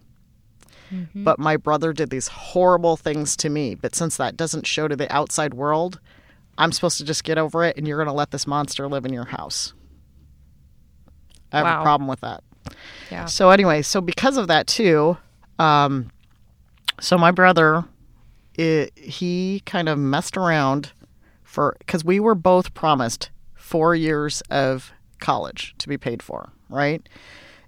But 1.15 1.41
my 1.41 1.57
brother 1.57 1.93
did 1.93 2.11
these 2.11 2.29
horrible 2.29 2.97
things 2.97 3.37
to 3.39 3.49
me. 3.49 3.75
But 3.75 3.97
since 3.97 4.17
that 4.17 4.37
doesn't 4.37 4.65
show 4.65 4.87
to 4.87 4.95
the 4.95 5.13
outside 5.13 5.53
world, 5.55 5.99
I'm 6.57 6.71
supposed 6.71 6.99
to 6.99 7.05
just 7.05 7.25
get 7.25 7.37
over 7.37 7.65
it 7.65 7.77
and 7.77 7.89
you're 7.89 7.97
going 7.97 8.07
to 8.07 8.13
let 8.13 8.31
this 8.31 8.47
monster 8.47 8.87
live 8.87 9.05
in 9.05 9.13
your 9.13 9.25
house. 9.25 9.73
I 11.53 11.59
have 11.59 11.65
Wow. 11.67 11.81
a 11.81 11.83
problem 11.83 12.09
with 12.09 12.21
that. 12.21 12.45
Yeah. 13.11 13.25
So 13.25 13.51
anyway, 13.51 13.83
so 13.83 14.01
because 14.01 14.37
of 14.37 14.47
that 14.49 14.69
too, 14.69 15.17
um, 15.59 16.11
so 17.01 17.19
my 17.19 17.33
brother, 17.33 17.85
it, 18.55 18.97
he 18.97 19.63
kind 19.67 19.89
of 19.89 19.99
messed 19.99 20.37
around 20.37 20.93
for 21.43 21.75
because 21.81 22.05
we 22.05 22.21
were 22.21 22.37
both 22.37 22.73
promised 22.75 23.31
four 23.65 23.95
years 23.95 24.43
of 24.51 24.93
college 25.21 25.75
to 25.79 25.89
be 25.89 25.97
paid 25.97 26.23
for, 26.23 26.53
right? 26.69 27.09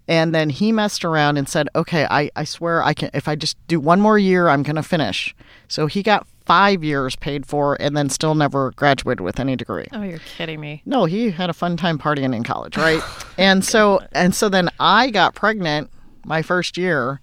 And 0.07 0.35
then 0.35 0.51
he 0.51 0.71
messed 0.71 1.05
around 1.05 1.37
and 1.37 1.49
said, 1.49 1.69
"Okay, 1.75 2.07
I, 2.09 2.31
I 2.37 2.45
swear 2.45 2.83
I 2.83 2.95
can. 2.95 3.11
If 3.13 3.27
I 3.27 3.35
just 3.35 3.57
do 3.67 3.81
one 3.81 4.01
more 4.01 4.19
year, 4.19 4.49
I'm 4.49 4.63
gonna 4.63 4.83
finish." 4.83 5.35
So 5.67 5.87
he 5.87 6.03
got 6.03 6.27
five 6.45 6.85
years 6.85 7.17
paid 7.17 7.45
for, 7.45 7.77
and 7.81 7.97
then 7.97 8.09
still 8.09 8.37
never 8.37 8.71
graduated 8.73 9.21
with 9.21 9.41
any 9.41 9.57
degree. 9.57 9.87
Oh, 9.93 10.03
you're 10.03 10.21
kidding 10.21 10.61
me. 10.61 10.83
No, 10.87 11.07
he 11.07 11.31
had 11.31 11.51
a 11.51 11.55
fun 11.55 11.77
time 11.77 11.99
partying 11.99 12.37
in 12.37 12.45
college, 12.45 12.77
right? 12.77 13.03
and 13.39 13.65
so 13.65 14.01
and 14.13 14.35
so 14.35 14.49
then 14.49 14.69
I 14.79 15.11
got 15.11 15.35
pregnant 15.35 15.91
my 16.25 16.43
first 16.43 16.77
year 16.77 17.21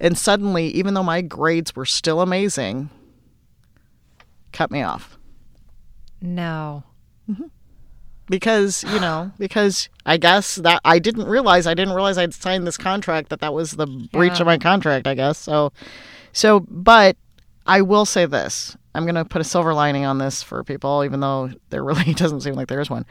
and 0.00 0.16
suddenly 0.16 0.68
even 0.68 0.94
though 0.94 1.02
my 1.02 1.20
grades 1.20 1.74
were 1.74 1.86
still 1.86 2.20
amazing, 2.20 2.90
cut 4.52 4.70
me 4.70 4.82
off. 4.82 5.18
No. 6.20 6.84
Mm-hmm. 7.30 7.44
Because, 8.28 8.84
you 8.84 9.00
know, 9.00 9.30
because 9.38 9.88
I 10.04 10.16
guess 10.16 10.56
that 10.56 10.80
I 10.84 10.98
didn't 10.98 11.26
realize 11.26 11.66
I 11.66 11.74
didn't 11.74 11.94
realize 11.94 12.18
I'd 12.18 12.34
signed 12.34 12.66
this 12.66 12.76
contract 12.76 13.28
that 13.30 13.40
that 13.40 13.54
was 13.54 13.72
the 13.72 13.86
breach 14.12 14.34
Yeah. 14.34 14.40
of 14.40 14.46
my 14.46 14.58
contract, 14.58 15.06
I 15.06 15.14
guess. 15.14 15.38
So 15.38 15.72
so 16.32 16.60
but 16.68 17.16
I 17.66 17.82
will 17.82 18.04
say 18.04 18.26
this. 18.26 18.76
I'm 18.94 19.04
going 19.04 19.14
to 19.16 19.24
put 19.24 19.40
a 19.40 19.44
silver 19.44 19.74
lining 19.74 20.04
on 20.06 20.18
this 20.18 20.42
for 20.42 20.64
people 20.64 21.04
even 21.04 21.20
though 21.20 21.50
there 21.70 21.84
really 21.84 22.14
doesn't 22.22 22.40
seem 22.42 22.54
like 22.54 22.68
there 22.68 22.80
is 22.80 22.90
one. 22.90 23.04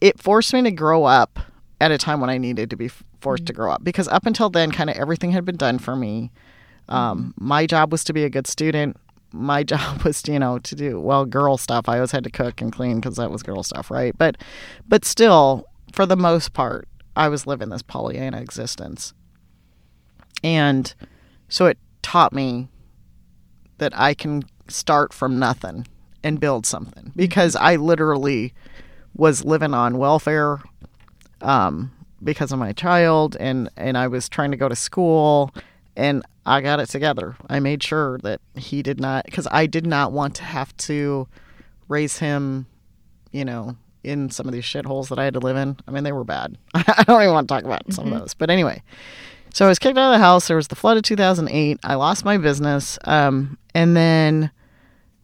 it 0.00 0.18
forced 0.20 0.52
me 0.52 0.62
to 0.62 0.70
grow 0.70 1.04
up 1.04 1.38
at 1.80 1.90
a 1.90 1.98
time 1.98 2.20
when 2.20 2.30
I 2.30 2.38
needed 2.38 2.70
to 2.70 2.76
be 2.76 2.88
forced 3.20 3.46
to 3.46 3.52
grow 3.52 3.70
up 3.72 3.84
because 3.84 4.08
up 4.08 4.24
until 4.26 4.48
then, 4.50 4.70
kind 4.72 4.88
of 4.90 4.96
everything 4.96 5.32
had 5.32 5.44
been 5.44 5.56
done 5.56 5.78
for 5.78 5.94
me. 5.96 6.30
Um, 6.88 7.34
my 7.38 7.66
job 7.66 7.90
was 7.92 8.04
to 8.04 8.12
be 8.12 8.24
a 8.24 8.30
good 8.30 8.46
student. 8.46 8.96
My 9.36 9.62
job 9.64 10.02
was, 10.02 10.22
to, 10.22 10.32
you 10.32 10.38
know, 10.38 10.58
to 10.58 10.74
do 10.74 11.00
well 11.00 11.24
girl 11.24 11.56
stuff. 11.56 11.88
I 11.88 11.96
always 11.96 12.12
had 12.12 12.24
to 12.24 12.30
cook 12.30 12.60
and 12.60 12.72
clean 12.72 12.96
because 12.96 13.16
that 13.16 13.30
was 13.30 13.42
girl 13.42 13.62
stuff, 13.62 13.90
right? 13.90 14.16
But, 14.16 14.36
but 14.88 15.04
still, 15.04 15.66
for 15.92 16.06
the 16.06 16.16
most 16.16 16.52
part, 16.52 16.88
I 17.14 17.28
was 17.28 17.46
living 17.46 17.70
this 17.70 17.82
Pollyanna 17.82 18.40
existence, 18.40 19.14
and 20.44 20.94
so 21.48 21.66
it 21.66 21.78
taught 22.02 22.32
me 22.32 22.68
that 23.78 23.98
I 23.98 24.14
can 24.14 24.44
start 24.68 25.12
from 25.12 25.38
nothing 25.38 25.86
and 26.22 26.40
build 26.40 26.66
something 26.66 27.12
because 27.14 27.56
I 27.56 27.76
literally 27.76 28.52
was 29.14 29.44
living 29.44 29.74
on 29.74 29.98
welfare 29.98 30.60
um, 31.40 31.92
because 32.22 32.52
of 32.52 32.58
my 32.58 32.72
child 32.72 33.36
and 33.38 33.70
and 33.76 33.96
I 33.96 34.08
was 34.08 34.28
trying 34.28 34.50
to 34.50 34.56
go 34.56 34.68
to 34.68 34.76
school 34.76 35.54
and 35.96 36.22
I 36.44 36.60
got 36.60 36.80
it 36.80 36.88
together. 36.88 37.36
I 37.48 37.60
made 37.60 37.82
sure 37.82 38.18
that 38.18 38.40
he 38.54 38.82
did 38.82 39.00
not 39.00 39.24
because 39.24 39.48
I 39.50 39.66
did 39.66 39.86
not 39.86 40.12
want 40.12 40.34
to 40.36 40.44
have 40.44 40.76
to 40.78 41.26
raise 41.88 42.18
him, 42.18 42.66
you 43.32 43.44
know, 43.44 43.76
in 44.04 44.30
some 44.30 44.46
of 44.46 44.52
these 44.52 44.64
shitholes 44.64 45.08
that 45.08 45.18
I 45.18 45.24
had 45.24 45.34
to 45.34 45.40
live 45.40 45.56
in. 45.56 45.76
I 45.86 45.90
mean, 45.90 46.04
they 46.04 46.12
were 46.12 46.24
bad. 46.24 46.56
I 46.74 47.04
don't 47.06 47.22
even 47.22 47.34
want 47.34 47.48
to 47.48 47.54
talk 47.54 47.64
about 47.64 47.92
some 47.92 48.12
of 48.12 48.20
those. 48.20 48.34
But 48.34 48.50
anyway, 48.50 48.82
so 49.52 49.64
I 49.64 49.68
was 49.68 49.78
kicked 49.78 49.98
out 49.98 50.12
of 50.12 50.18
the 50.18 50.24
house. 50.24 50.46
There 50.46 50.56
was 50.56 50.68
the 50.68 50.76
flood 50.76 50.96
of 50.96 51.02
2008. 51.02 51.80
I 51.82 51.94
lost 51.94 52.24
my 52.24 52.38
business. 52.38 52.98
Um, 53.04 53.58
and 53.74 53.96
then 53.96 54.50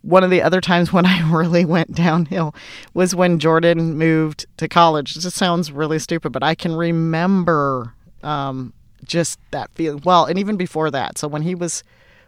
one 0.03 0.25
of 0.25 0.31
the 0.31 0.43
other 0.43 0.61
times 0.61 0.93
when 0.93 1.07
I 1.07 1.31
really 1.31 1.65
went 1.65 1.95
downhill 1.95 2.55
was 2.95 3.15
when 3.15 3.39
Jordan 3.39 3.97
moved 3.97 4.47
to 4.57 4.69
college. 4.69 5.17
It 5.17 5.21
just 5.21 5.37
sounds 5.37 5.71
really 5.71 5.99
stupid, 5.99 6.33
but 6.33 6.43
I 6.43 6.55
can 6.55 6.75
remember 6.75 7.95
um, 8.23 8.73
just 9.05 9.39
that 9.51 9.71
feeling. 9.75 10.03
Well, 10.05 10.25
and 10.27 10.39
even 10.39 10.57
before 10.57 10.91
that. 10.91 11.19
So 11.19 11.29
when 11.29 11.43
he 11.43 11.55
was 11.55 11.83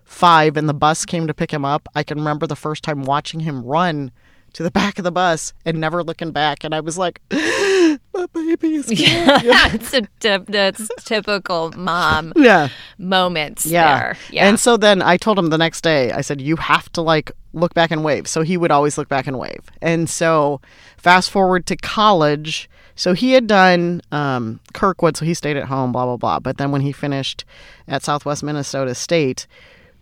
five 0.05 0.57
and 0.57 0.69
the 0.69 0.75
bus 0.75 1.05
came 1.05 1.27
to 1.27 1.35
pick 1.35 1.51
him 1.51 1.65
up, 1.65 1.89
I 1.95 2.03
can 2.03 2.19
remember 2.19 2.47
the 2.47 2.57
first 2.57 2.83
time 2.83 3.03
watching 3.03 3.41
him 3.41 3.65
run 3.65 4.11
to 4.55 4.63
the 4.63 4.71
back 4.81 4.99
of 4.99 5.05
the 5.05 5.13
bus 5.13 5.53
and 5.65 5.81
never 5.81 6.03
looking 6.03 6.31
back. 6.31 6.65
And 6.65 6.75
I 6.75 6.81
was 6.81 6.97
like, 6.99 7.21
my 7.31 8.27
baby 8.33 8.75
is 8.75 8.87
gone. 8.89 9.41
that's 9.45 9.93
a 9.95 10.03
tip, 10.21 10.47
that's 10.47 10.89
typical 11.05 11.73
mom 11.77 12.33
yeah. 12.37 12.69
moments 12.99 13.67
Yeah. 13.67 13.99
there. 13.99 14.17
Yeah. 14.31 14.49
And 14.49 14.61
so 14.61 14.77
then 14.77 15.03
I 15.03 15.17
told 15.17 15.39
him 15.39 15.49
the 15.49 15.59
next 15.59 15.83
day, 15.83 16.13
I 16.13 16.21
said, 16.21 16.41
you 16.41 16.57
have 16.57 16.91
to 16.93 17.01
like 17.03 17.33
look 17.53 17.75
back 17.75 17.91
and 17.91 18.05
wave. 18.05 18.27
So 18.29 18.43
he 18.43 18.57
would 18.57 18.71
always 18.71 18.97
look 18.99 19.09
back 19.09 19.27
and 19.27 19.39
wave. 19.39 19.61
And 19.83 20.09
so 20.09 20.61
fast 20.97 21.31
forward 21.31 21.67
to 21.67 21.77
college. 21.77 22.69
So 22.97 23.13
he 23.13 23.33
had 23.33 23.47
done 23.47 24.03
um, 24.13 24.61
Kirkwood, 24.73 25.17
so 25.17 25.25
he 25.25 25.35
stayed 25.35 25.57
at 25.57 25.67
home, 25.67 25.93
blah, 25.93 26.05
blah, 26.05 26.17
blah. 26.17 26.39
But 26.39 26.59
then 26.59 26.71
when 26.71 26.81
he 26.81 26.93
finished 26.93 27.45
at 27.89 28.03
Southwest 28.03 28.43
Minnesota 28.43 28.95
State, 28.95 29.47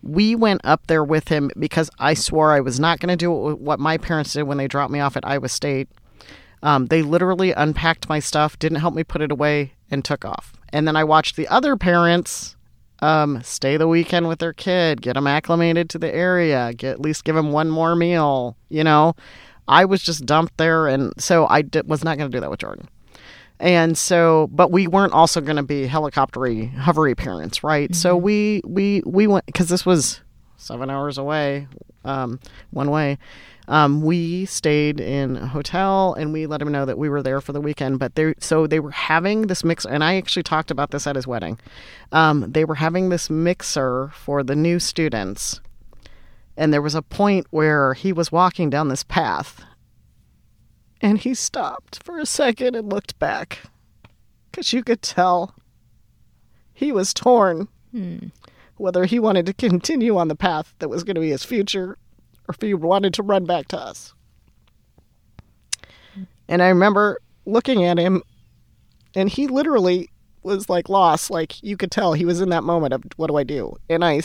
we 0.03 0.35
went 0.35 0.61
up 0.63 0.87
there 0.87 1.03
with 1.03 1.29
him 1.29 1.49
because 1.57 1.89
I 1.97 2.13
swore 2.13 2.51
I 2.51 2.59
was 2.59 2.79
not 2.79 2.99
going 2.99 3.09
to 3.09 3.15
do 3.15 3.31
what 3.31 3.79
my 3.79 3.97
parents 3.97 4.33
did 4.33 4.43
when 4.43 4.57
they 4.57 4.67
dropped 4.67 4.91
me 4.91 4.99
off 4.99 5.17
at 5.17 5.25
Iowa 5.25 5.49
State. 5.49 5.89
Um, 6.61 6.87
they 6.87 7.01
literally 7.01 7.51
unpacked 7.51 8.07
my 8.07 8.19
stuff, 8.19 8.59
didn't 8.59 8.79
help 8.79 8.93
me 8.93 9.03
put 9.03 9.21
it 9.21 9.31
away, 9.31 9.73
and 9.89 10.03
took 10.03 10.23
off. 10.23 10.53
And 10.71 10.87
then 10.87 10.95
I 10.95 11.03
watched 11.03 11.35
the 11.35 11.47
other 11.47 11.75
parents 11.75 12.55
um, 12.99 13.43
stay 13.43 13.75
the 13.75 13.87
weekend 13.87 14.29
with 14.29 14.39
their 14.39 14.53
kid, 14.53 15.01
get 15.01 15.13
them 15.13 15.27
acclimated 15.27 15.89
to 15.89 15.99
the 15.99 16.13
area, 16.13 16.73
get 16.73 16.93
at 16.93 17.01
least 17.01 17.25
give 17.25 17.35
them 17.35 17.51
one 17.51 17.69
more 17.69 17.95
meal. 17.95 18.55
You 18.69 18.83
know, 18.83 19.15
I 19.67 19.85
was 19.85 20.03
just 20.03 20.25
dumped 20.25 20.57
there, 20.57 20.87
and 20.87 21.13
so 21.17 21.47
I 21.47 21.61
di- 21.63 21.81
was 21.85 22.03
not 22.03 22.17
going 22.17 22.29
to 22.31 22.35
do 22.35 22.41
that 22.41 22.49
with 22.49 22.59
Jordan. 22.59 22.87
and 23.59 23.97
so 23.97 24.49
but 24.51 24.71
we 24.71 24.87
weren't 24.87 25.13
also 25.13 25.39
going 25.39 25.55
to 25.57 25.63
be 25.63 25.87
helicoptery 25.87 26.73
hovery 26.75 27.15
parents 27.15 27.63
right? 27.63 27.93
So 27.95 28.17
we 28.17 28.61
we 28.65 29.01
we 29.05 29.27
went 29.27 29.45
because 29.45 29.69
this 29.69 29.85
was 29.85 30.21
seven 30.57 30.89
hours 30.89 31.17
away 31.17 31.67
um, 32.05 32.39
one 32.71 32.89
way. 32.91 33.17
Um, 33.69 34.01
we 34.01 34.43
stayed 34.45 34.99
in 34.99 35.37
a 35.37 35.47
hotel 35.47 36.13
and 36.15 36.33
we 36.33 36.47
let 36.47 36.61
him 36.61 36.69
know 36.69 36.85
that 36.85 36.97
we 36.97 37.07
were 37.07 37.23
there 37.23 37.39
for 37.39 37.53
the 37.53 37.61
weekend 37.61 37.97
but 37.99 38.15
they 38.15 38.33
so 38.39 38.67
they 38.67 38.81
were 38.81 38.91
having 38.91 39.43
this 39.43 39.63
mixer, 39.63 39.87
and 39.89 40.03
i 40.03 40.15
actually 40.15 40.43
talked 40.43 40.69
about 40.69 40.91
this 40.91 41.07
at 41.07 41.15
his 41.15 41.25
wedding. 41.25 41.57
Um, 42.11 42.51
they 42.51 42.65
were 42.65 42.75
having 42.75 43.07
this 43.09 43.29
mixer 43.29 44.09
for 44.13 44.43
the 44.43 44.55
new 44.55 44.79
students 44.79 45.61
and 46.55 46.73
there 46.73 46.81
was 46.81 46.95
a 46.95 47.01
point 47.01 47.47
where 47.49 47.93
he 47.93 48.13
was 48.13 48.31
walking 48.31 48.69
down 48.69 48.89
this 48.89 49.03
path 49.03 49.63
and 51.01 51.19
he 51.19 51.33
stopped 51.33 52.01
for 52.03 52.17
a 52.17 52.25
second 52.25 52.75
and 52.75 52.91
looked 52.91 53.19
back 53.19 53.59
because 54.49 54.71
you 54.71 54.83
could 54.83 55.01
tell 55.01 55.53
he 56.73 56.91
was 56.91 57.13
torn 57.13 57.67
hmm. 57.91 58.27
whether 58.77 59.05
he 59.05 59.19
wanted 59.19 59.45
to 59.45 59.53
continue 59.53 60.17
on 60.17 60.29
the 60.29 60.35
path 60.35 60.73
that 60.79 60.89
was 60.89 61.03
going 61.03 61.15
to 61.15 61.21
be 61.21 61.29
his 61.29 61.43
future 61.43 61.97
or 62.47 62.55
if 62.55 62.61
he 62.61 62.73
wanted 62.73 63.13
to 63.13 63.23
run 63.23 63.45
back 63.45 63.67
to 63.67 63.77
us. 63.77 64.13
And 66.47 66.61
I 66.61 66.69
remember 66.69 67.19
looking 67.45 67.83
at 67.85 67.97
him, 67.97 68.21
and 69.15 69.29
he 69.29 69.47
literally 69.47 70.09
was 70.41 70.69
like 70.69 70.89
lost. 70.89 71.29
Like 71.29 71.61
you 71.63 71.77
could 71.77 71.91
tell 71.91 72.13
he 72.13 72.25
was 72.25 72.41
in 72.41 72.49
that 72.49 72.63
moment 72.63 72.93
of 72.93 73.03
what 73.15 73.27
do 73.27 73.37
I 73.37 73.43
do? 73.43 73.75
And 73.89 74.03
I, 74.03 74.21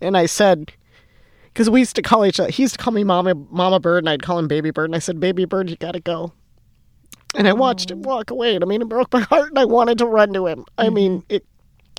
and 0.00 0.16
I 0.16 0.26
said, 0.26 0.72
because 1.52 1.68
we 1.70 1.80
used 1.80 1.96
to 1.96 2.02
call 2.02 2.24
each 2.26 2.38
other. 2.40 2.50
He 2.50 2.62
used 2.62 2.74
to 2.78 2.82
call 2.82 2.92
me 2.92 3.04
Mama 3.04 3.34
Mama 3.34 3.80
Bird, 3.80 3.98
and 4.04 4.08
I'd 4.08 4.22
call 4.22 4.38
him 4.38 4.48
Baby 4.48 4.70
Bird. 4.70 4.86
And 4.90 4.96
I 4.96 5.00
said, 5.00 5.20
Baby 5.20 5.44
Bird, 5.44 5.70
you 5.70 5.76
gotta 5.76 6.00
go. 6.00 6.32
And 7.36 7.46
I 7.46 7.52
watched 7.52 7.90
him 7.90 8.02
walk 8.02 8.30
away, 8.30 8.54
and 8.54 8.64
I 8.64 8.66
mean, 8.66 8.82
it 8.82 8.88
broke 8.88 9.12
my 9.12 9.20
heart, 9.30 9.50
and 9.50 9.58
I 9.58 9.64
wanted 9.64 9.98
to 9.98 10.06
run 10.06 10.32
to 10.32 10.46
him. 10.46 10.64
I 10.78 10.88
mean, 10.90 11.24
it 11.28 11.44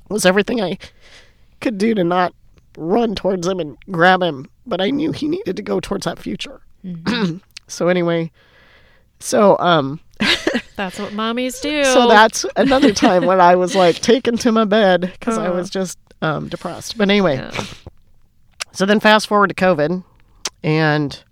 was 0.09 0.25
everything 0.25 0.61
I 0.61 0.77
could 1.61 1.77
do 1.77 1.93
to 1.95 2.03
not 2.03 2.33
run 2.77 3.15
towards 3.15 3.47
him 3.47 3.59
and 3.59 3.77
grab 3.91 4.21
him, 4.21 4.47
but 4.65 4.81
I 4.81 4.89
knew 4.89 5.11
he 5.11 5.27
needed 5.27 5.55
to 5.57 5.61
go 5.63 5.79
towards 5.79 6.05
that 6.05 6.19
future. 6.19 6.61
so 7.67 7.87
anyway, 7.87 8.31
so 9.19 9.57
um, 9.59 9.99
That's 10.75 10.97
what 10.99 11.11
mommies 11.13 11.61
do. 11.61 11.83
so 11.93 12.07
that's 12.07 12.45
another 12.55 12.91
time 12.93 13.25
when 13.25 13.39
I 13.39 13.55
was 13.55 13.75
like 13.75 13.97
taken 13.97 14.35
to 14.37 14.51
my 14.51 14.65
bed 14.65 15.01
because 15.01 15.37
I 15.37 15.47
Uh. 15.47 15.53
was 15.53 15.69
just 15.69 15.99
um, 16.21 16.47
depressed. 16.49 16.97
But 16.97 17.09
anyway, 17.09 17.35
Yeah. 17.35 17.63
So 18.72 18.86
then 18.86 18.99
fast 18.99 19.28
forward 19.28 19.47
to 19.47 19.55
COVID, 19.55 20.03
and 20.63 21.24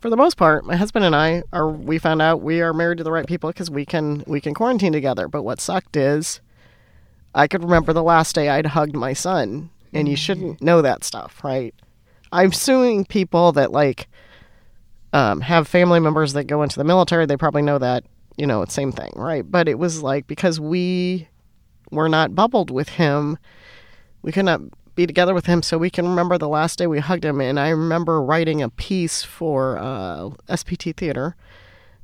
for 0.00 0.10
the 0.10 0.16
most 0.16 0.36
part, 0.36 0.64
my 0.64 0.74
husband 0.74 1.04
and 1.04 1.14
I 1.14 1.44
are 1.52 1.68
we 1.70 1.98
found 1.98 2.20
out 2.20 2.42
we 2.42 2.60
are 2.60 2.72
married 2.72 2.98
to 2.98 3.04
the 3.04 3.12
right 3.12 3.26
people 3.26 3.50
because 3.50 3.70
we 3.70 3.86
can 3.86 4.24
we 4.26 4.40
can 4.40 4.52
quarantine 4.52 4.92
together. 4.92 5.28
But 5.28 5.44
what 5.44 5.60
sucked 5.60 5.96
is 5.96 6.40
I 7.34 7.46
could 7.46 7.62
remember 7.62 7.92
the 7.92 8.02
last 8.02 8.34
day 8.34 8.48
I'd 8.48 8.66
hugged 8.66 8.96
my 8.96 9.12
son, 9.12 9.70
and 9.92 10.08
you 10.08 10.16
shouldn't 10.16 10.60
know 10.60 10.82
that 10.82 11.04
stuff, 11.04 11.42
right? 11.44 11.74
I'm 12.32 12.52
suing 12.52 13.04
people 13.04 13.52
that 13.52 13.70
like 13.70 14.08
um, 15.12 15.42
have 15.42 15.68
family 15.68 16.00
members 16.00 16.32
that 16.32 16.44
go 16.44 16.62
into 16.62 16.78
the 16.78 16.84
military. 16.84 17.26
They 17.26 17.36
probably 17.36 17.62
know 17.62 17.78
that 17.78 18.04
you 18.36 18.46
know 18.46 18.62
it's 18.62 18.74
same 18.74 18.90
thing, 18.90 19.12
right? 19.14 19.48
But 19.48 19.68
it 19.68 19.78
was 19.78 20.02
like 20.02 20.26
because 20.26 20.58
we 20.58 21.28
were 21.92 22.08
not 22.08 22.34
bubbled 22.34 22.70
with 22.70 22.88
him, 22.88 23.38
we 24.22 24.32
could 24.32 24.46
not 24.46 24.62
be 24.94 25.06
together 25.06 25.34
with 25.34 25.46
him 25.46 25.62
so 25.62 25.78
we 25.78 25.90
can 25.90 26.06
remember 26.06 26.36
the 26.38 26.48
last 26.48 26.78
day 26.78 26.86
we 26.86 26.98
hugged 26.98 27.24
him. 27.24 27.40
And 27.40 27.58
i 27.58 27.70
remember 27.70 28.22
writing 28.22 28.62
a 28.62 28.68
piece 28.68 29.22
for 29.22 29.78
uh, 29.78 30.30
spt 30.50 30.96
theater 30.96 31.36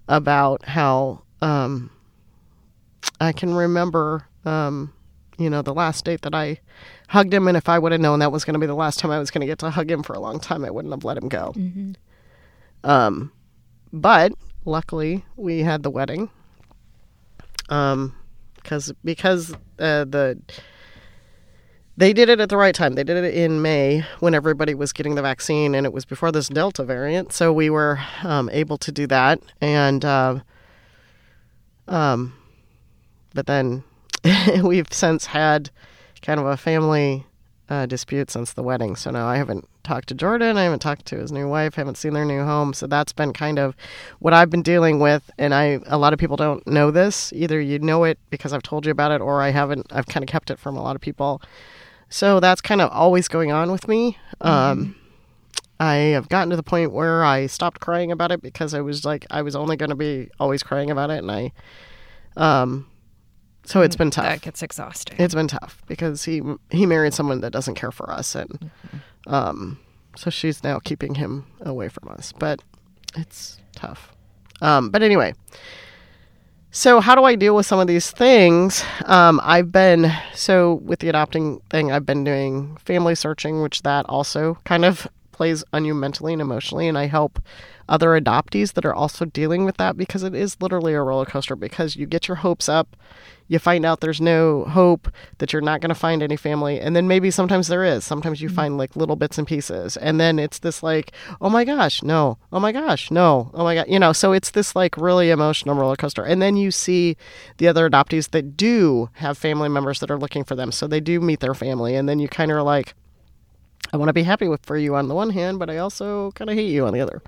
about 0.08 0.64
how 0.66 1.22
um, 1.42 1.90
i 3.20 3.32
can 3.32 3.54
remember 3.54 4.26
um, 4.44 4.92
you 5.38 5.50
know 5.50 5.62
the 5.62 5.74
last 5.74 6.04
date 6.04 6.22
that 6.22 6.34
i 6.34 6.60
hugged 7.08 7.32
him. 7.32 7.46
And 7.48 7.56
if 7.56 7.68
i 7.68 7.78
would 7.78 7.92
have 7.92 8.00
known 8.00 8.18
that 8.20 8.32
was 8.32 8.44
going 8.44 8.54
to 8.54 8.60
be 8.60 8.66
the 8.66 8.74
last 8.74 8.98
time 8.98 9.10
i 9.10 9.18
was 9.18 9.30
going 9.30 9.40
to 9.42 9.46
get 9.46 9.58
to 9.60 9.70
hug 9.70 9.90
him 9.90 10.02
for 10.02 10.14
a 10.14 10.20
long 10.20 10.40
time 10.40 10.64
i 10.64 10.70
wouldn't 10.70 10.92
have 10.92 11.04
let 11.04 11.16
him 11.18 11.28
go. 11.28 11.52
Um, 12.84 13.32
but 13.92 14.32
luckily 14.64 15.24
we 15.36 15.60
had 15.60 15.82
the 15.82 15.90
wedding. 15.90 16.30
Um, 17.70 18.14
because 18.56 18.92
because 19.04 19.52
uh, 19.78 20.04
the 20.04 20.38
they 21.98 22.12
did 22.12 22.28
it 22.28 22.38
at 22.38 22.48
the 22.48 22.56
right 22.56 22.76
time. 22.76 22.94
They 22.94 23.02
did 23.02 23.16
it 23.24 23.34
in 23.34 23.60
May 23.60 24.04
when 24.20 24.32
everybody 24.32 24.72
was 24.72 24.92
getting 24.92 25.16
the 25.16 25.22
vaccine, 25.22 25.74
and 25.74 25.84
it 25.84 25.92
was 25.92 26.04
before 26.04 26.30
this 26.30 26.48
Delta 26.48 26.84
variant. 26.84 27.32
So 27.32 27.52
we 27.52 27.68
were 27.70 27.98
um, 28.22 28.48
able 28.52 28.78
to 28.78 28.92
do 28.92 29.08
that, 29.08 29.40
and 29.60 30.04
uh, 30.04 30.38
um, 31.88 32.34
but 33.34 33.46
then 33.46 33.82
we've 34.62 34.92
since 34.92 35.26
had 35.26 35.70
kind 36.22 36.38
of 36.38 36.46
a 36.46 36.56
family 36.56 37.26
uh, 37.68 37.86
dispute 37.86 38.30
since 38.30 38.52
the 38.52 38.62
wedding. 38.62 38.94
So 38.94 39.10
now 39.10 39.26
I 39.26 39.36
haven't 39.36 39.68
talked 39.82 40.06
to 40.08 40.14
Jordan. 40.14 40.56
I 40.56 40.62
haven't 40.62 40.78
talked 40.78 41.04
to 41.06 41.16
his 41.16 41.32
new 41.32 41.48
wife. 41.48 41.76
I 41.76 41.80
Haven't 41.80 41.96
seen 41.96 42.12
their 42.12 42.24
new 42.24 42.44
home. 42.44 42.74
So 42.74 42.86
that's 42.86 43.12
been 43.12 43.32
kind 43.32 43.58
of 43.58 43.74
what 44.20 44.32
I've 44.32 44.50
been 44.50 44.62
dealing 44.62 45.00
with. 45.00 45.32
And 45.36 45.52
I 45.52 45.80
a 45.86 45.98
lot 45.98 46.12
of 46.12 46.20
people 46.20 46.36
don't 46.36 46.64
know 46.64 46.92
this. 46.92 47.32
Either 47.32 47.60
you 47.60 47.80
know 47.80 48.04
it 48.04 48.20
because 48.30 48.52
I've 48.52 48.62
told 48.62 48.86
you 48.86 48.92
about 48.92 49.10
it, 49.10 49.20
or 49.20 49.42
I 49.42 49.50
haven't. 49.50 49.88
I've 49.90 50.06
kind 50.06 50.22
of 50.22 50.28
kept 50.28 50.52
it 50.52 50.60
from 50.60 50.76
a 50.76 50.82
lot 50.82 50.94
of 50.94 51.02
people. 51.02 51.42
So 52.08 52.40
that's 52.40 52.60
kind 52.60 52.80
of 52.80 52.90
always 52.90 53.28
going 53.28 53.52
on 53.52 53.70
with 53.70 53.86
me. 53.86 54.16
Um, 54.40 54.96
I 55.80 55.94
have 55.94 56.28
gotten 56.28 56.50
to 56.50 56.56
the 56.56 56.62
point 56.62 56.92
where 56.92 57.24
I 57.24 57.46
stopped 57.46 57.80
crying 57.80 58.10
about 58.10 58.32
it 58.32 58.42
because 58.42 58.74
I 58.74 58.80
was 58.80 59.04
like 59.04 59.26
I 59.30 59.42
was 59.42 59.54
only 59.54 59.76
going 59.76 59.90
to 59.90 59.96
be 59.96 60.30
always 60.40 60.62
crying 60.62 60.90
about 60.90 61.10
it, 61.10 61.18
and 61.18 61.30
I, 61.30 61.52
um, 62.36 62.86
so 63.64 63.82
it's 63.82 63.94
been 63.94 64.10
tough. 64.10 64.24
that 64.24 64.40
gets 64.40 64.62
exhausting. 64.62 65.16
It's 65.18 65.34
been 65.34 65.48
tough 65.48 65.82
because 65.86 66.24
he 66.24 66.42
he 66.70 66.86
married 66.86 67.14
someone 67.14 67.42
that 67.42 67.52
doesn't 67.52 67.74
care 67.74 67.92
for 67.92 68.10
us, 68.10 68.34
and 68.34 68.70
um, 69.26 69.78
so 70.16 70.30
she's 70.30 70.64
now 70.64 70.78
keeping 70.80 71.14
him 71.14 71.46
away 71.60 71.88
from 71.88 72.08
us. 72.08 72.32
But 72.32 72.60
it's 73.16 73.58
tough. 73.76 74.12
Um, 74.60 74.90
but 74.90 75.02
anyway, 75.02 75.34
so 76.70 77.00
how 77.00 77.14
do 77.14 77.24
I 77.24 77.34
deal 77.34 77.56
with 77.56 77.66
some 77.66 77.80
of 77.80 77.86
these 77.86 78.10
things? 78.10 78.84
Um, 79.06 79.40
I've 79.42 79.72
been 79.72 80.12
so 80.34 80.74
with 80.74 81.00
the 81.00 81.08
adopting 81.08 81.60
thing, 81.70 81.90
I've 81.90 82.06
been 82.06 82.24
doing 82.24 82.76
family 82.84 83.14
searching, 83.14 83.62
which 83.62 83.82
that 83.82 84.06
also 84.08 84.58
kind 84.64 84.84
of 84.84 85.06
plays 85.38 85.62
on 85.72 85.84
you 85.84 85.94
mentally 85.94 86.32
and 86.32 86.42
emotionally, 86.42 86.88
and 86.88 86.98
I 86.98 87.06
help 87.06 87.40
other 87.88 88.20
adoptees 88.20 88.72
that 88.72 88.84
are 88.84 88.94
also 88.94 89.24
dealing 89.24 89.64
with 89.64 89.76
that 89.76 89.96
because 89.96 90.24
it 90.24 90.34
is 90.34 90.60
literally 90.60 90.94
a 90.94 91.00
roller 91.00 91.24
coaster 91.24 91.54
because 91.54 91.94
you 91.94 92.06
get 92.06 92.26
your 92.26 92.38
hopes 92.38 92.68
up 92.68 92.96
you 93.48 93.58
find 93.58 93.84
out 93.84 94.00
there's 94.00 94.20
no 94.20 94.64
hope 94.64 95.10
that 95.38 95.52
you're 95.52 95.62
not 95.62 95.80
going 95.80 95.88
to 95.88 95.94
find 95.94 96.22
any 96.22 96.36
family 96.36 96.78
and 96.78 96.94
then 96.94 97.08
maybe 97.08 97.30
sometimes 97.30 97.66
there 97.66 97.82
is. 97.82 98.04
Sometimes 98.04 98.40
you 98.40 98.48
mm-hmm. 98.48 98.56
find 98.56 98.78
like 98.78 98.94
little 98.94 99.16
bits 99.16 99.38
and 99.38 99.46
pieces 99.46 99.96
and 99.96 100.20
then 100.20 100.38
it's 100.38 100.60
this 100.60 100.82
like 100.82 101.12
oh 101.40 101.48
my 101.48 101.64
gosh 101.64 102.02
no. 102.02 102.38
Oh 102.52 102.60
my 102.60 102.70
gosh 102.70 103.10
no. 103.10 103.50
Oh 103.54 103.64
my 103.64 103.74
god 103.74 103.86
you 103.88 103.98
know? 103.98 104.12
So 104.12 104.32
it's 104.32 104.50
this 104.50 104.76
like 104.76 104.96
really 104.96 105.30
emotional 105.30 105.74
roller 105.74 105.96
coaster. 105.96 106.22
And 106.22 106.40
then 106.40 106.56
you 106.56 106.70
see 106.70 107.16
the 107.56 107.66
other 107.66 107.88
adoptees 107.88 108.30
that 108.30 108.56
do 108.56 109.08
have 109.14 109.38
family 109.38 109.70
members 109.70 110.00
that 110.00 110.10
are 110.10 110.18
looking 110.18 110.44
for 110.44 110.54
them. 110.54 110.70
So 110.70 110.86
they 110.86 111.00
do 111.00 111.20
meet 111.20 111.40
their 111.40 111.54
family 111.54 111.96
and 111.96 112.08
then 112.08 112.18
you 112.18 112.28
kind 112.28 112.50
of 112.50 112.58
are 112.58 112.62
like 112.62 112.94
I 113.92 113.96
want 113.96 114.08
to 114.08 114.12
be 114.12 114.22
happy 114.22 114.48
with 114.48 114.64
for 114.64 114.76
you 114.76 114.94
on 114.94 115.08
the 115.08 115.14
one 115.14 115.30
hand, 115.30 115.58
but 115.58 115.70
I 115.70 115.78
also 115.78 116.32
kind 116.32 116.50
of 116.50 116.56
hate 116.56 116.70
you 116.70 116.86
on 116.86 116.92
the 116.92 117.00
other. 117.00 117.22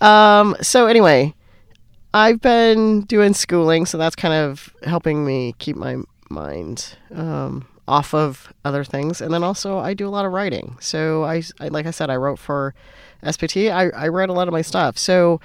um, 0.06 0.56
so 0.60 0.86
anyway, 0.86 1.34
I've 2.14 2.40
been 2.40 3.02
doing 3.02 3.34
schooling, 3.34 3.86
so 3.86 3.98
that's 3.98 4.16
kind 4.16 4.34
of 4.34 4.74
helping 4.84 5.24
me 5.24 5.54
keep 5.58 5.76
my 5.76 5.96
mind 6.28 6.96
um, 7.14 7.66
off 7.88 8.14
of 8.14 8.52
other 8.64 8.84
things. 8.84 9.20
And 9.20 9.32
then 9.32 9.42
also, 9.42 9.78
I 9.78 9.94
do 9.94 10.06
a 10.06 10.10
lot 10.10 10.24
of 10.24 10.32
writing. 10.32 10.76
So 10.80 11.24
I, 11.24 11.42
I 11.60 11.68
like 11.68 11.86
I 11.86 11.90
said, 11.90 12.10
I 12.10 12.16
wrote 12.16 12.38
for 12.38 12.74
SPT. 13.24 13.70
I, 13.70 13.88
I 13.90 14.08
write 14.08 14.28
a 14.28 14.32
lot 14.32 14.48
of 14.48 14.52
my 14.52 14.62
stuff. 14.62 14.98
So, 14.98 15.40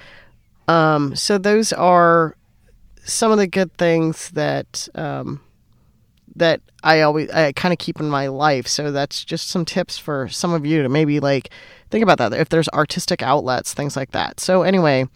um, 0.68 1.16
so 1.16 1.38
those 1.38 1.74
are 1.74 2.36
some 3.04 3.32
of 3.32 3.38
the 3.38 3.48
good 3.48 3.74
things 3.78 4.30
that 4.32 4.90
um, 4.96 5.42
that 6.38 6.62
I 6.84 7.02
always 7.02 7.30
I 7.32 7.52
kind 7.52 7.74
of 7.74 7.80
keep 7.80 8.00
in 8.00 8.10
my 8.10 8.28
life. 8.28 8.68
So 8.68 8.92
that's 8.92 9.24
just 9.24 9.50
some 9.50 9.66
tips 9.66 9.98
for 9.98 10.28
some 10.30 10.54
of 10.54 10.66
you 10.66 10.84
to 10.84 10.90
maybe 10.90 11.20
like 11.20 11.50
think 11.90 12.04
about 12.04 12.18
that. 12.18 12.34
If 12.34 12.50
there's 12.50 12.70
artistic 12.70 13.22
outlets, 13.22 13.74
things 13.74 13.96
like 13.96 14.12
that. 14.12 14.40
So 14.40 14.64
anyway, 14.64 15.08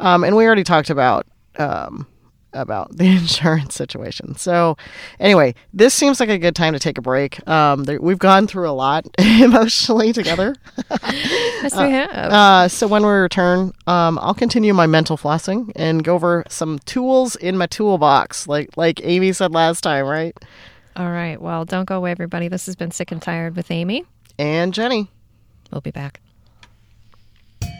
um, 0.00 0.24
and 0.24 0.36
we 0.36 0.46
already 0.46 0.64
talked 0.64 0.90
about 0.90 1.26
um, 1.58 2.06
about 2.52 2.96
the 2.96 3.06
insurance 3.16 3.74
situation. 3.74 4.36
So 4.36 4.76
anyway, 5.20 5.54
this 5.72 5.94
seems 5.94 6.20
like 6.20 6.28
a 6.28 6.38
good 6.38 6.54
time 6.54 6.72
to 6.72 6.78
take 6.78 6.98
a 6.98 7.02
break. 7.02 7.46
Um, 7.48 7.84
there, 7.84 8.00
we've 8.00 8.18
gone 8.18 8.46
through 8.46 8.68
a 8.68 8.72
lot 8.72 9.06
emotionally 9.18 10.12
together. 10.12 10.54
yes, 11.12 11.76
we 11.76 11.90
have. 11.90 12.32
Uh, 12.32 12.68
so 12.68 12.86
when 12.86 13.02
we 13.02 13.10
return, 13.10 13.72
um, 13.86 14.18
I'll 14.20 14.34
continue 14.34 14.74
my 14.74 14.86
mental 14.86 15.16
flossing 15.16 15.72
and 15.76 16.04
go 16.04 16.14
over 16.14 16.44
some 16.48 16.78
tools 16.80 17.36
in 17.36 17.56
my 17.56 17.66
toolbox, 17.66 18.46
like 18.46 18.76
like 18.76 19.00
Amy 19.04 19.32
said 19.32 19.52
last 19.52 19.82
time, 19.82 20.06
right? 20.06 20.36
All 20.96 21.10
right. 21.10 21.40
Well, 21.40 21.64
don't 21.64 21.86
go 21.86 21.96
away, 21.96 22.10
everybody. 22.10 22.48
This 22.48 22.66
has 22.66 22.76
been 22.76 22.90
Sick 22.90 23.12
and 23.12 23.22
Tired 23.22 23.56
with 23.56 23.70
Amy. 23.70 24.04
And 24.38 24.74
Jenny. 24.74 25.10
We'll 25.70 25.80
be 25.80 25.90
back. 25.90 26.20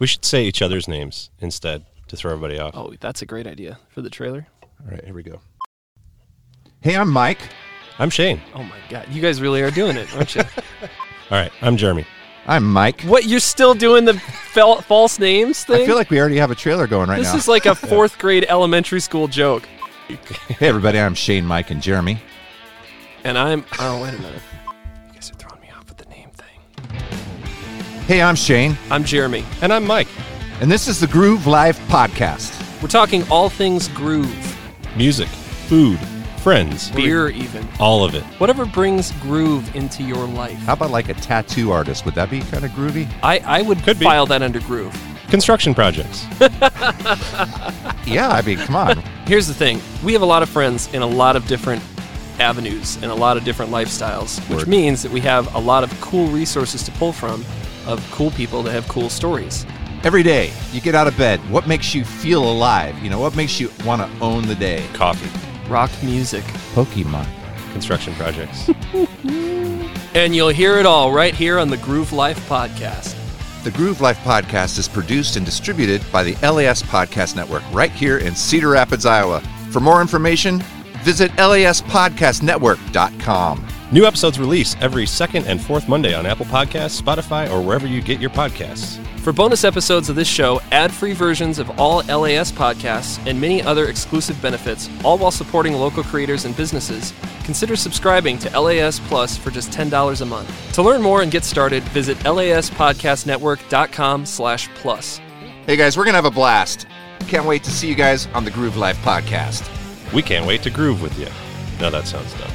We 0.00 0.06
should 0.06 0.24
say 0.24 0.44
each 0.44 0.62
other's 0.62 0.88
names 0.88 1.30
instead 1.40 1.84
to 2.08 2.16
throw 2.16 2.32
everybody 2.32 2.58
off. 2.58 2.74
Oh, 2.74 2.94
that's 3.00 3.20
a 3.20 3.26
great 3.26 3.46
idea 3.46 3.78
for 3.90 4.00
the 4.00 4.08
trailer. 4.10 4.46
All 4.62 4.90
right, 4.90 5.04
here 5.04 5.12
we 5.14 5.22
go. 5.22 5.40
Hey, 6.80 6.96
I'm 6.96 7.10
Mike. 7.10 7.38
I'm 7.98 8.08
Shane. 8.08 8.40
Oh 8.54 8.62
my 8.62 8.78
god, 8.88 9.06
you 9.10 9.20
guys 9.20 9.42
really 9.42 9.60
are 9.60 9.70
doing 9.70 9.98
it, 9.98 10.12
aren't 10.16 10.34
you? 10.34 10.40
All 11.30 11.38
right, 11.38 11.52
I'm 11.60 11.76
Jeremy. 11.76 12.06
I'm 12.46 12.64
Mike. 12.64 13.02
what? 13.02 13.26
You're 13.26 13.40
still 13.40 13.74
doing 13.74 14.06
the 14.06 14.14
fel- 14.14 14.80
false 14.80 15.18
names 15.18 15.64
thing? 15.64 15.82
I 15.82 15.86
feel 15.86 15.96
like 15.96 16.08
we 16.08 16.18
already 16.18 16.38
have 16.38 16.50
a 16.50 16.54
trailer 16.54 16.86
going 16.86 17.10
right 17.10 17.18
this 17.18 17.26
now. 17.26 17.34
This 17.34 17.42
is 17.44 17.48
like 17.48 17.66
a 17.66 17.74
fourth 17.88 18.18
grade 18.18 18.46
elementary 18.48 19.00
school 19.00 19.28
joke. 19.28 19.66
hey, 20.48 20.66
everybody, 20.66 20.98
I'm 20.98 21.14
Shane, 21.14 21.44
Mike, 21.44 21.70
and 21.70 21.82
Jeremy. 21.82 22.22
And 23.22 23.36
I'm. 23.36 23.66
Oh, 23.78 24.02
wait 24.02 24.14
a 24.14 24.18
minute. 24.22 24.42
Hey, 28.10 28.22
I'm 28.22 28.34
Shane, 28.34 28.76
I'm 28.90 29.04
Jeremy. 29.04 29.44
And 29.62 29.72
I'm 29.72 29.86
Mike. 29.86 30.08
and 30.60 30.68
this 30.68 30.88
is 30.88 30.98
the 30.98 31.06
Groove 31.06 31.46
Life 31.46 31.78
Podcast. 31.86 32.50
We're 32.82 32.88
talking 32.88 33.22
all 33.30 33.48
things 33.48 33.86
groove, 33.86 34.56
Music, 34.96 35.28
food, 35.28 35.96
friends, 36.42 36.90
beer, 36.90 37.28
even. 37.28 37.68
all 37.78 38.04
of 38.04 38.16
it. 38.16 38.24
Whatever 38.40 38.66
brings 38.66 39.12
groove 39.20 39.72
into 39.76 40.02
your 40.02 40.26
life. 40.26 40.58
How 40.64 40.72
about 40.72 40.90
like 40.90 41.08
a 41.08 41.14
tattoo 41.14 41.70
artist? 41.70 42.04
Would 42.04 42.16
that 42.16 42.30
be 42.30 42.40
kind 42.40 42.64
of 42.64 42.72
groovy? 42.72 43.08
I, 43.22 43.38
I 43.46 43.62
would 43.62 43.80
Could 43.84 44.00
be. 44.00 44.06
file 44.06 44.26
that 44.26 44.42
under 44.42 44.58
groove. 44.58 44.92
Construction 45.28 45.72
projects. 45.72 46.26
Yeah, 48.06 48.30
I 48.30 48.42
mean, 48.42 48.58
come 48.58 48.74
on. 48.74 48.96
Here's 49.26 49.46
the 49.46 49.54
thing 49.54 49.80
we 50.02 50.14
have 50.14 50.22
a 50.22 50.26
lot 50.26 50.42
of 50.42 50.48
friends 50.48 50.92
in 50.92 51.02
a 51.02 51.06
lot 51.06 51.36
of 51.36 51.46
different 51.46 51.80
avenues 52.40 52.96
and 52.96 53.04
a 53.04 53.14
lot 53.14 53.36
of 53.36 53.44
different 53.44 53.70
lifestyles, 53.70 54.40
which 54.48 54.60
Word. 54.60 54.66
means 54.68 55.04
that 55.04 55.12
we 55.12 55.20
have 55.20 55.54
a 55.54 55.58
lot 55.60 55.84
of 55.84 56.00
cool 56.00 56.26
resources 56.26 56.82
to 56.82 56.90
pull 56.92 57.12
from 57.12 57.44
of 57.90 58.00
cool 58.10 58.30
people 58.30 58.62
that 58.62 58.72
have 58.72 58.88
cool 58.88 59.10
stories. 59.10 59.66
Every 60.02 60.22
day, 60.22 60.50
you 60.72 60.80
get 60.80 60.94
out 60.94 61.06
of 61.06 61.14
bed. 61.18 61.40
What 61.50 61.66
makes 61.66 61.94
you 61.94 62.04
feel 62.04 62.42
alive? 62.42 62.98
You 63.02 63.10
know, 63.10 63.20
what 63.20 63.36
makes 63.36 63.60
you 63.60 63.70
want 63.84 64.00
to 64.00 64.08
own 64.24 64.46
the 64.46 64.54
day? 64.54 64.82
Coffee. 64.94 65.28
Rock 65.68 65.90
music. 66.02 66.42
Pokemon. 66.74 67.26
Construction 67.72 68.14
projects. 68.14 68.70
And 70.12 70.34
you'll 70.34 70.48
hear 70.48 70.80
it 70.80 70.86
all 70.86 71.12
right 71.12 71.32
here 71.32 71.56
on 71.60 71.70
the 71.70 71.76
Groove 71.76 72.12
Life 72.12 72.48
Podcast. 72.48 73.14
The 73.62 73.70
Groove 73.70 74.00
Life 74.00 74.18
Podcast 74.18 74.76
is 74.76 74.88
produced 74.88 75.36
and 75.36 75.46
distributed 75.46 76.02
by 76.10 76.24
the 76.24 76.34
LAS 76.42 76.82
Podcast 76.82 77.36
Network 77.36 77.62
right 77.72 77.92
here 77.92 78.18
in 78.18 78.34
Cedar 78.34 78.70
Rapids, 78.70 79.06
Iowa. 79.06 79.40
For 79.70 79.78
more 79.78 80.00
information, 80.00 80.64
visit 81.04 81.30
laspodcastnetwork.com. 81.32 83.66
New 83.92 84.04
episodes 84.04 84.38
release 84.38 84.76
every 84.80 85.04
second 85.04 85.48
and 85.48 85.60
fourth 85.60 85.88
Monday 85.88 86.14
on 86.14 86.24
Apple 86.24 86.46
Podcasts, 86.46 87.02
Spotify, 87.02 87.50
or 87.50 87.60
wherever 87.60 87.88
you 87.88 88.00
get 88.00 88.20
your 88.20 88.30
podcasts. 88.30 89.04
For 89.18 89.32
bonus 89.32 89.64
episodes 89.64 90.08
of 90.08 90.14
this 90.14 90.28
show, 90.28 90.60
ad 90.70 90.92
free 90.92 91.12
versions 91.12 91.58
of 91.58 91.80
all 91.80 91.96
LAS 92.04 92.52
podcasts, 92.52 93.18
and 93.26 93.40
many 93.40 93.64
other 93.64 93.88
exclusive 93.88 94.40
benefits, 94.40 94.88
all 95.04 95.18
while 95.18 95.32
supporting 95.32 95.72
local 95.72 96.04
creators 96.04 96.44
and 96.44 96.56
businesses, 96.56 97.12
consider 97.42 97.74
subscribing 97.74 98.38
to 98.38 98.60
LAS 98.60 99.00
Plus 99.00 99.36
for 99.36 99.50
just 99.50 99.72
$10 99.72 100.20
a 100.20 100.24
month. 100.24 100.72
To 100.74 100.82
learn 100.82 101.02
more 101.02 101.22
and 101.22 101.32
get 101.32 101.42
started, 101.42 101.82
visit 101.88 102.16
laspodcastnetwork.com 102.18 104.24
slash 104.24 104.68
plus. 104.76 105.20
Hey 105.66 105.74
guys, 105.74 105.96
we're 105.96 106.04
going 106.04 106.12
to 106.12 106.18
have 106.18 106.26
a 106.26 106.30
blast. 106.30 106.86
Can't 107.26 107.44
wait 107.44 107.64
to 107.64 107.72
see 107.72 107.88
you 107.88 107.96
guys 107.96 108.28
on 108.28 108.44
the 108.44 108.52
Groove 108.52 108.76
Life 108.76 108.98
Podcast. 108.98 109.68
We 110.12 110.22
can't 110.22 110.46
wait 110.46 110.62
to 110.62 110.70
groove 110.70 111.02
with 111.02 111.18
you. 111.18 111.26
Now 111.80 111.90
that 111.90 112.06
sounds 112.06 112.32
dumb. 112.34 112.52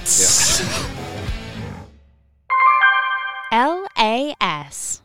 LAS. 3.97 5.01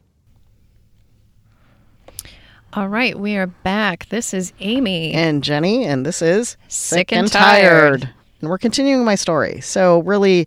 All 2.72 2.88
right, 2.88 3.18
we 3.18 3.36
are 3.36 3.48
back. 3.48 4.08
This 4.10 4.32
is 4.32 4.52
Amy. 4.60 5.12
and 5.12 5.42
Jenny, 5.42 5.84
and 5.84 6.06
this 6.06 6.22
is 6.22 6.56
Sick 6.68 7.12
and 7.12 7.30
Tired. 7.30 8.08
And 8.40 8.48
we're 8.48 8.58
continuing 8.58 9.04
my 9.04 9.16
story. 9.16 9.60
So 9.60 10.00
really, 10.02 10.46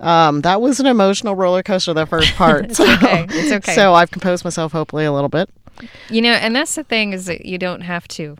um, 0.00 0.42
that 0.42 0.60
was 0.60 0.80
an 0.80 0.86
emotional 0.86 1.34
roller 1.34 1.62
coaster. 1.62 1.94
That 1.94 2.08
first 2.08 2.34
part. 2.36 2.66
It's 2.66 2.76
so, 2.76 2.92
okay. 2.92 3.26
It's 3.30 3.52
okay. 3.66 3.74
So 3.74 3.94
I've 3.94 4.10
composed 4.10 4.44
myself, 4.44 4.72
hopefully, 4.72 5.06
a 5.06 5.12
little 5.12 5.30
bit. 5.30 5.48
You 6.10 6.20
know, 6.22 6.32
and 6.32 6.54
that's 6.54 6.74
the 6.74 6.84
thing 6.84 7.12
is 7.14 7.24
that 7.26 7.46
you 7.46 7.58
don't 7.58 7.80
have 7.80 8.06
to. 8.08 8.36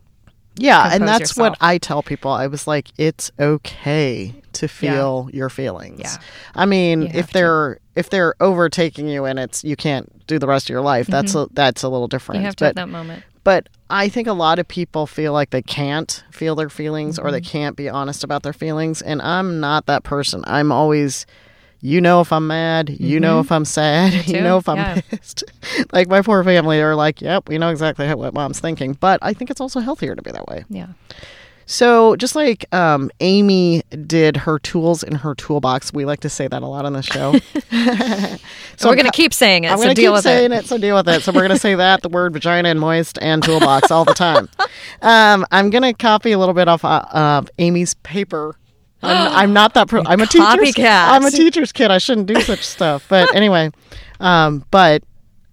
Yeah, 0.56 0.90
and 0.92 1.06
that's 1.08 1.36
what. 1.36 1.56
I 1.60 1.78
tell 1.78 2.02
people. 2.02 2.30
I 2.30 2.46
was 2.46 2.66
like, 2.66 2.88
it's 2.98 3.30
okay 3.40 4.34
to 4.52 4.68
feel 4.68 5.30
your 5.32 5.48
feelings. 5.48 6.00
Yeah. 6.00 6.16
I 6.54 6.66
mean, 6.66 7.04
if 7.04 7.28
to. 7.28 7.32
they're 7.32 7.78
if 7.94 8.10
they're 8.10 8.34
overtaking 8.40 9.08
you 9.08 9.24
and 9.24 9.38
it's 9.38 9.64
you 9.64 9.76
can't 9.76 10.26
do 10.26 10.38
the 10.38 10.46
rest 10.46 10.66
of 10.66 10.70
your 10.70 10.82
life, 10.82 11.06
that's 11.06 11.34
a, 11.34 11.46
that's 11.52 11.82
a 11.82 11.88
little 11.88 12.08
different. 12.08 12.38
Mm-hmm. 12.38 12.42
You 12.42 12.46
have 12.46 12.56
to 12.56 12.64
but 12.64 12.66
have 12.66 12.74
that 12.76 12.88
moment. 12.88 13.24
but 13.44 13.68
I 13.90 14.08
think 14.08 14.28
a 14.28 14.32
lot 14.32 14.58
of 14.58 14.66
people 14.68 15.06
feel 15.06 15.32
like 15.32 15.50
they 15.50 15.62
can't 15.62 16.22
feel 16.30 16.54
their 16.54 16.70
feelings 16.70 17.18
or 17.18 17.30
they 17.30 17.40
Mm-hmm. 17.40 17.50
can't 17.50 17.76
be 17.76 17.88
honest 17.88 18.22
about 18.24 18.42
their 18.42 18.52
feelings. 18.54 19.02
And 19.02 19.20
I'm 19.22 19.58
not 19.60 19.86
that 19.86 20.02
person. 20.04 20.42
I'm 20.46 20.70
always, 20.72 21.26
you 21.82 22.00
know, 22.00 22.20
if 22.20 22.32
I'm 22.32 22.46
mad, 22.46 22.88
you 22.88 23.20
know, 23.20 23.40
if 23.40 23.52
I'm 23.52 23.64
sad, 23.66 24.12
you 24.28 24.34
Mm-hmm. 24.34 24.44
know, 24.44 24.56
if 24.58 24.68
I'm 24.68 24.76
Yeah. 24.78 25.00
pissed. 25.10 25.44
like 25.92 26.08
my 26.08 26.22
poor 26.22 26.42
family 26.44 26.80
are 26.80 26.94
like, 26.94 27.20
yep, 27.20 27.48
we 27.48 27.58
know 27.58 27.68
exactly 27.70 28.08
what 28.14 28.32
mom's 28.32 28.60
thinking. 28.60 28.94
But 28.94 29.18
I 29.20 29.34
think 29.34 29.50
it's 29.50 29.60
also 29.60 29.80
healthier 29.80 30.14
to 30.14 30.22
be 30.22 30.30
that 30.30 30.46
way. 30.46 30.64
Yeah. 30.70 30.86
So 31.64 32.16
just 32.16 32.34
like 32.34 32.64
um, 32.74 33.10
Amy 33.20 33.82
did 34.06 34.36
her 34.38 34.58
tools 34.58 35.02
in 35.02 35.14
her 35.16 35.34
toolbox, 35.34 35.92
we 35.92 36.04
like 36.04 36.20
to 36.20 36.28
say 36.28 36.46
that 36.48 36.62
a 36.62 36.66
lot 36.66 36.84
on 36.84 36.92
the 36.92 37.02
show. 37.02 37.34
So 38.78 38.88
we're 38.88 38.96
going 38.96 39.06
to 39.06 39.12
keep 39.12 39.32
saying 39.32 39.64
it. 39.64 39.70
I'm 39.70 39.78
so 39.78 39.84
going 39.84 39.94
to 39.94 40.00
deal 40.00 40.10
keep 40.12 40.16
with 40.16 40.22
saying 40.24 40.52
it. 40.52 40.64
it. 40.64 40.66
so 40.66 40.76
deal 40.78 40.96
with 40.96 41.08
it. 41.08 41.22
So 41.22 41.30
we're 41.32 41.40
going 41.42 41.50
to 41.52 41.58
say 41.58 41.74
that 41.76 42.02
the 42.02 42.08
word 42.08 42.32
vagina 42.32 42.68
and 42.70 42.80
moist 42.80 43.18
and 43.22 43.42
toolbox 43.42 43.90
all 43.90 44.04
the 44.04 44.14
time. 44.14 44.48
Um, 45.02 45.46
I'm 45.52 45.70
going 45.70 45.82
to 45.82 45.92
copy 45.92 46.32
a 46.32 46.38
little 46.38 46.54
bit 46.54 46.66
off 46.68 46.84
uh, 46.84 47.04
of 47.12 47.48
Amy's 47.58 47.94
paper. 47.94 48.56
I'm, 49.02 49.32
I'm 49.36 49.52
not 49.52 49.74
that. 49.74 49.88
Pro- 49.88 50.04
I'm 50.04 50.20
a 50.20 50.26
teacher's. 50.26 50.74
copycat. 50.74 51.08
I'm 51.08 51.24
a 51.24 51.30
teacher's 51.30 51.72
kid. 51.72 51.90
I 51.90 51.98
shouldn't 51.98 52.26
do 52.26 52.40
such 52.40 52.64
stuff. 52.64 53.06
But 53.08 53.34
anyway, 53.34 53.70
um, 54.20 54.64
but 54.70 55.02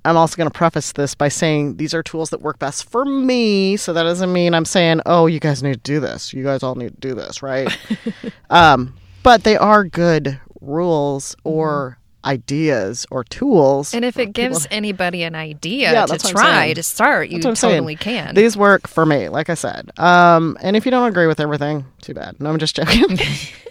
I'm 0.06 0.18
also 0.18 0.38
going 0.38 0.50
to 0.50 0.58
preface 0.58 0.94
this 0.94 1.14
by 1.14 1.28
saying 1.28 1.78
these 1.78 1.94
are 1.94 2.02
tools 2.02 2.30
that 2.32 2.42
work 2.42 2.58
best 2.60 2.90
for 2.90 3.06
me. 3.06 3.78
So 3.78 3.94
that 3.94 4.04
doesn't 4.04 4.32
mean 4.32 4.54
I'm 4.54 4.66
saying, 4.66 5.02
oh, 5.06 5.28
you 5.28 5.40
guys 5.40 5.62
need 5.62 5.74
to 5.74 5.80
do 5.80 6.00
this. 6.00 6.34
You 6.34 6.44
guys 6.44 6.64
all 6.64 6.76
need 6.76 6.96
to 6.96 7.00
do 7.00 7.14
this, 7.14 7.44
right? 7.44 7.76
um, 8.50 8.96
but 9.24 9.44
they 9.44 9.58
are 9.58 9.84
good 9.84 10.40
rules 10.62 11.36
or 11.44 11.99
ideas 12.26 13.06
or 13.12 13.24
tools. 13.24 13.94
And 13.94 14.04
if 14.04 14.18
it 14.18 14.34
gives 14.34 14.64
people- 14.64 14.76
anybody 14.78 15.24
an 15.24 15.36
idea 15.36 15.92
Yeah, 15.92 16.06
to 16.06 16.12
that's 16.12 16.24
what 16.26 16.30
I'm 16.32 16.36
try 16.36 16.74
to 16.74 16.84
start, 16.84 17.30
you 17.30 17.40
totally 17.40 17.96
can. 17.96 18.36
These 18.36 18.58
work 18.58 18.88
for 18.88 19.06
me, 19.06 19.30
like 19.30 19.50
I 19.50 19.54
said. 19.54 19.92
Um, 19.98 20.58
and 20.62 20.76
if 20.76 20.86
you 20.86 20.92
don't 20.92 21.08
agree 21.08 21.28
with 21.28 21.40
everything, 21.40 21.86
too 22.02 22.14
bad. 22.14 22.40
No, 22.40 22.50
I'm 22.50 22.60
just 22.60 22.76
joking. 22.76 23.18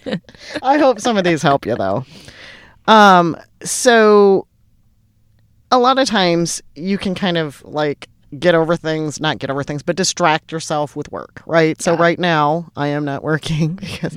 I 0.62 0.78
hope 0.78 1.00
some 1.00 1.16
of 1.16 1.24
these 1.24 1.42
help 1.42 1.66
you 1.66 1.76
though. 1.76 2.04
Um, 2.86 3.36
so 3.62 4.46
a 5.70 5.78
lot 5.78 5.98
of 5.98 6.08
times 6.08 6.62
you 6.74 6.96
can 6.96 7.14
kind 7.14 7.36
of 7.36 7.62
like 7.64 8.08
get 8.38 8.54
over 8.54 8.76
things, 8.76 9.20
not 9.20 9.38
get 9.38 9.50
over 9.50 9.62
things, 9.62 9.82
but 9.82 9.96
distract 9.96 10.52
yourself 10.52 10.94
with 10.94 11.10
work, 11.10 11.42
right? 11.46 11.80
So 11.80 11.96
right 11.96 12.18
now 12.18 12.70
I 12.76 12.88
am 12.88 13.04
not 13.04 13.22
working 13.22 13.74
because 13.74 14.16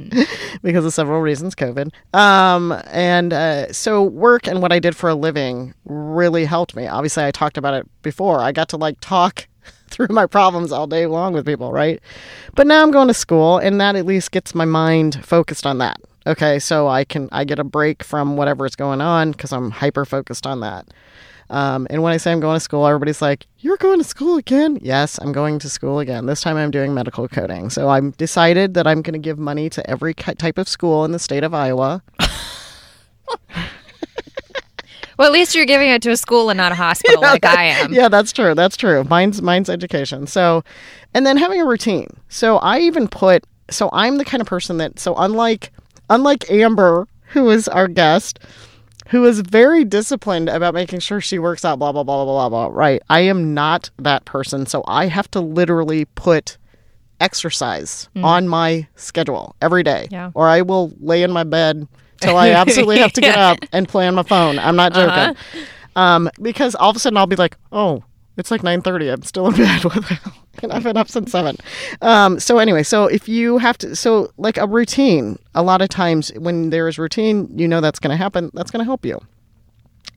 because 0.62 0.86
of 0.86 0.94
several 0.94 1.22
reasons, 1.22 1.56
COVID. 1.56 1.92
Um, 2.14 2.74
and 2.88 3.34
uh, 3.34 3.72
so 3.72 4.04
work 4.04 4.48
and 4.48 4.62
what 4.62 4.72
I 4.72 4.80
did 4.80 4.96
for 4.96 5.10
a 5.10 5.16
living 5.16 5.74
really 5.86 6.46
helped 6.46 6.76
me. 6.76 6.88
Obviously, 6.88 7.24
I 7.24 7.32
talked 7.32 7.58
about 7.58 7.74
it 7.74 7.88
before. 8.02 8.40
I 8.42 8.52
got 8.52 8.70
to 8.70 8.78
like 8.78 8.98
talk 9.02 9.48
through 9.88 10.08
my 10.10 10.26
problems 10.26 10.72
all 10.72 10.88
day 10.88 11.06
long 11.06 11.34
with 11.34 11.46
people, 11.46 11.72
right? 11.72 12.02
But 12.56 12.68
now 12.68 12.82
I'm 12.82 12.92
going 12.92 13.08
to 13.08 13.14
school, 13.14 13.58
and 13.58 13.80
that 13.80 13.96
at 13.96 14.06
least 14.06 14.32
gets 14.32 14.54
my 14.54 14.66
mind 14.66 15.24
focused 15.24 15.66
on 15.66 15.78
that. 15.78 16.02
Okay, 16.28 16.60
so 16.60 16.88
I 16.88 17.04
can 17.04 17.30
I 17.32 17.46
get 17.46 17.58
a 17.58 17.64
break 17.64 18.04
from 18.04 18.38
whatever 18.38 18.66
is 18.66 18.76
going 18.76 19.02
on 19.02 19.32
because 19.32 19.52
I'm 19.52 19.72
hyper 19.72 20.06
focused 20.06 20.46
on 20.46 20.60
that. 20.60 20.88
Um, 21.52 21.86
and 21.90 22.02
when 22.02 22.14
I 22.14 22.18
say 22.18 22.32
I'm 22.32 22.40
going 22.40 22.56
to 22.56 22.60
school, 22.62 22.88
everybody's 22.88 23.22
like, 23.22 23.46
"You're 23.60 23.78
going 23.78 24.00
to 24.00 24.04
school 24.04 24.38
again?" 24.38 24.80
Yes, 24.82 25.20
I'm 25.22 25.32
going 25.34 25.60
to 25.60 25.70
school 25.70 26.00
again. 26.00 26.26
This 26.26 26.42
time 26.42 26.58
I'm 26.58 26.72
doing 26.72 26.94
medical 26.94 27.28
coding. 27.28 27.70
So 27.70 27.90
I'm 27.90 28.12
decided 28.12 28.74
that 28.74 28.88
I'm 28.88 29.02
going 29.02 29.14
to 29.14 29.20
give 29.20 29.38
money 29.38 29.70
to 29.72 29.88
every 29.90 30.14
type 30.14 30.58
of 30.58 30.68
school 30.68 31.06
in 31.06 31.12
the 31.12 31.20
state 31.20 31.44
of 31.44 31.54
Iowa. 31.54 32.02
Well, 35.22 35.28
at 35.28 35.34
least 35.34 35.54
you're 35.54 35.68
giving 35.68 35.90
it 35.90 36.02
to 36.02 36.10
a 36.10 36.18
school 36.18 36.50
and 36.50 36.58
not 36.58 36.72
a 36.72 36.76
hospital 36.76 37.22
like 37.22 37.46
I 37.46 37.66
am. 37.66 37.94
yeah, 37.94 38.10
that's 38.10 38.32
true. 38.34 38.56
That's 38.56 38.76
true. 38.76 39.04
Mine's 39.04 39.40
mine's 39.40 39.70
education. 39.70 40.26
So, 40.26 40.64
and 41.14 41.28
then 41.28 41.38
having 41.38 41.62
a 41.62 41.66
routine. 41.66 42.08
So 42.30 42.58
I 42.58 42.80
even 42.80 43.08
put. 43.08 43.46
So 43.70 43.92
I'm 43.94 44.18
the 44.18 44.26
kind 44.26 44.42
of 44.42 44.48
person 44.48 44.78
that. 44.78 44.98
So 45.00 45.14
unlike 45.16 45.72
unlike 46.10 46.50
Amber, 46.50 47.08
who 47.28 47.52
is 47.52 47.68
our 47.68 47.88
guest, 47.88 48.40
who 49.12 49.24
is 49.26 49.42
very 49.42 49.84
disciplined 49.86 50.50
about 50.50 50.74
making 50.74 51.00
sure 51.00 51.22
she 51.22 51.38
works 51.40 51.64
out. 51.64 51.78
Blah 51.80 51.92
blah 51.92 52.04
blah 52.04 52.24
blah 52.26 52.50
blah 52.50 52.50
blah. 52.68 52.76
Right. 52.76 53.02
I 53.10 53.22
am 53.22 53.54
not 53.54 53.90
that 54.00 54.26
person. 54.26 54.66
So 54.66 54.84
I 54.88 55.06
have 55.08 55.30
to 55.32 55.40
literally 55.40 56.06
put 56.06 56.58
exercise 57.20 58.10
on 58.16 58.48
my 58.48 58.88
schedule 58.96 59.56
every 59.62 59.84
day, 59.84 60.08
Yeah. 60.10 60.32
or 60.34 60.48
I 60.50 60.62
will 60.62 60.92
lay 61.00 61.22
in 61.24 61.32
my 61.32 61.44
bed 61.44 61.88
till 62.20 62.36
I 62.36 62.50
absolutely 62.62 62.98
have 63.00 63.14
to 63.14 63.22
get 63.22 63.38
up 63.38 63.60
and 63.72 63.88
play 63.88 64.08
on 64.08 64.16
my 64.16 64.24
phone. 64.24 64.58
I'm 64.60 64.76
not 64.76 64.94
joking. 64.94 65.36
Um, 65.96 66.30
because 66.42 66.74
all 66.74 66.90
of 66.90 66.96
a 66.96 67.00
sudden 67.00 67.18
I'll 67.18 67.28
be 67.28 67.36
like, 67.36 67.58
oh, 67.72 68.04
it's 68.42 68.52
like 68.52 68.64
9:30. 68.64 69.14
I'm 69.14 69.24
still 69.24 69.48
in 69.48 69.56
bed. 69.56 69.86
What 69.86 69.96
the 69.96 70.16
hell? 70.16 70.34
And 70.64 70.74
I've 70.74 70.84
been 70.84 70.98
up 70.98 71.08
since 71.08 71.32
seven. 71.32 71.56
Um, 72.02 72.40
so 72.40 72.58
anyway, 72.58 72.84
so 72.84 73.06
if 73.06 73.30
you 73.30 73.60
have 73.60 73.78
to, 73.78 73.96
so 73.96 74.32
like 74.38 74.58
a 74.58 74.68
routine, 74.68 75.40
a 75.56 75.64
lot 75.64 75.82
of 75.82 75.90
times 75.90 76.30
when 76.38 76.72
there 76.72 76.88
is 76.88 77.00
routine, 77.00 77.48
you 77.58 77.68
know 77.68 77.80
that's 77.80 78.00
going 78.00 78.12
to 78.12 78.18
happen. 78.18 78.52
That's 78.54 78.72
going 78.72 78.80
to 78.80 78.86
help 78.86 79.06
you. 79.06 79.20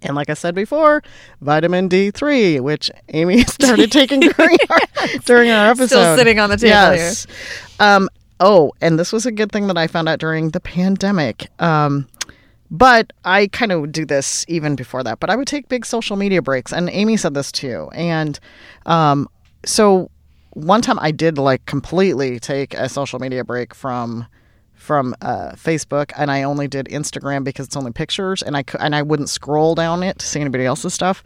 And 0.03 0.17
like 0.17 0.31
I 0.31 0.35
said 0.35 0.55
before, 0.55 1.03
vitamin 1.41 1.89
D3, 1.89 2.61
which 2.61 2.91
Amy 3.11 3.45
started 3.45 3.93
taking 3.93 4.21
during 4.37 4.59
our, 4.71 4.79
during 5.25 5.51
our 5.51 5.67
episode. 5.71 5.87
Still 5.87 6.17
sitting 6.17 6.41
on 6.41 6.51
the 6.51 6.57
table 6.57 6.71
yes. 6.71 7.27
Um, 7.79 8.09
oh, 8.41 8.73
and 8.81 8.99
this 8.99 9.13
was 9.13 9.27
a 9.27 9.33
good 9.33 9.53
thing 9.53 9.67
that 9.69 9.79
I 9.79 9.87
found 9.87 10.09
out 10.09 10.19
during 10.19 10.51
the 10.51 10.61
pandemic. 10.61 11.49
Um, 11.61 12.09
but 12.77 13.13
I 13.25 13.47
kind 13.47 13.71
of 13.71 13.81
would 13.81 13.93
do 13.93 14.05
this 14.05 14.45
even 14.49 14.75
before 14.75 15.05
that. 15.05 15.21
But 15.21 15.31
I 15.31 15.37
would 15.37 15.47
take 15.47 15.69
big 15.69 15.87
social 15.87 16.17
media 16.17 16.43
breaks, 16.43 16.73
and 16.73 16.91
Amy 16.91 17.17
said 17.17 17.35
this 17.35 17.53
too. 17.53 17.89
And 17.95 18.41
um, 18.85 19.29
so 19.65 20.11
one 20.51 20.83
time 20.83 20.99
I 21.01 21.13
did 21.13 21.39
like 21.39 21.65
completely 21.67 22.41
take 22.41 22.75
a 22.75 22.89
social 22.89 23.21
media 23.21 23.45
break 23.45 23.75
from 23.75 24.27
from 24.75 25.15
uh, 25.23 25.53
Facebook, 25.53 26.11
and 26.17 26.33
I 26.33 26.43
only 26.43 26.67
did 26.67 26.87
Instagram 26.87 27.45
because 27.45 27.67
it's 27.67 27.77
only 27.77 27.93
pictures, 27.93 28.43
and 28.43 28.57
I 28.57 28.65
and 28.81 28.97
I 28.97 29.03
wouldn't 29.03 29.29
scroll 29.29 29.77
down 29.77 30.03
it 30.03 30.19
to 30.19 30.27
see 30.27 30.41
anybody 30.41 30.65
else's 30.67 30.93
stuff. 30.93 31.23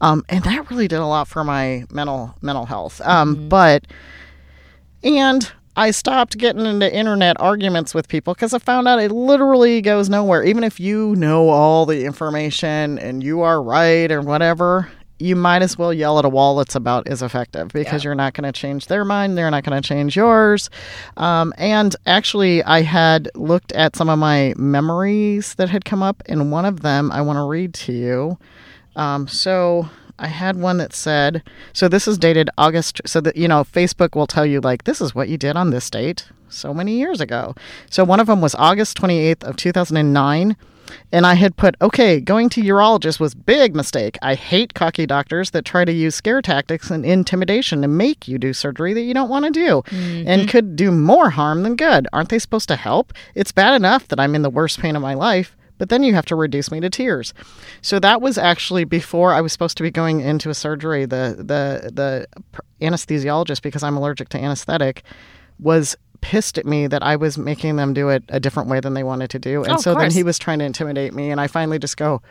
Um, 0.00 0.24
and 0.28 0.44
that 0.44 0.70
really 0.70 0.86
did 0.86 1.00
a 1.00 1.06
lot 1.06 1.26
for 1.26 1.42
my 1.42 1.86
mental 1.90 2.36
mental 2.40 2.66
health. 2.66 3.00
Um, 3.00 3.48
But 3.48 3.86
and 5.02 5.50
I 5.76 5.90
stopped 5.90 6.38
getting 6.38 6.66
into 6.66 6.92
internet 6.94 7.40
arguments 7.40 7.94
with 7.94 8.06
people 8.06 8.34
because 8.34 8.54
I 8.54 8.58
found 8.58 8.86
out 8.86 9.00
it 9.00 9.10
literally 9.10 9.80
goes 9.80 10.08
nowhere. 10.08 10.44
Even 10.44 10.62
if 10.62 10.78
you 10.78 11.16
know 11.16 11.48
all 11.48 11.84
the 11.84 12.04
information 12.04 12.98
and 12.98 13.24
you 13.24 13.40
are 13.40 13.60
right 13.60 14.10
or 14.12 14.20
whatever, 14.20 14.88
you 15.18 15.34
might 15.34 15.62
as 15.62 15.76
well 15.76 15.92
yell 15.92 16.18
at 16.18 16.24
a 16.24 16.28
wall 16.28 16.56
that's 16.56 16.76
about 16.76 17.08
as 17.08 17.22
effective 17.22 17.68
because 17.68 18.04
you're 18.04 18.14
not 18.14 18.34
going 18.34 18.44
to 18.44 18.52
change 18.52 18.86
their 18.86 19.04
mind. 19.04 19.36
They're 19.36 19.50
not 19.50 19.64
going 19.64 19.80
to 19.80 19.86
change 19.86 20.16
yours. 20.16 20.70
Um, 21.16 21.52
and 21.56 21.94
actually, 22.06 22.62
I 22.62 22.82
had 22.82 23.28
looked 23.34 23.72
at 23.72 23.96
some 23.96 24.08
of 24.08 24.18
my 24.18 24.54
memories 24.56 25.54
that 25.56 25.70
had 25.70 25.84
come 25.84 26.02
up, 26.02 26.22
and 26.26 26.52
one 26.52 26.64
of 26.64 26.82
them 26.82 27.10
I 27.10 27.20
want 27.20 27.36
to 27.38 27.44
read 27.44 27.74
to 27.74 27.92
you. 27.92 28.38
Um, 28.96 29.26
so 29.26 29.88
I 30.18 30.28
had 30.28 30.56
one 30.56 30.78
that 30.78 30.92
said, 30.92 31.42
so 31.72 31.88
this 31.88 32.06
is 32.06 32.18
dated 32.18 32.50
August, 32.56 33.00
so 33.04 33.20
that, 33.20 33.36
you 33.36 33.48
know, 33.48 33.64
Facebook 33.64 34.14
will 34.14 34.26
tell 34.26 34.46
you, 34.46 34.60
like, 34.60 34.84
this 34.84 35.00
is 35.00 35.14
what 35.14 35.28
you 35.28 35.36
did 35.36 35.56
on 35.56 35.70
this 35.70 35.90
date 35.90 36.28
so 36.48 36.72
many 36.72 36.96
years 36.96 37.20
ago. 37.20 37.54
So 37.90 38.04
one 38.04 38.20
of 38.20 38.28
them 38.28 38.40
was 38.40 38.54
August 38.54 38.96
28th 39.00 39.42
of 39.42 39.56
2009. 39.56 40.56
And 41.10 41.26
I 41.26 41.34
had 41.34 41.56
put, 41.56 41.76
okay, 41.80 42.20
going 42.20 42.50
to 42.50 42.60
urologist 42.60 43.18
was 43.18 43.34
big 43.34 43.74
mistake. 43.74 44.18
I 44.20 44.34
hate 44.34 44.74
cocky 44.74 45.06
doctors 45.06 45.50
that 45.50 45.64
try 45.64 45.84
to 45.84 45.92
use 45.92 46.14
scare 46.14 46.42
tactics 46.42 46.90
and 46.90 47.06
intimidation 47.06 47.80
to 47.82 47.88
make 47.88 48.28
you 48.28 48.38
do 48.38 48.52
surgery 48.52 48.92
that 48.92 49.00
you 49.00 49.14
don't 49.14 49.30
want 49.30 49.46
to 49.46 49.50
do 49.50 49.82
and 49.88 50.42
mm-hmm. 50.42 50.48
could 50.48 50.76
do 50.76 50.90
more 50.90 51.30
harm 51.30 51.62
than 51.62 51.76
good. 51.76 52.06
Aren't 52.12 52.28
they 52.28 52.38
supposed 52.38 52.68
to 52.68 52.76
help? 52.76 53.14
It's 53.34 53.50
bad 53.50 53.74
enough 53.74 54.08
that 54.08 54.20
I'm 54.20 54.34
in 54.34 54.42
the 54.42 54.50
worst 54.50 54.78
pain 54.78 54.94
of 54.94 55.02
my 55.02 55.14
life, 55.14 55.56
but 55.78 55.88
then 55.88 56.02
you 56.02 56.14
have 56.14 56.26
to 56.26 56.36
reduce 56.36 56.70
me 56.70 56.80
to 56.80 56.90
tears. 56.90 57.34
So 57.82 57.98
that 58.00 58.20
was 58.22 58.38
actually 58.38 58.84
before 58.84 59.32
I 59.32 59.40
was 59.40 59.52
supposed 59.52 59.76
to 59.78 59.82
be 59.82 59.90
going 59.90 60.20
into 60.20 60.50
a 60.50 60.54
surgery. 60.54 61.04
The 61.04 61.34
the 61.38 61.90
the 61.92 62.26
anesthesiologist, 62.80 63.62
because 63.62 63.82
I'm 63.82 63.96
allergic 63.96 64.28
to 64.30 64.38
anesthetic, 64.38 65.02
was 65.58 65.96
pissed 66.20 66.56
at 66.56 66.64
me 66.64 66.86
that 66.86 67.02
I 67.02 67.16
was 67.16 67.36
making 67.36 67.76
them 67.76 67.92
do 67.92 68.08
it 68.08 68.24
a 68.28 68.40
different 68.40 68.68
way 68.70 68.80
than 68.80 68.94
they 68.94 69.02
wanted 69.02 69.28
to 69.30 69.38
do. 69.38 69.62
And 69.62 69.74
Oh, 69.74 69.76
so 69.76 69.94
then 69.94 70.10
he 70.10 70.22
was 70.22 70.38
trying 70.38 70.58
to 70.60 70.64
intimidate 70.64 71.12
me 71.12 71.30
and 71.30 71.38
I 71.40 71.48
finally 71.48 71.78
just 71.78 71.98
go, 71.98 72.22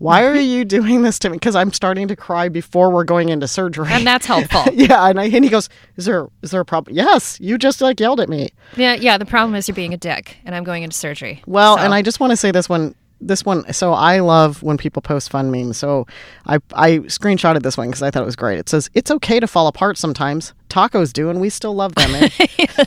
"Why 0.00 0.24
are 0.26 0.34
you 0.34 0.64
doing 0.64 1.02
this 1.02 1.18
to 1.20 1.30
me?" 1.30 1.38
Cuz 1.38 1.54
I'm 1.54 1.72
starting 1.72 2.08
to 2.08 2.16
cry 2.16 2.48
before 2.48 2.90
we're 2.90 3.04
going 3.04 3.28
into 3.28 3.46
surgery. 3.46 3.86
And 3.90 4.04
that's 4.04 4.26
helpful. 4.26 4.64
yeah, 4.74 5.08
and, 5.08 5.20
I, 5.20 5.26
and 5.26 5.44
he 5.44 5.50
goes, 5.50 5.68
"Is 5.96 6.04
there 6.06 6.26
is 6.42 6.50
there 6.50 6.60
a 6.60 6.64
problem?" 6.64 6.96
Yes, 6.96 7.38
you 7.40 7.56
just 7.56 7.80
like 7.80 8.00
yelled 8.00 8.18
at 8.20 8.28
me. 8.28 8.48
yeah, 8.76 8.94
yeah. 8.94 9.16
The 9.16 9.26
problem 9.26 9.54
is 9.54 9.68
you're 9.68 9.76
being 9.76 9.94
a 9.94 9.96
dick, 9.96 10.38
and 10.44 10.54
I'm 10.56 10.64
going 10.64 10.82
into 10.82 10.96
surgery. 10.96 11.42
Well, 11.46 11.76
So- 11.76 11.84
and 11.84 11.94
I 11.94 12.02
just 12.02 12.18
want 12.18 12.32
to 12.32 12.36
say 12.36 12.50
this 12.50 12.68
one. 12.68 12.96
This 13.22 13.44
one, 13.44 13.70
so 13.70 13.92
I 13.92 14.20
love 14.20 14.62
when 14.62 14.78
people 14.78 15.02
post 15.02 15.28
fun 15.28 15.50
memes. 15.50 15.76
So 15.76 16.06
I 16.46 16.56
I 16.72 17.00
screenshotted 17.00 17.62
this 17.62 17.76
one 17.76 17.88
because 17.88 18.02
I 18.02 18.10
thought 18.10 18.22
it 18.22 18.24
was 18.32 18.34
great. 18.34 18.58
It 18.58 18.70
says 18.70 18.88
it's 18.94 19.10
okay 19.10 19.38
to 19.40 19.46
fall 19.46 19.66
apart 19.66 19.98
sometimes. 19.98 20.54
Tacos 20.70 21.12
do, 21.12 21.28
and 21.28 21.38
we 21.38 21.50
still 21.50 21.74
love 21.74 21.94
them. 21.96 22.10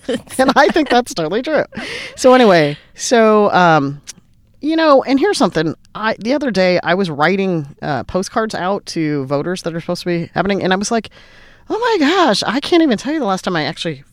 And, 0.07 0.21
and 0.39 0.51
I 0.55 0.69
think 0.69 0.89
that's 0.89 1.13
totally 1.13 1.43
true. 1.43 1.65
So 2.15 2.33
anyway, 2.33 2.77
so 2.95 3.51
um, 3.51 4.01
you 4.63 4.77
know, 4.77 5.03
and 5.03 5.19
here's 5.19 5.37
something. 5.37 5.75
I 5.93 6.15
the 6.17 6.33
other 6.33 6.49
day 6.49 6.79
I 6.83 6.93
was 6.93 7.09
writing 7.09 7.75
uh, 7.81 8.05
postcards 8.05 8.55
out 8.55 8.85
to 8.87 9.25
voters 9.25 9.61
that 9.63 9.75
are 9.75 9.81
supposed 9.81 10.03
to 10.03 10.07
be 10.07 10.31
happening, 10.33 10.63
and 10.63 10.71
I 10.71 10.77
was 10.77 10.89
like, 10.89 11.09
oh 11.69 11.77
my 11.77 11.97
gosh, 12.07 12.43
I 12.43 12.61
can't 12.61 12.81
even 12.81 12.97
tell 12.97 13.13
you 13.13 13.19
the 13.19 13.25
last 13.25 13.43
time 13.43 13.57
I 13.57 13.65
actually 13.65 14.03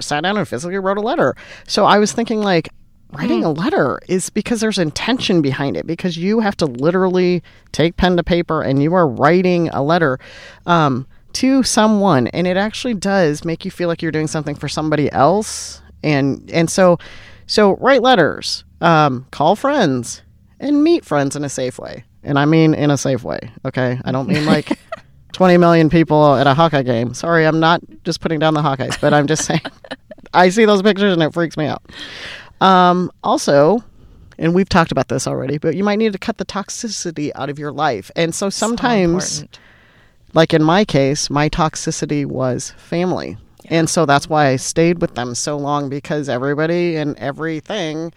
sat 0.00 0.22
down 0.22 0.36
and 0.36 0.46
physically 0.46 0.78
wrote 0.78 0.96
a 0.96 1.00
letter. 1.00 1.34
So 1.66 1.84
I 1.84 1.98
was 1.98 2.12
thinking 2.12 2.40
like 2.40 2.68
writing 3.12 3.44
a 3.44 3.50
letter 3.50 3.98
is 4.08 4.30
because 4.30 4.60
there's 4.60 4.78
intention 4.78 5.42
behind 5.42 5.76
it 5.76 5.86
because 5.86 6.16
you 6.16 6.40
have 6.40 6.56
to 6.58 6.66
literally 6.66 7.42
take 7.72 7.96
pen 7.96 8.16
to 8.16 8.22
paper 8.22 8.62
and 8.62 8.82
you 8.82 8.94
are 8.94 9.08
writing 9.08 9.68
a 9.70 9.82
letter 9.82 10.18
um, 10.66 11.06
to 11.32 11.62
someone 11.62 12.26
and 12.28 12.46
it 12.46 12.56
actually 12.56 12.94
does 12.94 13.44
make 13.44 13.64
you 13.64 13.70
feel 13.70 13.88
like 13.88 14.02
you're 14.02 14.12
doing 14.12 14.26
something 14.26 14.54
for 14.54 14.68
somebody 14.68 15.10
else 15.12 15.80
and 16.02 16.50
and 16.50 16.68
so 16.68 16.98
so 17.46 17.76
write 17.76 18.02
letters 18.02 18.64
um, 18.80 19.26
call 19.30 19.56
friends 19.56 20.22
and 20.60 20.82
meet 20.82 21.04
friends 21.04 21.36
in 21.36 21.44
a 21.44 21.48
safe 21.48 21.78
way 21.78 22.04
and 22.22 22.38
i 22.38 22.44
mean 22.44 22.74
in 22.74 22.90
a 22.90 22.96
safe 22.96 23.22
way 23.22 23.38
okay 23.64 24.00
i 24.04 24.12
don't 24.12 24.28
mean 24.28 24.44
like 24.46 24.78
20 25.36 25.58
million 25.58 25.90
people 25.90 26.34
at 26.36 26.46
a 26.46 26.54
Hawkeye 26.54 26.82
game. 26.82 27.12
Sorry, 27.12 27.46
I'm 27.46 27.60
not 27.60 27.82
just 28.04 28.22
putting 28.22 28.38
down 28.38 28.54
the 28.54 28.62
Hawkeyes, 28.62 28.98
but 29.02 29.12
I'm 29.12 29.26
just 29.26 29.44
saying 29.44 29.60
I 30.32 30.48
see 30.48 30.64
those 30.64 30.80
pictures 30.80 31.12
and 31.12 31.22
it 31.22 31.34
freaks 31.34 31.58
me 31.58 31.66
out. 31.66 31.82
Um, 32.62 33.12
also, 33.22 33.84
and 34.38 34.54
we've 34.54 34.68
talked 34.68 34.92
about 34.92 35.08
this 35.08 35.26
already, 35.26 35.58
but 35.58 35.76
you 35.76 35.84
might 35.84 35.96
need 35.96 36.14
to 36.14 36.18
cut 36.18 36.38
the 36.38 36.46
toxicity 36.46 37.32
out 37.34 37.50
of 37.50 37.58
your 37.58 37.70
life. 37.70 38.10
And 38.16 38.34
so 38.34 38.48
sometimes, 38.48 39.40
important. 39.40 39.58
like 40.32 40.54
in 40.54 40.62
my 40.62 40.86
case, 40.86 41.28
my 41.28 41.50
toxicity 41.50 42.24
was 42.24 42.70
family. 42.78 43.36
And 43.66 43.90
so 43.90 44.06
that's 44.06 44.30
why 44.30 44.46
I 44.46 44.56
stayed 44.56 45.02
with 45.02 45.16
them 45.16 45.34
so 45.34 45.58
long 45.58 45.90
because 45.90 46.30
everybody 46.30 46.96
and 46.96 47.14
everything 47.18 48.10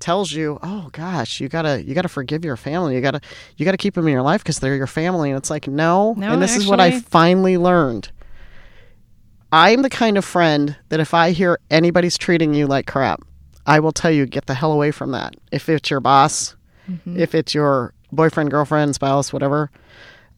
tells 0.00 0.32
you, 0.32 0.58
"Oh 0.62 0.88
gosh, 0.92 1.40
you 1.40 1.48
got 1.48 1.62
to 1.62 1.82
you 1.82 1.94
got 1.94 2.02
to 2.02 2.08
forgive 2.08 2.44
your 2.44 2.56
family. 2.56 2.94
You 2.94 3.00
got 3.00 3.12
to 3.12 3.20
you 3.56 3.64
got 3.64 3.72
to 3.72 3.76
keep 3.78 3.94
them 3.94 4.06
in 4.06 4.12
your 4.12 4.22
life 4.22 4.42
because 4.42 4.58
they're 4.58 4.76
your 4.76 4.86
family." 4.86 5.30
And 5.30 5.38
it's 5.38 5.50
like, 5.50 5.68
"No." 5.68 6.14
No, 6.16 6.32
and 6.32 6.42
this 6.42 6.56
is 6.56 6.66
what 6.66 6.80
I 6.80 7.00
finally 7.00 7.56
learned. 7.56 8.10
I'm 9.52 9.82
the 9.82 9.90
kind 9.90 10.18
of 10.18 10.24
friend 10.24 10.76
that 10.88 11.00
if 11.00 11.14
I 11.14 11.30
hear 11.30 11.58
anybody's 11.70 12.18
treating 12.18 12.52
you 12.52 12.66
like 12.66 12.86
crap, 12.86 13.22
I 13.64 13.80
will 13.80 13.92
tell 13.92 14.10
you 14.10 14.26
get 14.26 14.46
the 14.46 14.54
hell 14.54 14.72
away 14.72 14.90
from 14.90 15.12
that. 15.12 15.34
If 15.52 15.68
it's 15.68 15.90
your 15.90 16.00
boss, 16.00 16.56
if 17.16 17.34
it's 17.34 17.54
your 17.54 17.94
boyfriend, 18.12 18.50
girlfriend, 18.50 18.94
spouse, 18.94 19.32
whatever, 19.32 19.70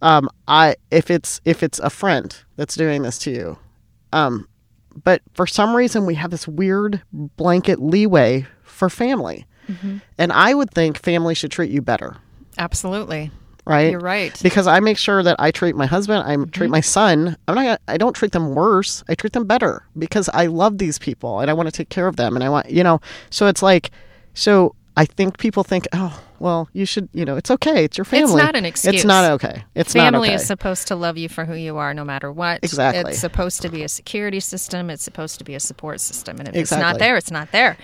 um, 0.03 0.29
I 0.47 0.77
if 0.91 1.11
it's 1.11 1.41
if 1.45 1.63
it's 1.63 1.79
a 1.81 1.91
friend 1.91 2.35
that's 2.57 2.75
doing 2.77 3.03
this 3.03 3.19
to 3.21 3.31
you, 3.31 3.59
um, 4.13 4.49
but 5.05 5.23
for 5.35 5.47
some 5.47 5.75
reason 5.75 6.07
we 6.07 6.15
have 6.15 6.31
this 6.31 6.47
weird 6.49 7.03
blanket 7.13 7.81
leeway 7.81 8.47
for 8.79 8.89
family, 8.89 9.45
mm-hmm. 9.69 9.99
and 10.17 10.33
I 10.33 10.55
would 10.55 10.71
think 10.71 10.97
family 10.99 11.35
should 11.35 11.51
treat 11.51 11.71
you 11.71 11.83
better, 11.83 12.17
Absolutely. 12.57 13.33
right? 13.67 13.91
You're 13.91 14.01
right. 14.01 14.39
Because 14.41 14.69
I 14.69 14.79
make 14.79 14.97
sure 14.97 15.23
that 15.23 15.37
I 15.41 15.51
treat 15.51 15.75
my 15.75 15.87
husband, 15.87 16.23
I 16.25 16.37
mm-hmm. 16.37 16.51
treat 16.51 16.71
my 16.71 16.81
son. 16.81 17.37
I'm 17.49 17.55
not. 17.57 17.63
gonna- 17.63 17.79
I 17.89 17.97
don't 17.97 18.15
treat 18.15 18.33
them 18.33 18.55
worse. 18.55 19.03
I 19.09 19.15
treat 19.17 19.33
them 19.33 19.45
better 19.45 19.83
because 19.99 20.31
I 20.33 20.47
love 20.47 20.79
these 20.79 20.99
people 20.99 21.41
and 21.41 21.51
I 21.51 21.55
want 21.55 21.67
to 21.69 21.73
take 21.73 21.89
care 21.89 22.07
of 22.07 22.17
them 22.17 22.37
and 22.37 22.45
I 22.45 22.49
want 22.49 22.71
you 22.71 22.85
know. 22.85 23.01
So 23.31 23.49
it's 23.49 23.63
like, 23.63 23.91
so 24.35 24.75
I 24.97 25.05
think 25.05 25.39
people 25.39 25.65
think, 25.65 25.89
oh, 25.93 26.23
well, 26.41 26.69
you 26.73 26.85
should, 26.87 27.09
you 27.13 27.25
know, 27.25 27.37
it's 27.37 27.51
okay. 27.51 27.85
It's 27.85 27.99
your 27.99 28.05
family. 28.05 28.35
It's 28.35 28.43
not 28.43 28.57
an 28.57 28.65
excuse. 28.65 28.95
It's 28.95 29.05
not 29.05 29.31
okay. 29.33 29.65
It's 29.75 29.93
Family 29.93 30.29
not 30.29 30.35
okay. 30.35 30.35
is 30.35 30.47
supposed 30.47 30.89
to 30.89 30.97
love 30.97 31.17
you 31.17 31.29
for 31.29 31.45
who 31.45 31.55
you 31.55 31.77
are, 31.79 31.93
no 31.95 32.05
matter 32.05 32.31
what. 32.33 32.61
Exactly. 32.63 33.11
It's 33.13 33.21
supposed 33.21 33.63
to 33.63 33.69
be 33.69 33.83
a 33.83 33.89
security 33.89 34.41
system. 34.41 34.91
It's 34.91 35.03
supposed 35.03 35.39
to 35.39 35.45
be 35.45 35.55
a 35.55 35.61
support 35.61 36.01
system, 36.01 36.39
and 36.39 36.49
if 36.49 36.55
it's 36.55 36.71
not 36.71 36.99
there, 36.99 37.17
it's 37.17 37.31
not 37.31 37.51
there. 37.53 37.77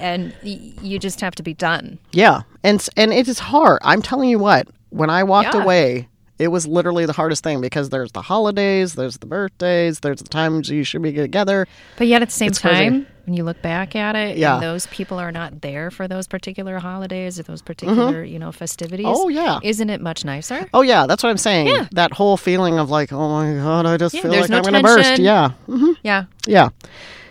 And 0.00 0.34
y- 0.44 0.72
you 0.82 0.98
just 0.98 1.20
have 1.20 1.34
to 1.36 1.42
be 1.42 1.54
done. 1.54 1.98
Yeah, 2.12 2.42
and 2.62 2.86
and 2.96 3.12
it 3.12 3.28
is 3.28 3.38
hard. 3.38 3.80
I'm 3.82 4.02
telling 4.02 4.28
you 4.28 4.38
what. 4.38 4.68
When 4.90 5.10
I 5.10 5.24
walked 5.24 5.54
Yeah. 5.54 5.62
away, 5.64 6.08
it 6.38 6.48
was 6.48 6.66
literally 6.66 7.06
the 7.06 7.12
hardest 7.12 7.44
thing 7.44 7.60
because 7.60 7.90
there's 7.90 8.12
the 8.12 8.22
holidays, 8.22 8.94
there's 8.94 9.18
the 9.18 9.26
birthdays, 9.26 10.00
there's 10.00 10.18
the 10.18 10.28
times 10.28 10.68
you 10.70 10.82
should 10.84 11.02
be 11.02 11.12
together. 11.12 11.66
But 11.96 12.06
yet, 12.08 12.22
at 12.22 12.28
the 12.28 12.34
same 12.34 12.48
It's 12.48 12.58
crazy. 12.58 12.84
time, 12.90 13.06
when 13.24 13.34
you 13.36 13.44
look 13.44 13.62
back 13.62 13.94
at 13.96 14.16
it, 14.16 14.36
Yeah. 14.36 14.54
and 14.54 14.62
those 14.62 14.86
people 14.88 15.18
are 15.18 15.30
not 15.32 15.60
there 15.62 15.90
for 15.90 16.06
those 16.08 16.26
particular 16.26 16.78
holidays 16.80 17.38
or 17.38 17.44
those 17.44 17.62
particular, 17.62 18.22
you 18.24 18.38
know, 18.38 18.52
festivities. 18.52 19.06
Oh, 19.08 19.28
yeah. 19.28 19.60
isn't 19.62 19.88
it 19.90 20.00
much 20.00 20.24
nicer? 20.24 20.68
Oh 20.74 20.82
yeah, 20.82 21.06
that's 21.06 21.22
what 21.22 21.30
I'm 21.30 21.38
saying. 21.38 21.68
Yeah. 21.68 21.86
That 21.92 22.12
whole 22.12 22.36
feeling 22.36 22.78
of 22.78 22.90
like, 22.90 23.12
oh 23.12 23.28
my 23.28 23.54
god, 23.54 23.86
I 23.86 23.96
just 23.96 24.14
Yeah, 24.14 24.22
feel 24.22 24.32
like 24.32 24.50
no 24.50 24.56
I'm 24.58 24.62
going 24.62 24.74
to 24.74 24.82
burst. 24.82 25.18
Yeah, 25.18 25.50
hmm 25.66 25.92
Yeah, 26.02 26.24
yeah. 26.46 26.68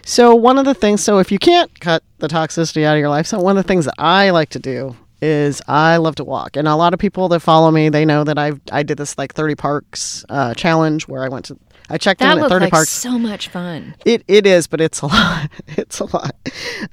So 0.05 0.33
one 0.35 0.57
of 0.57 0.65
the 0.65 0.73
things, 0.73 1.03
so 1.03 1.19
if 1.19 1.31
you 1.31 1.39
can't 1.39 1.79
cut 1.79 2.03
the 2.19 2.27
toxicity 2.27 2.83
out 2.85 2.95
of 2.95 2.99
your 2.99 3.09
life, 3.09 3.25
so 3.27 3.39
one 3.39 3.57
of 3.57 3.63
the 3.63 3.67
things 3.67 3.85
that 3.85 3.95
I 3.97 4.31
like 4.31 4.49
to 4.49 4.59
do 4.59 4.95
is 5.23 5.61
I 5.67 5.97
love 5.97 6.15
to 6.15 6.23
walk, 6.23 6.57
and 6.57 6.67
a 6.67 6.75
lot 6.75 6.93
of 6.93 6.99
people 6.99 7.29
that 7.29 7.39
follow 7.39 7.71
me, 7.71 7.87
they 7.89 8.03
know 8.05 8.23
that 8.25 8.37
I 8.37 8.51
I 8.71 8.83
did 8.83 8.97
this 8.97 9.17
like 9.17 9.33
30 9.33 9.55
parks 9.55 10.25
uh, 10.29 10.53
challenge 10.53 11.07
where 11.07 11.23
I 11.23 11.29
went 11.29 11.45
to. 11.45 11.57
I 11.89 11.97
checked 11.97 12.19
that 12.19 12.37
in 12.37 12.43
at 12.43 12.49
30 12.49 12.65
like 12.65 12.71
parks. 12.71 12.89
so 12.89 13.17
much 13.17 13.47
fun. 13.47 13.95
It 14.05 14.23
it 14.27 14.45
is, 14.45 14.67
but 14.67 14.81
it's 14.81 15.01
a 15.01 15.05
lot. 15.07 15.49
It's 15.69 15.99
a 15.99 16.05
lot. 16.05 16.35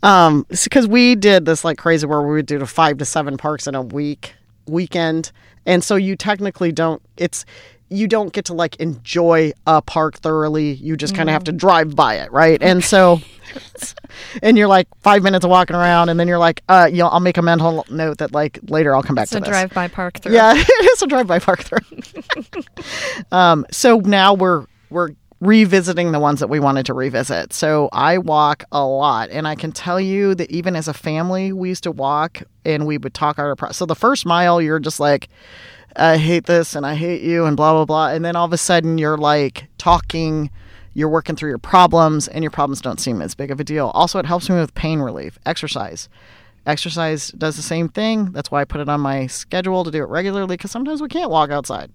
Um, 0.03 0.47
because 0.49 0.87
we 0.87 1.17
did 1.17 1.45
this 1.45 1.65
like 1.65 1.77
crazy 1.79 2.07
where 2.07 2.23
we 2.23 2.35
would 2.35 2.47
do 2.47 2.59
to 2.59 2.67
five 2.67 2.99
to 2.99 3.05
seven 3.05 3.37
parks 3.37 3.67
in 3.67 3.75
a 3.75 3.83
week 3.83 4.35
weekend, 4.67 5.33
and 5.67 5.83
so 5.83 5.97
you 5.97 6.15
technically 6.15 6.71
don't. 6.71 7.03
It's 7.17 7.45
you 7.91 8.07
don't 8.07 8.33
get 8.33 8.45
to 8.47 8.55
like 8.55 8.77
enjoy 8.77 9.53
a 9.67 9.83
park 9.83 10.17
thoroughly. 10.19 10.73
You 10.75 10.97
just 10.97 11.15
kind 11.15 11.29
of 11.29 11.33
have 11.33 11.45
to 11.45 11.53
drive 11.53 11.95
by 11.97 12.15
it, 12.15 12.31
right? 12.33 12.63
And 12.63 12.83
so, 12.85 13.21
and 14.43 14.57
you're 14.57 14.69
like 14.69 14.87
five 15.01 15.23
minutes 15.25 15.45
of 15.45 15.51
walking 15.51 15.75
around, 15.75 16.09
and 16.09 16.19
then 16.19 16.29
you're 16.29 16.39
like, 16.39 16.63
uh, 16.69 16.89
you 16.91 16.99
know, 16.99 17.09
I'll 17.09 17.21
make 17.21 17.37
a 17.37 17.43
mental 17.43 17.85
note 17.91 18.19
that 18.19 18.33
like 18.33 18.61
later 18.69 18.95
I'll 18.95 19.03
come 19.03 19.17
back 19.17 19.25
It's 19.25 19.33
to 19.33 19.39
a 19.39 19.41
this. 19.41 19.49
drive-by 19.49 19.89
park 19.89 20.21
through. 20.21 20.35
Yeah, 20.35 20.55
it 20.57 20.93
is 20.93 21.03
a 21.03 21.07
drive-by 21.09 21.41
park 21.41 21.63
through. 21.65 21.81
um, 23.33 23.67
so 23.71 23.99
now 23.99 24.35
we're 24.35 24.67
we're 24.91 25.11
revisiting 25.41 26.13
the 26.13 26.21
ones 26.21 26.39
that 26.41 26.49
we 26.49 26.61
wanted 26.61 26.85
to 26.87 26.95
revisit. 26.95 27.53
So 27.53 27.89
I 27.93 28.19
walk 28.19 28.65
a 28.71 28.85
lot, 28.85 29.31
and 29.31 29.49
I 29.49 29.57
can 29.57 29.73
tell 29.73 30.01
you 30.01 30.35
that 30.37 30.51
even 30.51 30.77
as 30.77 30.87
a 30.87 30.95
family, 30.95 31.53
we 31.53 31.71
used 31.71 31.83
to 31.85 31.91
walk 31.91 32.43
and 32.65 32.87
we 32.87 32.99
would 32.99 33.15
talk 33.15 33.39
our. 33.39 33.57
So 33.73 33.85
the 33.85 33.97
first 33.97 34.25
mile, 34.27 34.63
you're 34.63 34.79
just 34.79 35.01
like. 35.01 35.29
I 35.97 36.17
hate 36.17 36.47
this 36.47 36.75
and 36.75 36.87
I 36.87 36.95
hate 36.95 37.23
you 37.23 37.45
and 37.45 37.57
blah 37.57 37.73
blah 37.73 37.85
blah 37.85 38.09
and 38.09 38.25
then 38.25 38.37
all 38.37 38.45
of 38.45 38.53
a 38.53 38.59
sudden 38.59 38.99
you're 38.99 39.19
like 39.19 39.69
talking 39.79 40.51
you're 40.95 41.09
working 41.09 41.37
through 41.37 41.51
your 41.51 41.59
problems 41.59 42.29
and 42.29 42.43
your 42.43 42.51
problems 42.51 42.81
don't 42.81 43.01
seem 43.01 43.23
as 43.23 43.35
big 43.35 43.51
of 43.51 43.61
a 43.61 43.65
deal. 43.65 43.89
Also 43.89 44.19
it 44.19 44.27
helps 44.27 44.49
me 44.49 44.57
with 44.57 44.75
pain 44.75 45.01
relief. 45.01 45.39
Exercise. 45.47 46.09
Exercise 46.67 47.29
does 47.33 47.57
the 47.57 47.63
same 47.63 47.89
thing. 47.89 48.33
That's 48.33 48.51
why 48.51 48.61
I 48.61 48.65
put 48.65 48.81
it 48.81 48.89
on 48.89 49.01
my 49.01 49.27
schedule 49.27 49.83
to 49.85 49.91
do 49.91 50.03
it 50.03 50.09
regularly 50.09 50.57
because 50.57 50.71
sometimes 50.71 51.01
we 51.01 51.09
can't 51.09 51.31
walk 51.31 51.51
outside. 51.51 51.91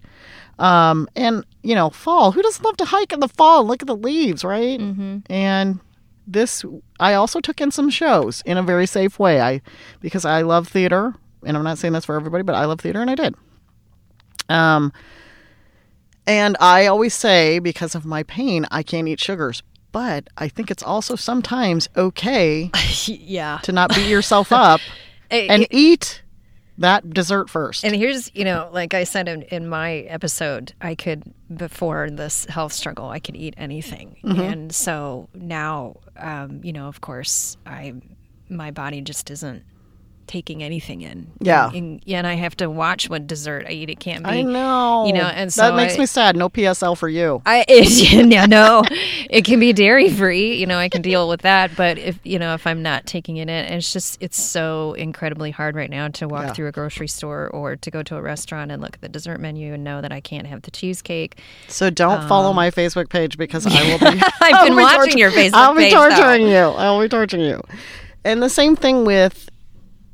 Um, 0.58 1.08
and 1.14 1.44
you 1.62 1.74
know, 1.74 1.90
fall. 1.90 2.32
Who 2.32 2.42
doesn't 2.42 2.64
love 2.64 2.76
to 2.78 2.84
hike 2.86 3.12
in 3.12 3.20
the 3.20 3.28
fall? 3.28 3.64
Look 3.64 3.82
at 3.82 3.86
the 3.86 3.96
leaves, 3.96 4.44
right? 4.44 4.80
Mm-hmm. 4.80 5.18
And 5.30 5.80
this, 6.26 6.64
I 6.98 7.14
also 7.14 7.40
took 7.40 7.60
in 7.60 7.70
some 7.70 7.90
shows 7.90 8.42
in 8.44 8.56
a 8.56 8.62
very 8.62 8.86
safe 8.86 9.18
way. 9.18 9.40
I 9.40 9.60
because 10.00 10.24
I 10.24 10.42
love 10.42 10.68
theater, 10.68 11.14
and 11.44 11.56
I'm 11.56 11.62
not 11.64 11.78
saying 11.78 11.92
this 11.92 12.04
for 12.04 12.16
everybody, 12.16 12.42
but 12.42 12.54
I 12.54 12.64
love 12.64 12.80
theater, 12.80 13.00
and 13.00 13.10
I 13.10 13.14
did. 13.14 13.34
Um, 14.48 14.92
and 16.26 16.56
I 16.60 16.86
always 16.86 17.14
say 17.14 17.58
because 17.58 17.94
of 17.94 18.04
my 18.04 18.22
pain, 18.24 18.66
I 18.70 18.82
can't 18.82 19.06
eat 19.08 19.20
sugars. 19.20 19.62
But 19.92 20.28
I 20.36 20.48
think 20.48 20.70
it's 20.70 20.82
also 20.82 21.16
sometimes 21.16 21.88
okay 21.96 22.70
yeah. 23.06 23.58
to 23.62 23.72
not 23.72 23.94
beat 23.94 24.08
yourself 24.08 24.52
up 24.52 24.80
It- 25.30 25.50
and 25.50 25.62
it- 25.62 25.68
eat 25.70 26.22
that 26.78 27.08
dessert 27.08 27.48
first. 27.48 27.84
And 27.84 27.96
here's, 27.96 28.30
you 28.34 28.44
know, 28.44 28.68
like 28.70 28.92
I 28.92 29.04
said 29.04 29.28
in, 29.28 29.42
in 29.42 29.66
my 29.66 30.00
episode, 30.00 30.74
I 30.82 30.94
could, 30.94 31.22
before 31.56 32.10
this 32.10 32.44
health 32.44 32.74
struggle, 32.74 33.08
I 33.08 33.18
could 33.18 33.34
eat 33.34 33.54
anything. 33.56 34.18
Mm-hmm. 34.22 34.40
And 34.40 34.74
so 34.74 35.30
now, 35.32 35.96
um, 36.18 36.60
you 36.62 36.74
know, 36.74 36.86
of 36.88 37.00
course, 37.00 37.56
I, 37.64 37.94
my 38.50 38.70
body 38.72 39.00
just 39.00 39.30
isn't 39.30 39.64
taking 40.26 40.62
anything 40.62 41.02
in. 41.02 41.30
Yeah. 41.40 41.70
And, 41.72 42.02
and 42.06 42.26
I 42.26 42.34
have 42.34 42.56
to 42.56 42.68
watch 42.68 43.08
what 43.08 43.26
dessert 43.26 43.66
I 43.68 43.72
eat. 43.72 43.90
It 43.90 44.00
can't 44.00 44.24
be. 44.24 44.30
I 44.30 44.42
know. 44.42 45.06
You 45.06 45.12
know, 45.12 45.20
and 45.26 45.52
so 45.52 45.62
that 45.62 45.76
makes 45.76 45.94
I- 45.94 45.98
me 45.98 46.06
sad. 46.06 46.36
No 46.36 46.48
PSL 46.48 46.96
for 46.96 47.08
you. 47.08 47.42
I 47.46 47.64
it, 47.68 48.30
yeah, 48.30 48.46
no, 48.46 48.82
it 49.30 49.44
can 49.44 49.60
be 49.60 49.72
dairy 49.72 50.10
free. 50.10 50.54
You 50.56 50.66
know, 50.66 50.78
I 50.78 50.88
can 50.88 51.02
deal 51.02 51.28
with 51.28 51.42
that. 51.42 51.70
But 51.76 51.98
if 51.98 52.18
you 52.24 52.38
know, 52.38 52.54
if 52.54 52.66
I'm 52.66 52.82
not 52.82 53.06
taking 53.06 53.36
it 53.36 53.48
in, 53.48 53.64
it's 53.72 53.92
just 53.92 54.18
it's 54.20 54.40
so 54.40 54.94
incredibly 54.94 55.50
hard 55.50 55.74
right 55.76 55.90
now 55.90 56.08
to 56.08 56.28
walk 56.28 56.46
Yeah. 56.46 56.52
through 56.52 56.66
a 56.68 56.72
grocery 56.72 57.08
store 57.08 57.48
or 57.48 57.76
to 57.76 57.90
go 57.90 58.02
to 58.02 58.16
a 58.16 58.22
restaurant 58.22 58.70
and 58.72 58.82
look 58.82 58.94
at 58.94 59.00
the 59.00 59.08
dessert 59.08 59.38
menu 59.40 59.72
and 59.74 59.84
know 59.84 60.00
that 60.00 60.12
I 60.12 60.20
can't 60.20 60.46
have 60.46 60.62
the 60.62 60.70
cheesecake. 60.70 61.38
So 61.68 61.90
don't 61.90 62.26
follow 62.28 62.52
my 62.52 62.70
Facebook 62.70 63.08
page 63.10 63.38
because 63.38 63.66
I 63.70 63.82
will 63.82 63.98
be. 63.98 64.06
Um, 64.06 64.20
I've 64.40 64.66
been 64.66 64.76
be 64.76 64.82
watching 64.82 65.18
your 65.18 65.30
Facebook 65.30 65.50
I'll 65.54 65.74
be 65.74 65.82
page, 65.84 65.92
though. 65.92 66.08
torturing 66.10 66.46
you. 66.48 66.56
I'll 66.56 67.00
be 67.00 67.08
torturing 67.08 67.42
you. 67.42 67.60
And 68.24 68.42
the 68.42 68.48
same 68.50 68.74
thing 68.74 69.04
with, 69.04 69.48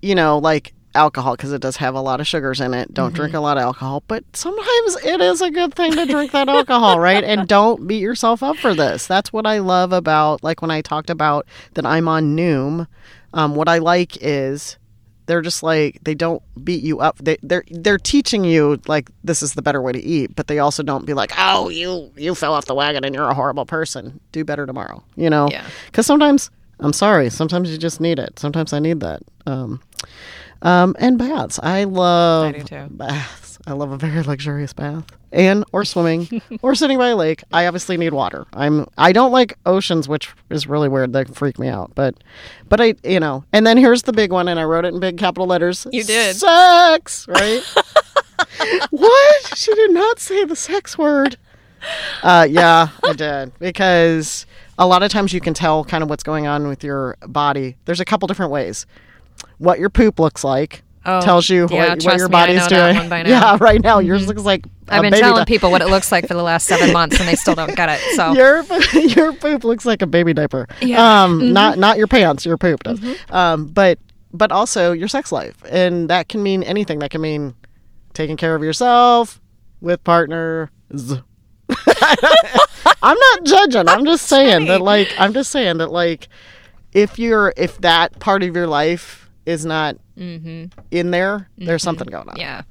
you 0.03 0.15
know, 0.15 0.39
like 0.39 0.75
alcohol 0.95 1.35
because 1.37 1.53
it 1.53 1.63
does 1.63 1.77
have 1.77 1.95
a 1.95 2.01
lot 2.03 2.21
of 2.21 2.27
sugars 2.27 2.61
in 2.61 2.75
it. 2.75 2.93
Don't 2.93 3.09
Mm-hmm. 3.09 3.17
drink 3.17 3.35
a 3.35 3.41
lot 3.41 3.57
of 3.57 3.63
alcohol, 3.63 4.03
but 4.09 4.25
sometimes 4.35 4.97
it 5.05 5.21
is 5.23 5.41
a 5.41 5.51
good 5.51 5.73
thing 5.75 5.93
to 5.93 6.05
drink 6.05 6.33
that 6.33 6.49
alcohol, 6.51 6.99
right? 7.01 7.25
And 7.25 7.49
don't 7.49 7.87
beat 7.87 8.03
yourself 8.03 8.43
up 8.43 8.57
for 8.59 8.75
this. 8.75 9.07
That's 9.07 9.33
what 9.33 9.47
I 9.47 9.59
love 9.61 9.93
about, 9.93 10.43
like 10.45 10.61
when 10.61 10.71
I 10.71 10.83
talked 10.83 11.09
about 11.09 11.47
that 11.75 11.87
I'm 11.87 12.09
on 12.09 12.37
Noom. 12.37 12.87
Um, 13.33 13.55
what 13.55 13.69
I 13.69 13.79
like 13.79 14.19
is 14.21 14.77
they're 15.25 15.41
just 15.41 15.63
like 15.63 15.99
they 16.03 16.15
don't 16.15 16.43
beat 16.63 16.83
you 16.83 16.99
up. 17.01 17.17
They 17.19 17.39
they're 17.43 17.65
they're 17.71 17.97
teaching 17.97 18.45
you 18.45 18.79
like 18.87 19.09
this 19.25 19.43
is 19.43 19.55
the 19.55 19.63
better 19.63 19.81
way 19.81 19.93
to 19.93 20.03
eat, 20.03 20.37
but 20.37 20.49
they 20.49 20.59
also 20.59 20.83
don't 20.83 21.07
be 21.07 21.15
like, 21.15 21.33
oh, 21.39 21.71
you 21.71 22.11
you 22.17 22.35
fell 22.35 22.53
off 22.53 22.67
the 22.67 22.75
wagon 22.75 23.03
and 23.05 23.15
you're 23.15 23.31
a 23.31 23.35
horrible 23.35 23.65
person. 23.65 24.21
Do 24.33 24.45
better 24.45 24.67
tomorrow. 24.67 25.03
You 25.17 25.31
know? 25.31 25.49
Yeah. 25.51 25.65
Because 25.87 26.05
sometimes 26.07 26.51
I'm 26.81 26.93
sorry. 26.93 27.31
Sometimes 27.31 27.71
you 27.71 27.79
just 27.79 28.01
need 28.01 28.19
it. 28.19 28.39
Sometimes 28.39 28.73
I 28.75 28.81
need 28.81 29.01
that. 29.01 29.23
Um, 29.47 29.81
um, 30.63 30.95
and 30.99 31.19
baths. 31.19 31.59
I 31.63 31.85
love 31.85 32.55
I 32.55 32.59
do 32.59 32.65
too. 32.65 32.87
baths. 32.91 33.59
I 33.67 33.73
love 33.73 33.93
a 33.93 33.97
very 33.97 34.23
luxurious 34.23 34.73
bath. 34.73 35.05
And 35.31 35.65
or 35.73 35.85
swimming 35.85 36.43
or 36.63 36.75
sitting 36.75 36.99
by 36.99 37.09
a 37.09 37.17
lake. 37.17 37.43
I 37.53 37.67
obviously 37.67 37.97
need 37.97 38.13
water. 38.13 38.47
I'm 38.53 38.87
I 38.99 39.13
don't 39.13 39.33
like 39.33 39.57
oceans, 39.67 40.09
which 40.09 40.31
is 40.51 40.67
really 40.67 40.89
weird. 40.89 41.13
They 41.13 41.25
freak 41.25 41.59
me 41.59 41.69
out. 41.69 41.93
But 41.95 42.17
but 42.69 42.81
I 42.81 42.95
you 43.03 43.21
know. 43.21 43.45
And 43.53 43.67
then 43.67 43.77
here's 43.77 44.03
the 44.03 44.13
big 44.13 44.31
one, 44.33 44.49
and 44.49 44.61
I 44.61 44.65
wrote 44.65 44.85
it 44.85 44.95
in 44.95 45.01
big 45.01 45.19
capital 45.19 45.47
letters. 45.47 45.87
You 45.91 46.05
did. 46.05 46.37
sex, 46.37 47.27
right? 47.29 47.63
what? 48.91 49.57
She 49.57 49.75
did 49.75 49.93
not 49.93 50.19
say 50.19 50.45
the 50.45 50.57
sex 50.57 50.99
word. 50.99 51.37
Uh, 52.23 52.47
yeah, 52.49 52.89
I 53.05 53.13
did 53.13 53.59
because 53.59 54.47
a 54.79 54.87
lot 54.87 55.03
of 55.03 55.11
times 55.11 55.33
you 55.33 55.41
can 55.41 55.55
tell 55.55 55.85
kind 55.85 56.03
of 56.03 56.11
what's 56.11 56.23
going 56.23 56.47
on 56.47 56.69
with 56.69 56.85
your 56.85 57.17
body. 57.27 57.77
There's 57.85 58.01
a 58.01 58.05
couple 58.05 58.29
different 58.29 58.53
ways. 58.53 58.87
What 59.59 59.79
your 59.79 59.91
poop 59.91 60.19
looks 60.19 60.45
like 60.45 60.83
Oh, 61.05 61.21
tells 61.21 61.49
you 61.49 61.67
yeah, 61.69 61.89
what, 61.95 62.05
what 62.05 62.17
your 62.17 62.29
me, 62.29 62.33
body's 62.33 62.67
doing. 62.69 62.81
that 62.81 62.97
one 62.97 63.09
by 63.09 63.23
now. 63.25 63.29
Yeah, 63.31 63.59
right 63.61 63.81
now 63.83 63.99
yours 63.99 64.29
looks 64.29 64.43
like 64.43 64.67
a 64.87 64.95
I've 64.95 65.03
been 65.03 65.13
telling 65.13 65.45
di- 65.45 65.45
people 65.47 65.73
what 65.73 65.83
it 65.83 65.89
looks 65.89 66.13
like 66.13 66.29
for 66.29 66.35
the 66.35 66.45
last 66.45 66.67
seven 66.69 66.93
months, 66.99 67.19
and 67.19 67.29
they 67.29 67.35
still 67.35 67.57
don't 67.57 67.75
get 67.75 67.89
it. 67.89 68.01
So 68.15 68.33
your 68.35 68.63
your 68.95 69.33
poop 69.33 69.65
looks 69.65 69.85
like 69.85 70.01
a 70.03 70.07
baby 70.07 70.33
diaper. 70.33 70.69
Yeah. 70.81 70.99
Mm-hmm. 70.99 71.43
Um, 71.43 71.53
not 71.53 71.77
not 71.79 71.99
your 71.99 72.07
pants. 72.07 72.47
Your 72.47 72.57
poop 72.57 72.85
does. 72.85 73.01
Um, 73.31 73.67
but 73.67 73.99
but 74.33 74.53
also 74.53 74.93
your 74.93 75.09
sex 75.09 75.33
life, 75.33 75.57
and 75.69 76.09
that 76.09 76.29
can 76.29 76.41
mean 76.43 76.63
anything. 76.63 77.01
That 77.01 77.11
can 77.11 77.21
mean 77.21 77.55
taking 78.15 78.37
care 78.37 78.55
of 78.55 78.63
yourself 78.63 79.41
with 79.81 80.05
partners. 80.05 80.69
I'm 83.03 83.19
not 83.19 83.45
judging. 83.45 83.89
I'm 83.89 84.05
just 84.05 84.27
saying 84.27 84.67
that 84.67 84.81
like 84.83 85.09
I'm 85.19 85.33
just 85.33 85.51
saying 85.51 85.79
that 85.79 85.91
like 85.91 86.29
if 86.93 87.19
you're 87.19 87.53
if 87.57 87.81
that 87.81 88.19
part 88.21 88.43
of 88.43 88.55
your 88.55 88.67
life 88.67 89.22
is 89.47 89.65
not 89.67 89.97
in 90.17 90.71
there, 90.91 91.49
there's 91.59 91.83
something 91.83 92.07
going 92.09 92.29
on. 92.29 92.35
Mm-hmm. 92.35 92.41
yeah. 92.41 92.63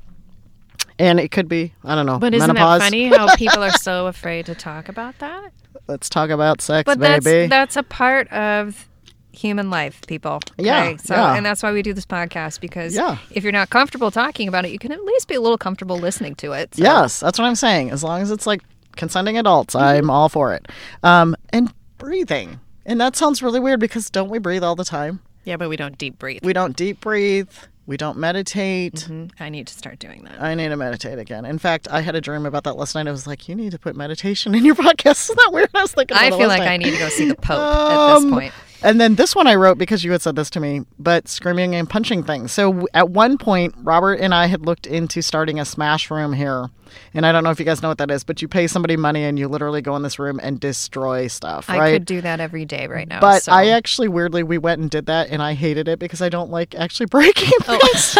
And 0.99 1.19
it 1.19 1.31
could 1.31 1.47
be 1.47 1.73
I 1.83 1.95
don't 1.95 2.05
know. 2.05 2.19
But 2.19 2.33
isn't 2.33 2.47
menopause. 2.47 2.81
it 2.81 2.83
funny 2.85 3.05
how 3.17 3.35
people 3.35 3.63
are 3.63 3.71
so 3.71 4.07
afraid 4.07 4.45
to 4.47 4.55
talk 4.55 4.87
about 4.89 5.17
that? 5.19 5.51
Let's 5.87 6.09
talk 6.09 6.29
about 6.29 6.61
sex, 6.61 6.85
But 6.85 6.99
baby. 6.99 7.47
that's 7.47 7.49
that's 7.49 7.77
a 7.77 7.83
part 7.83 8.27
of 8.31 8.87
human 9.33 9.69
life, 9.69 10.01
people. 10.07 10.41
Yeah, 10.57 10.83
Okay? 10.83 10.97
So, 10.97 11.15
yeah. 11.15 11.35
and 11.35 11.45
that's 11.45 11.63
why 11.63 11.71
we 11.71 11.81
do 11.81 11.93
this 11.93 12.05
podcast 12.05 12.59
because 12.59 12.93
Yeah. 12.93 13.17
if 13.31 13.43
you're 13.43 13.53
not 13.53 13.69
comfortable 13.69 14.11
talking 14.11 14.47
about 14.47 14.65
it, 14.65 14.71
you 14.71 14.77
can 14.79 14.91
at 14.91 15.01
least 15.03 15.27
be 15.29 15.35
a 15.35 15.41
little 15.41 15.57
comfortable 15.57 15.97
listening 15.97 16.35
to 16.35 16.51
it. 16.51 16.75
So. 16.75 16.83
Yes, 16.83 17.19
that's 17.21 17.39
what 17.39 17.45
I'm 17.45 17.55
saying. 17.55 17.89
As 17.91 18.03
long 18.03 18.21
as 18.21 18.29
it's 18.29 18.45
like 18.45 18.61
consenting 18.97 19.37
adults, 19.37 19.73
I'm 19.73 20.09
all 20.09 20.27
for 20.29 20.53
it. 20.53 20.67
Um, 21.01 21.35
and 21.51 21.73
breathing. 21.97 22.59
And 22.85 22.99
that 22.99 23.15
sounds 23.15 23.41
really 23.41 23.59
weird 23.61 23.79
because 23.79 24.09
don't 24.09 24.29
we 24.29 24.37
breathe 24.37 24.63
all 24.63 24.75
the 24.75 24.83
time? 24.85 25.21
Yeah, 25.43 25.57
but 25.57 25.69
we 25.69 25.75
don't 25.77 25.97
deep 25.97 26.19
breathe. 26.19 26.39
We 26.43 26.53
don't 26.53 26.75
deep 26.75 27.01
breathe. 27.01 27.49
We 27.87 27.97
don't 27.97 28.17
meditate. 28.17 28.93
Mhm. 29.09 29.31
I 29.39 29.49
need 29.49 29.67
to 29.67 29.73
start 29.73 29.97
doing 29.99 30.23
that. 30.25 30.39
I 30.41 30.53
need 30.53 30.69
to 30.69 30.77
meditate 30.77 31.17
again. 31.17 31.45
In 31.45 31.57
fact, 31.57 31.87
I 31.89 32.01
had 32.01 32.15
a 32.15 32.21
dream 32.21 32.45
about 32.45 32.63
that 32.65 32.77
last 32.77 32.93
night. 32.95 33.07
I 33.07 33.11
was 33.11 33.25
like, 33.25 33.49
"You 33.49 33.55
need 33.55 33.71
to 33.71 33.79
put 33.79 33.95
meditation 33.95 34.53
in 34.53 34.63
your 34.63 34.75
podcast." 34.87 35.25
Isn't 35.25 35.37
that 35.37 35.49
weird? 35.51 35.69
I 35.73 35.81
was 35.81 35.91
thinking. 35.91 36.15
I 36.15 36.29
feel 36.29 36.47
like 36.47 36.59
night. 36.59 36.69
I 36.69 36.77
need 36.77 36.91
to 36.91 36.97
go 36.99 37.09
see 37.09 37.27
the 37.27 37.35
Pope 37.35 37.57
at 37.59 38.13
this 38.15 38.23
Um, 38.23 38.31
point. 38.31 38.53
And 38.83 38.99
then 38.99 39.13
this 39.15 39.35
one 39.35 39.45
I 39.45 39.53
wrote 39.55 39.77
because 39.77 40.03
you 40.03 40.11
had 40.11 40.21
said 40.23 40.35
this 40.35 40.49
to 40.51 40.59
me, 40.59 40.81
but 40.97 41.27
screaming 41.27 41.75
and 41.75 41.87
punching 41.89 42.23
things. 42.23 42.51
So 42.51 42.87
at 42.95 43.09
one 43.11 43.37
point, 43.37 43.75
Robert 43.77 44.15
and 44.19 44.33
I 44.33 44.47
had 44.47 44.65
looked 44.65 44.87
into 44.87 45.21
starting 45.21 45.59
a 45.59 45.65
smash 45.65 46.09
room 46.09 46.33
here. 46.33 46.67
And 47.13 47.25
I 47.25 47.31
don't 47.31 47.43
know 47.43 47.51
if 47.51 47.59
you 47.59 47.65
guys 47.65 47.81
know 47.83 47.89
what 47.89 47.99
that 47.99 48.09
is, 48.11 48.23
but 48.23 48.41
you 48.41 48.47
pay 48.47 48.65
somebody 48.67 48.97
money 48.97 49.23
and 49.23 49.37
you 49.37 49.47
literally 49.47 49.81
go 49.81 49.95
in 49.95 50.01
this 50.01 50.17
room 50.17 50.39
and 50.41 50.59
destroy 50.59 51.27
stuff, 51.27 51.69
I 51.69 51.91
could 51.93 52.05
do 52.05 52.21
that 52.21 52.39
every 52.39 52.65
day 52.65 52.87
right 52.87 53.07
now. 53.07 53.19
but 53.21 53.43
so. 53.43 53.51
I 53.51 53.67
actually 53.67 54.07
weirdly 54.07 54.43
we 54.43 54.57
went 54.57 54.81
and 54.81 54.89
did 54.89 55.05
that 55.05 55.29
and 55.29 55.41
I 55.43 55.53
hated 55.53 55.87
it 55.87 55.99
because 55.99 56.21
I 56.21 56.29
don't 56.29 56.49
like 56.49 56.73
actually 56.75 57.05
breaking 57.11 57.51
Oh. 57.67 57.77
things. 57.77 58.17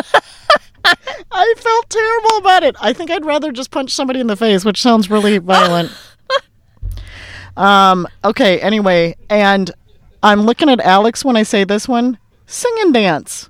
I 1.32 1.54
felt 1.58 1.90
terrible 1.90 2.38
about 2.38 2.64
it. 2.64 2.76
I 2.82 2.94
think 2.94 3.10
I'd 3.10 3.26
rather 3.26 3.52
just 3.52 3.72
punch 3.72 3.92
somebody 3.92 4.20
in 4.20 4.28
the 4.28 4.36
face, 4.36 4.64
which 4.64 4.82
sounds 4.82 5.10
really 5.10 5.38
violent. 5.38 5.92
um, 7.58 8.08
okay, 8.24 8.60
anyway, 8.62 9.16
and 9.30 9.72
I'm 10.24 10.42
looking 10.42 10.70
at 10.70 10.80
Alex 10.82 11.24
when 11.26 11.36
I 11.36 11.44
say 11.44 11.64
this 11.64 11.88
one. 11.88 12.18
Sing 12.46 12.74
and 12.82 12.94
dance. 12.94 13.50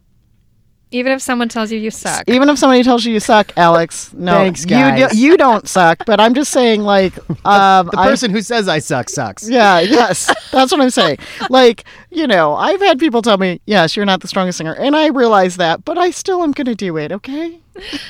even 0.91 1.11
if 1.13 1.21
someone 1.21 1.47
tells 1.49 1.71
you 1.71 1.79
you 1.79 1.89
suck, 1.89 2.23
Even 2.27 2.49
if 2.49 2.59
somebody 2.59 2.83
tells 2.83 3.05
you 3.05 3.13
you 3.13 3.19
suck, 3.19 3.51
Alex. 3.57 4.13
No, 4.13 4.33
Thanks, 4.33 4.63
you 4.63 4.69
guys. 4.69 5.11
do, 5.11 5.17
you 5.17 5.37
don't 5.37 5.67
suck. 5.67 6.05
But 6.05 6.19
I'm 6.19 6.33
just 6.33 6.51
saying, 6.51 6.81
like, 6.81 7.17
um, 7.45 7.87
The 7.87 7.97
I- 7.99 8.07
person 8.07 8.29
who 8.31 8.41
says 8.41 8.67
I 8.67 8.79
suck 8.79 9.09
sucks. 9.09 9.49
Yeah, 9.49 9.79
yes. 9.79 10.27
That's 10.51 10.71
what 10.71 10.81
I'm 10.81 10.89
saying. 10.89 11.17
Like, 11.49 11.85
you 12.09 12.27
know, 12.27 12.53
I've 12.55 12.81
had 12.81 12.99
people 12.99 13.21
tell 13.21 13.37
me, 13.37 13.61
yes, 13.65 13.95
you're 13.95 14.05
not 14.05 14.19
the 14.21 14.27
strongest 14.27 14.57
singer. 14.57 14.73
And 14.75 14.95
I 14.95 15.07
realize 15.07 15.57
that, 15.57 15.83
but 15.85 15.97
I 15.97 16.11
still 16.11 16.43
am 16.43 16.51
going 16.51 16.65
to 16.65 16.75
do 16.75 16.97
it, 16.97 17.11
okay? 17.11 17.57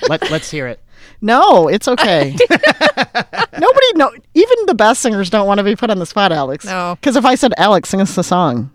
Let, 0.09 0.29
let's 0.31 0.49
hear 0.51 0.67
it. 0.67 0.79
No, 1.21 1.67
it's 1.67 1.87
okay. 1.87 2.35
Nobody, 2.49 3.93
no, 3.95 4.11
even 4.33 4.57
the 4.65 4.75
best 4.75 5.01
singers 5.01 5.29
don't 5.29 5.47
want 5.47 5.59
to 5.59 5.63
be 5.63 5.75
put 5.75 5.89
on 5.89 5.99
the 5.99 6.05
spot, 6.05 6.31
Alex. 6.31 6.65
No. 6.65 6.97
Because 6.99 7.15
if 7.15 7.25
I 7.25 7.35
said, 7.35 7.53
Alex, 7.57 7.89
sing 7.89 8.01
us 8.01 8.17
a 8.17 8.23
song, 8.23 8.71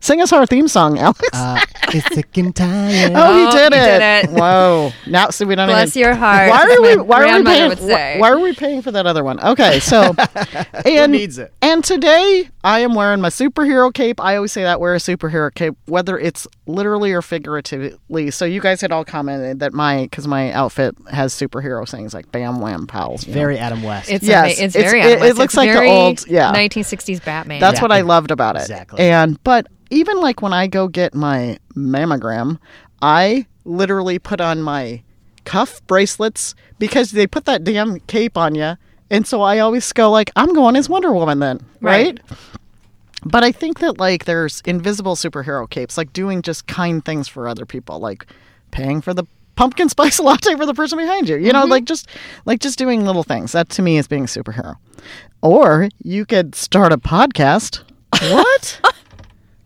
sing 0.00 0.20
us 0.20 0.32
our 0.32 0.46
theme 0.46 0.68
song, 0.68 0.98
Alex. 0.98 1.20
Uh, 1.32 1.58
it's 1.92 2.14
sick 2.14 2.36
and 2.36 2.54
tired. 2.54 3.12
Oh, 3.16 3.46
he 3.46 3.50
did 3.58 3.72
you 3.72 3.78
it! 3.78 3.98
did 3.98 4.30
it. 4.30 4.30
Whoa! 4.30 4.92
Now, 5.08 5.30
see, 5.30 5.44
we 5.44 5.56
don't 5.56 5.66
Bless 5.68 5.96
even. 5.96 6.06
your 6.08 6.14
heart. 6.16 6.48
Why 6.50 6.62
are 6.62 6.82
we? 6.82 6.96
Why 7.02 7.22
are 7.28 7.38
we 7.38 7.44
paying? 7.44 7.68
would 7.68 7.78
wh- 7.78 7.82
say. 7.82 8.18
Why 8.20 8.30
are 8.30 8.38
we 8.38 8.52
paying 8.54 8.82
for 8.82 8.92
that 8.92 9.06
other 9.06 9.24
one? 9.24 9.40
Okay, 9.40 9.80
so 9.80 10.14
and 10.84 11.10
needs 11.12 11.38
it? 11.38 11.52
And 11.62 11.82
today 11.82 12.48
I 12.62 12.80
am 12.80 12.94
wearing 12.94 13.20
my 13.20 13.30
superhero 13.30 13.92
cape. 13.92 14.20
I 14.20 14.36
always 14.36 14.52
say 14.52 14.62
that 14.62 14.78
wear 14.80 14.94
a 14.94 14.98
superhero 14.98 15.52
cape, 15.52 15.74
whether 15.86 16.16
it's 16.18 16.46
literally 16.66 17.12
or 17.12 17.22
figuratively. 17.22 18.30
So 18.30 18.44
you 18.44 18.60
guys 18.60 18.80
had 18.80 18.92
all 18.92 19.04
commented 19.04 19.58
that 19.60 19.72
my 19.72 20.02
because 20.02 20.28
my 20.28 20.52
outfit 20.52 20.94
has 21.10 21.34
superhero 21.34 21.88
things 21.88 22.14
like 22.14 22.30
bam 22.30 22.60
wham 22.60 22.86
pals. 22.86 23.26
you 23.26 23.32
know? 23.34 23.40
Very 23.40 23.58
Adam 23.58 23.82
West. 23.82 24.10
It's 24.10 24.24
Yes, 24.24 24.58
ama- 24.58 24.66
it's 24.66 24.76
it's- 24.76 24.90
very 24.92 25.00
it- 25.00 25.04
Adam 25.04 25.18
it 25.18 25.20
West. 25.22 25.38
looks 25.38 25.54
It's 25.54 25.56
like 25.56 25.72
the 25.72 25.84
old- 25.86 26.26
yeah. 26.28 26.52
1960s 26.52 27.24
Batman. 27.24 27.58
That's 27.60 27.78
Yeah. 27.78 27.82
what 27.82 27.92
I 27.92 28.02
loved 28.02 28.30
about 28.30 28.56
it. 28.56 28.62
Exactly. 28.62 29.00
And 29.00 29.42
but 29.42 29.66
even 29.90 30.20
like 30.20 30.42
when 30.42 30.52
I 30.52 30.66
go 30.66 30.88
get 30.88 31.14
my 31.14 31.58
mammogram, 31.74 32.58
I 33.02 33.46
literally 33.64 34.18
put 34.18 34.40
on 34.40 34.62
my 34.62 35.02
cuff 35.44 35.84
bracelets 35.86 36.54
because 36.78 37.10
they 37.10 37.26
put 37.26 37.44
that 37.44 37.64
damn 37.64 38.00
cape 38.00 38.36
on 38.36 38.54
you. 38.54 38.76
And 39.10 39.26
so 39.26 39.42
I 39.42 39.58
always 39.58 39.92
go 39.92 40.10
like 40.10 40.30
I'm 40.36 40.54
going 40.54 40.76
as 40.76 40.88
Wonder 40.88 41.12
Woman 41.12 41.40
then, 41.40 41.60
right? 41.80 42.20
Right. 42.30 42.38
But 43.24 43.44
I 43.44 43.52
think 43.52 43.80
that 43.80 43.98
like 43.98 44.24
there's 44.24 44.62
invisible 44.64 45.16
superhero 45.16 45.68
capes, 45.68 45.98
like 45.98 46.12
doing 46.12 46.42
just 46.42 46.66
kind 46.66 47.04
things 47.04 47.28
for 47.28 47.48
other 47.48 47.66
people, 47.66 47.98
like 47.98 48.26
paying 48.70 49.00
for 49.00 49.12
the 49.12 49.24
pumpkin 49.56 49.88
spice 49.90 50.20
latte 50.20 50.54
for 50.54 50.64
the 50.64 50.74
person 50.74 50.98
behind 50.98 51.28
you. 51.28 51.36
You 51.36 51.52
know, 51.52 51.62
mm-hmm. 51.62 51.70
like 51.70 51.84
just 51.84 52.08
like 52.46 52.60
just 52.60 52.78
doing 52.78 53.04
little 53.04 53.24
things. 53.24 53.52
That 53.52 53.68
to 53.70 53.82
me 53.82 53.98
is 53.98 54.06
being 54.06 54.24
a 54.24 54.26
superhero. 54.26 54.76
Or 55.42 55.88
you 56.02 56.24
could 56.26 56.54
start 56.54 56.92
a 56.92 56.98
podcast. 56.98 57.82
What? 58.20 58.80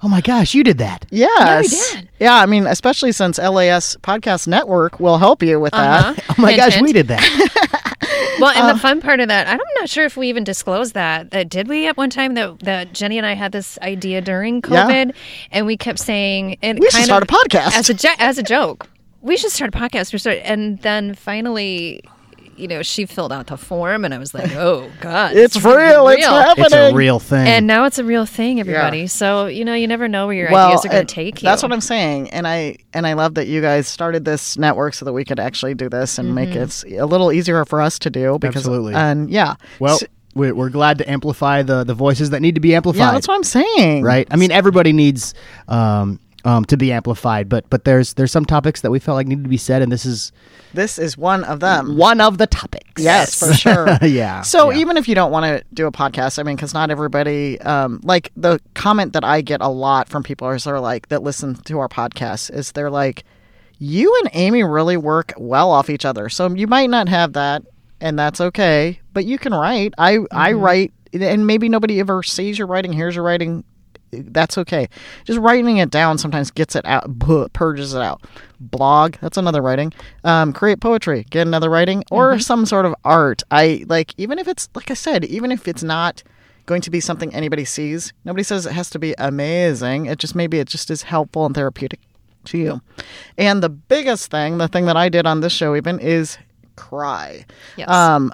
oh 0.04 0.08
my 0.08 0.20
gosh, 0.20 0.54
you 0.54 0.62
did 0.62 0.78
that. 0.78 1.06
Yes. 1.10 1.92
did. 1.94 2.08
Yeah, 2.20 2.34
I 2.34 2.46
mean, 2.46 2.66
especially 2.66 3.10
since 3.12 3.38
LAS 3.38 3.96
Podcast 3.96 4.46
Network 4.46 5.00
will 5.00 5.18
help 5.18 5.42
you 5.42 5.58
with 5.58 5.72
Uh-huh. 5.74 6.12
that. 6.12 6.24
Oh 6.38 6.42
my 6.42 6.50
Hint, 6.52 6.60
gosh, 6.60 6.74
hint. 6.74 6.84
we 6.86 6.92
did 6.92 7.08
that. 7.08 7.80
Well, 8.40 8.50
and 8.50 8.64
Uh, 8.68 8.72
the 8.72 8.78
fun 8.80 9.00
part 9.00 9.20
of 9.20 9.28
that, 9.28 9.46
I'm 9.48 9.60
not 9.78 9.88
sure 9.88 10.04
if 10.04 10.16
we 10.16 10.28
even 10.28 10.42
disclosed 10.42 10.94
that. 10.94 11.30
That 11.30 11.48
did 11.48 11.68
we 11.68 11.86
at 11.86 11.96
one 11.96 12.10
time 12.10 12.34
that, 12.34 12.58
that 12.60 12.92
Jenny 12.92 13.16
and 13.16 13.24
I 13.26 13.34
had 13.34 13.52
this 13.52 13.78
idea 13.80 14.20
during 14.20 14.56
Yeah. 14.68 14.86
COVID, 14.88 15.14
and 15.52 15.66
we 15.66 15.76
kept 15.76 16.00
saying 16.00 16.56
and 16.60 16.80
We 16.80 16.90
should 16.90 17.04
start 17.04 17.22
of 17.22 17.28
a 17.28 17.32
podcast. 17.32 17.76
as 17.76 17.90
a 17.90 18.22
as 18.22 18.36
a 18.38 18.42
joke. 18.42 18.88
We 19.22 19.36
should 19.36 19.52
start 19.52 19.72
a 19.74 19.78
podcast. 19.78 20.12
We 20.12 20.18
start, 20.18 20.38
and 20.42 20.78
then 20.80 21.14
finally, 21.14 22.02
you 22.56 22.68
know, 22.68 22.82
she 22.82 23.06
filled 23.06 23.32
out 23.32 23.46
the 23.48 23.56
form, 23.56 24.04
and 24.04 24.12
I 24.14 24.18
was 24.18 24.34
like, 24.34 24.52
"Oh 24.56 24.90
God, 25.00 25.32
It's 25.36 25.54
this 25.54 25.56
is 25.56 25.62
gonna 25.62 25.76
be 25.76 25.82
real. 25.90 26.08
It's 26.08 26.24
happening. 26.26 26.64
it's 26.66 26.74
a 26.74 26.94
real 26.94 27.18
thing. 27.18 27.46
And 27.48 27.66
now 27.66 27.84
it's 27.84 27.98
a 27.98 28.04
real 28.04 28.26
thing, 28.26 28.60
everybody. 28.60 29.06
So 29.06 29.46
you 29.46 29.64
know, 29.64 29.74
you 29.74 29.86
never 29.86 30.08
know 30.08 30.26
where 30.26 30.36
your 30.36 30.48
ideas 30.54 30.84
are 30.84 30.88
going 30.88 31.06
to 31.06 31.14
take 31.14 31.42
you. 31.42 31.46
That's 31.46 31.62
what 31.62 31.72
I'm 31.72 31.80
saying, 31.80 32.30
and 32.30 32.46
I 32.46 32.76
and 32.92 33.06
I 33.06 33.12
love 33.14 33.34
that 33.34 33.46
you 33.46 33.60
guys 33.60 33.86
started 33.88 34.24
this 34.24 34.56
network 34.56 34.94
so 34.94 35.04
that 35.04 35.12
we 35.12 35.24
could 35.24 35.38
actually 35.40 35.74
do 35.74 35.88
this 35.88 36.18
and 36.18 36.34
make 36.34 36.50
Mm-hmm. 36.50 36.94
it 36.94 36.98
a 37.00 37.06
little 37.06 37.32
easier 37.32 37.64
for 37.64 37.80
us 37.80 37.98
to 38.00 38.10
do. 38.10 38.38
Because, 38.38 38.56
Absolutely. 38.56 38.94
and 38.94 39.30
yeah, 39.30 39.54
well, 39.78 39.94
S- 39.94 40.04
we're, 40.34 40.54
we're 40.54 40.68
glad 40.68 40.98
to 40.98 41.08
amplify 41.10 41.62
the, 41.62 41.84
the 41.84 41.94
voices 41.94 42.30
that 42.30 42.40
need 42.40 42.54
to 42.56 42.60
be 42.60 42.74
amplified. 42.74 42.98
yeah, 43.00 43.12
that's 43.12 43.28
what 43.28 43.34
I'm 43.34 43.44
saying. 43.44 44.02
right? 44.02 44.26
I 44.30 44.36
mean, 44.36 44.50
everybody 44.50 44.92
needs 44.92 45.32
um, 45.68 46.18
um, 46.44 46.64
to 46.66 46.76
be 46.76 46.92
amplified, 46.92 47.48
but 47.48 47.68
but 47.70 47.84
there's 47.84 48.14
there's 48.14 48.30
some 48.32 48.44
topics 48.44 48.80
that 48.82 48.90
we 48.90 48.98
felt 48.98 49.16
like 49.16 49.26
needed 49.26 49.44
to 49.44 49.50
be 49.50 49.56
said, 49.56 49.80
and 49.82 49.90
this 49.90 50.04
is 50.04 50.30
This 50.74 50.98
is 50.98 51.16
one 51.16 51.42
of 51.44 51.60
them. 51.60 51.96
one 51.96 52.20
of 52.20 52.38
the 52.38 52.46
topics. 52.46 53.02
Yes, 53.02 53.38
for 53.38 53.52
sure. 53.64 53.88
yeah. 54.02 54.42
So 54.42 54.70
yeah. 54.70 54.78
even 54.78 54.96
if 54.96 55.08
you 55.08 55.14
don't 55.14 55.32
want 55.32 55.46
to 55.46 55.64
do 55.72 55.86
a 55.86 55.92
podcast, 55.92 56.38
I 56.38 56.42
mean, 56.42 56.56
because 56.56 56.74
not 56.74 56.90
everybody, 56.90 57.60
um, 57.62 58.00
like 58.04 58.30
the 58.36 58.60
comment 58.74 59.12
that 59.14 59.24
I 59.24 59.40
get 59.40 59.60
a 59.60 59.68
lot 59.68 60.08
from 60.08 60.22
people 60.22 60.50
is 60.50 60.64
they're 60.64 60.80
like 60.80 61.08
that 61.08 61.22
listen 61.22 61.54
to 61.54 61.78
our 61.78 61.88
podcast 61.88 62.52
is 62.52 62.72
they're 62.72 62.90
like, 62.90 63.24
you 63.78 64.14
and 64.22 64.30
Amy 64.34 64.62
really 64.64 64.96
work 64.96 65.32
well 65.36 65.70
off 65.70 65.90
each 65.90 66.04
other. 66.04 66.28
So 66.28 66.48
you 66.54 66.66
might 66.66 66.90
not 66.90 67.08
have 67.08 67.32
that, 67.32 67.62
and 68.00 68.18
that's 68.18 68.40
okay. 68.40 69.00
But 69.12 69.24
you 69.24 69.38
can 69.38 69.54
write. 69.54 69.94
I 69.98 70.18
I 70.30 70.52
write, 70.52 70.92
and 71.12 71.46
maybe 71.46 71.68
nobody 71.68 72.00
ever 72.00 72.22
sees 72.22 72.58
your 72.58 72.66
writing, 72.68 72.92
hears 72.92 73.14
your 73.14 73.24
writing. 73.24 73.64
That's 74.20 74.58
okay. 74.58 74.88
Just 75.24 75.38
writing 75.38 75.78
it 75.78 75.90
down 75.90 76.18
sometimes 76.18 76.50
gets 76.50 76.76
it 76.76 76.84
out, 76.84 77.08
purges 77.52 77.94
it 77.94 78.02
out. 78.02 78.22
Blog, 78.60 79.16
that's 79.20 79.36
another 79.36 79.60
writing. 79.60 79.92
Um, 80.22 80.52
create 80.52 80.80
poetry, 80.80 81.26
get 81.30 81.46
another 81.46 81.68
writing, 81.70 82.04
or 82.10 82.38
some 82.38 82.66
sort 82.66 82.86
of 82.86 82.94
art. 83.04 83.42
I 83.50 83.84
like, 83.88 84.14
even 84.16 84.38
if 84.38 84.48
it's, 84.48 84.68
like 84.74 84.90
I 84.90 84.94
said, 84.94 85.24
even 85.24 85.52
if 85.52 85.68
it's 85.68 85.82
not 85.82 86.22
going 86.66 86.80
to 86.82 86.90
be 86.90 87.00
something 87.00 87.34
anybody 87.34 87.64
sees, 87.64 88.12
nobody 88.24 88.42
says 88.42 88.66
it 88.66 88.72
has 88.72 88.90
to 88.90 88.98
be 88.98 89.14
amazing. 89.18 90.06
It 90.06 90.18
just 90.18 90.34
maybe 90.34 90.58
it 90.58 90.68
just 90.68 90.90
is 90.90 91.02
helpful 91.02 91.44
and 91.46 91.54
therapeutic 91.54 92.00
to 92.46 92.58
you. 92.58 92.80
And 93.36 93.62
the 93.62 93.68
biggest 93.68 94.30
thing, 94.30 94.58
the 94.58 94.68
thing 94.68 94.86
that 94.86 94.96
I 94.96 95.08
did 95.08 95.26
on 95.26 95.40
this 95.40 95.52
show 95.52 95.76
even, 95.76 95.98
is 95.98 96.38
cry. 96.76 97.44
Yes. 97.76 97.88
Um, 97.88 98.32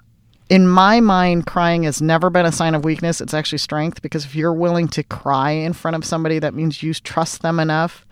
in 0.51 0.66
my 0.66 0.98
mind, 0.98 1.46
crying 1.46 1.84
has 1.84 2.03
never 2.03 2.28
been 2.28 2.44
a 2.44 2.51
sign 2.51 2.74
of 2.74 2.84
weakness. 2.84 3.20
It's 3.20 3.32
actually 3.32 3.59
strength 3.59 4.03
because 4.03 4.24
if 4.24 4.34
you're 4.34 4.53
willing 4.53 4.88
to 4.88 5.05
cry 5.05 5.53
in 5.53 5.72
front 5.72 5.94
of 5.94 6.05
somebody, 6.05 6.40
that 6.40 6.55
means 6.55 6.82
you 6.82 6.92
trust 6.92 7.42
them 7.42 7.61
enough. 7.61 8.05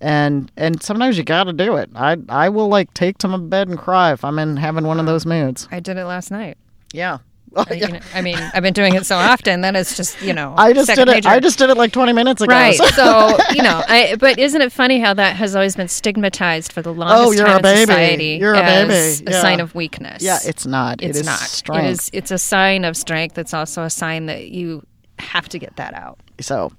And 0.00 0.50
and 0.56 0.82
sometimes 0.82 1.16
you 1.16 1.24
got 1.24 1.44
to 1.44 1.52
do 1.52 1.76
it. 1.76 1.90
I 1.94 2.16
I 2.28 2.48
will 2.48 2.68
like 2.68 2.92
take 2.94 3.18
to 3.18 3.28
my 3.28 3.36
bed 3.36 3.68
and 3.68 3.78
cry 3.78 4.12
if 4.12 4.24
I'm 4.24 4.38
in 4.38 4.56
having 4.56 4.86
one 4.86 4.98
of 4.98 5.06
those 5.06 5.24
moods. 5.24 5.68
I 5.70 5.78
did 5.80 5.98
it 5.98 6.06
last 6.06 6.30
night. 6.30 6.56
Yeah. 6.92 7.18
I, 7.70 7.74
you 7.74 7.88
know, 7.88 8.00
I 8.14 8.20
mean, 8.22 8.36
I've 8.54 8.62
been 8.62 8.72
doing 8.72 8.94
it 8.94 9.06
so 9.06 9.16
often 9.16 9.60
that 9.62 9.74
it's 9.76 9.96
just 9.96 10.20
you 10.22 10.32
know. 10.32 10.54
I 10.56 10.72
just 10.72 10.88
did 10.88 10.98
it. 11.08 11.10
nature. 11.10 11.28
I 11.28 11.40
just 11.40 11.58
did 11.58 11.70
it 11.70 11.76
like 11.76 11.92
20 11.92 12.12
minutes 12.12 12.40
ago. 12.42 12.52
Right. 12.52 12.76
so- 12.76 12.86
So, 12.88 13.38
you 13.54 13.62
know, 13.62 13.82
I, 13.86 14.16
but 14.18 14.38
isn't 14.38 14.60
it 14.60 14.72
funny 14.72 15.00
how 15.00 15.14
that 15.14 15.36
has 15.36 15.54
always 15.54 15.76
been 15.76 15.88
stigmatized 15.88 16.72
for 16.72 16.82
the 16.82 16.90
oh, 16.90 16.94
longest 16.94 17.26
Oh, 17.28 17.32
you're 17.32 17.46
time 17.46 17.58
a 17.58 17.62
baby. 17.62 17.80
in 17.82 17.86
society 17.86 18.24
You're 18.40 18.54
a 18.54 18.62
baby. 18.62 18.92
a 19.26 19.32
sign 19.40 19.60
of 19.60 19.74
weakness? 19.74 20.22
yeah, 20.22 20.38
it's 20.44 20.66
not. 20.66 21.02
it's 21.02 21.16
it 21.18 21.20
is 21.20 21.26
not. 21.26 21.38
strength. 21.38 21.84
It 21.84 21.90
is. 21.90 22.10
It's 22.12 22.30
a 22.30 22.38
sign 22.38 22.84
of 22.84 22.96
strength. 22.96 23.38
It's 23.38 23.54
also 23.54 23.82
a 23.82 23.90
sign 23.90 24.26
that 24.26 24.48
you 24.48 24.84
have 25.18 25.48
to 25.50 25.58
get 25.58 25.76
that 25.76 25.94
out. 25.94 26.18
So, 26.40 26.72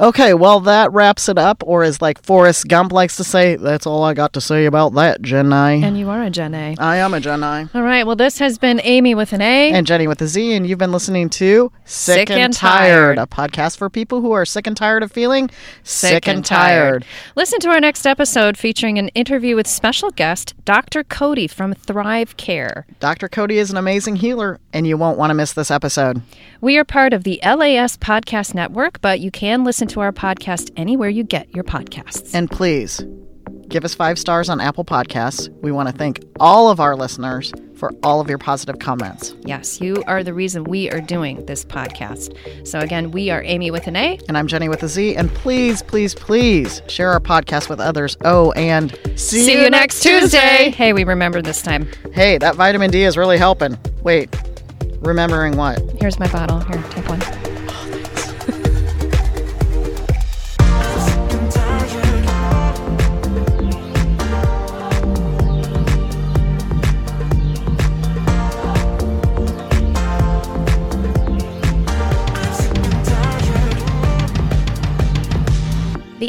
Okay, 0.00 0.32
well, 0.32 0.60
that 0.60 0.92
wraps 0.92 1.28
it 1.28 1.38
up, 1.38 1.64
or 1.66 1.82
as 1.82 2.00
like 2.00 2.22
Forrest 2.22 2.68
Gump 2.68 2.92
likes 2.92 3.16
to 3.16 3.24
say, 3.24 3.56
that's 3.56 3.84
all 3.84 4.04
I 4.04 4.14
got 4.14 4.32
to 4.34 4.40
say 4.40 4.66
about 4.66 4.94
that, 4.94 5.20
Jenny. 5.22 5.82
And 5.82 5.98
you 5.98 6.08
are 6.08 6.22
a 6.22 6.30
Gen 6.30 6.54
A. 6.54 6.76
I 6.78 6.98
am 6.98 7.14
a 7.14 7.20
Jenny. 7.20 7.68
All 7.74 7.82
right. 7.82 8.06
Well, 8.06 8.14
this 8.14 8.38
has 8.38 8.58
been 8.58 8.80
Amy 8.84 9.16
with 9.16 9.32
an 9.32 9.40
A. 9.40 9.72
And 9.72 9.88
Jenny 9.88 10.06
with 10.06 10.22
a 10.22 10.28
Z, 10.28 10.52
and 10.54 10.68
you've 10.68 10.78
been 10.78 10.92
listening 10.92 11.28
to 11.30 11.72
Sick, 11.84 12.28
Sick 12.28 12.30
and 12.30 12.52
Tired, 12.52 13.16
Tired. 13.16 13.18
a 13.18 13.26
podcast 13.26 13.76
for 13.76 13.90
people 13.90 14.20
who 14.20 14.30
are 14.30 14.44
sick 14.44 14.68
and 14.68 14.76
tired 14.76 15.02
of 15.02 15.10
feeling 15.10 15.50
Sick 15.82 16.28
and 16.28 16.44
tired. 16.44 17.04
Listen 17.34 17.58
to 17.58 17.68
our 17.70 17.80
next 17.80 18.06
episode 18.06 18.56
featuring 18.56 18.98
an 19.00 19.08
interview 19.08 19.56
with 19.56 19.66
special 19.66 20.10
guest 20.10 20.54
Dr. 20.64 21.02
Cody 21.02 21.48
from 21.48 21.74
Thrive 21.74 22.36
Care. 22.36 22.86
Dr. 23.00 23.28
Cody 23.28 23.58
is 23.58 23.72
an 23.72 23.76
amazing 23.76 24.14
healer, 24.16 24.60
and 24.72 24.86
you 24.86 24.96
won't 24.96 25.18
want 25.18 25.30
to 25.30 25.34
miss 25.34 25.54
this 25.54 25.72
episode. 25.72 26.22
We 26.60 26.78
are 26.78 26.84
part 26.84 27.12
of 27.12 27.24
the 27.24 27.40
LAS 27.44 27.96
Podcast 27.96 28.54
Network, 28.54 29.00
but 29.00 29.18
you 29.18 29.32
can 29.32 29.64
listen 29.64 29.87
to 29.88 30.00
our 30.00 30.12
podcast 30.12 30.70
anywhere 30.76 31.08
you 31.08 31.24
get 31.24 31.54
your 31.54 31.64
podcasts. 31.64 32.34
And 32.34 32.50
please 32.50 33.04
give 33.68 33.84
us 33.84 33.94
five 33.94 34.18
stars 34.18 34.48
on 34.48 34.60
Apple 34.60 34.84
Podcasts. 34.84 35.48
We 35.62 35.72
want 35.72 35.88
to 35.88 35.94
thank 35.94 36.24
all 36.40 36.70
of 36.70 36.80
our 36.80 36.96
listeners 36.96 37.52
for 37.76 37.92
all 38.02 38.20
of 38.20 38.28
your 38.28 38.38
positive 38.38 38.78
comments. 38.78 39.34
Yes, 39.44 39.80
you 39.80 40.02
are 40.06 40.24
the 40.24 40.34
reason 40.34 40.64
we 40.64 40.90
are 40.90 41.00
doing 41.00 41.44
this 41.46 41.64
podcast. 41.64 42.66
So, 42.66 42.80
again, 42.80 43.12
we 43.12 43.30
are 43.30 43.42
Amy 43.44 43.70
with 43.70 43.86
an 43.86 43.94
A. 43.96 44.18
And 44.28 44.36
I'm 44.36 44.48
Jenny 44.48 44.68
with 44.68 44.82
a 44.82 44.88
Z. 44.88 45.14
And 45.16 45.32
please, 45.32 45.82
please, 45.82 46.14
please 46.14 46.82
share 46.88 47.12
our 47.12 47.20
podcast 47.20 47.68
with 47.68 47.78
others. 47.78 48.16
Oh, 48.24 48.52
and 48.52 48.90
see, 49.16 49.44
See 49.44 49.62
you 49.62 49.70
next 49.70 50.02
Tuesday. 50.02 50.70
Hey, 50.70 50.92
we 50.92 51.04
remembered 51.04 51.44
this 51.44 51.62
time. 51.62 51.88
Hey, 52.12 52.38
that 52.38 52.56
vitamin 52.56 52.90
D 52.90 53.04
is 53.04 53.16
really 53.16 53.38
helping. 53.38 53.78
Wait, 54.02 54.34
remembering 55.00 55.56
what? 55.56 55.78
Here's 56.00 56.18
my 56.18 56.30
bottle. 56.32 56.60
Here, 56.60 56.82
take 56.90 57.08
one. 57.08 57.47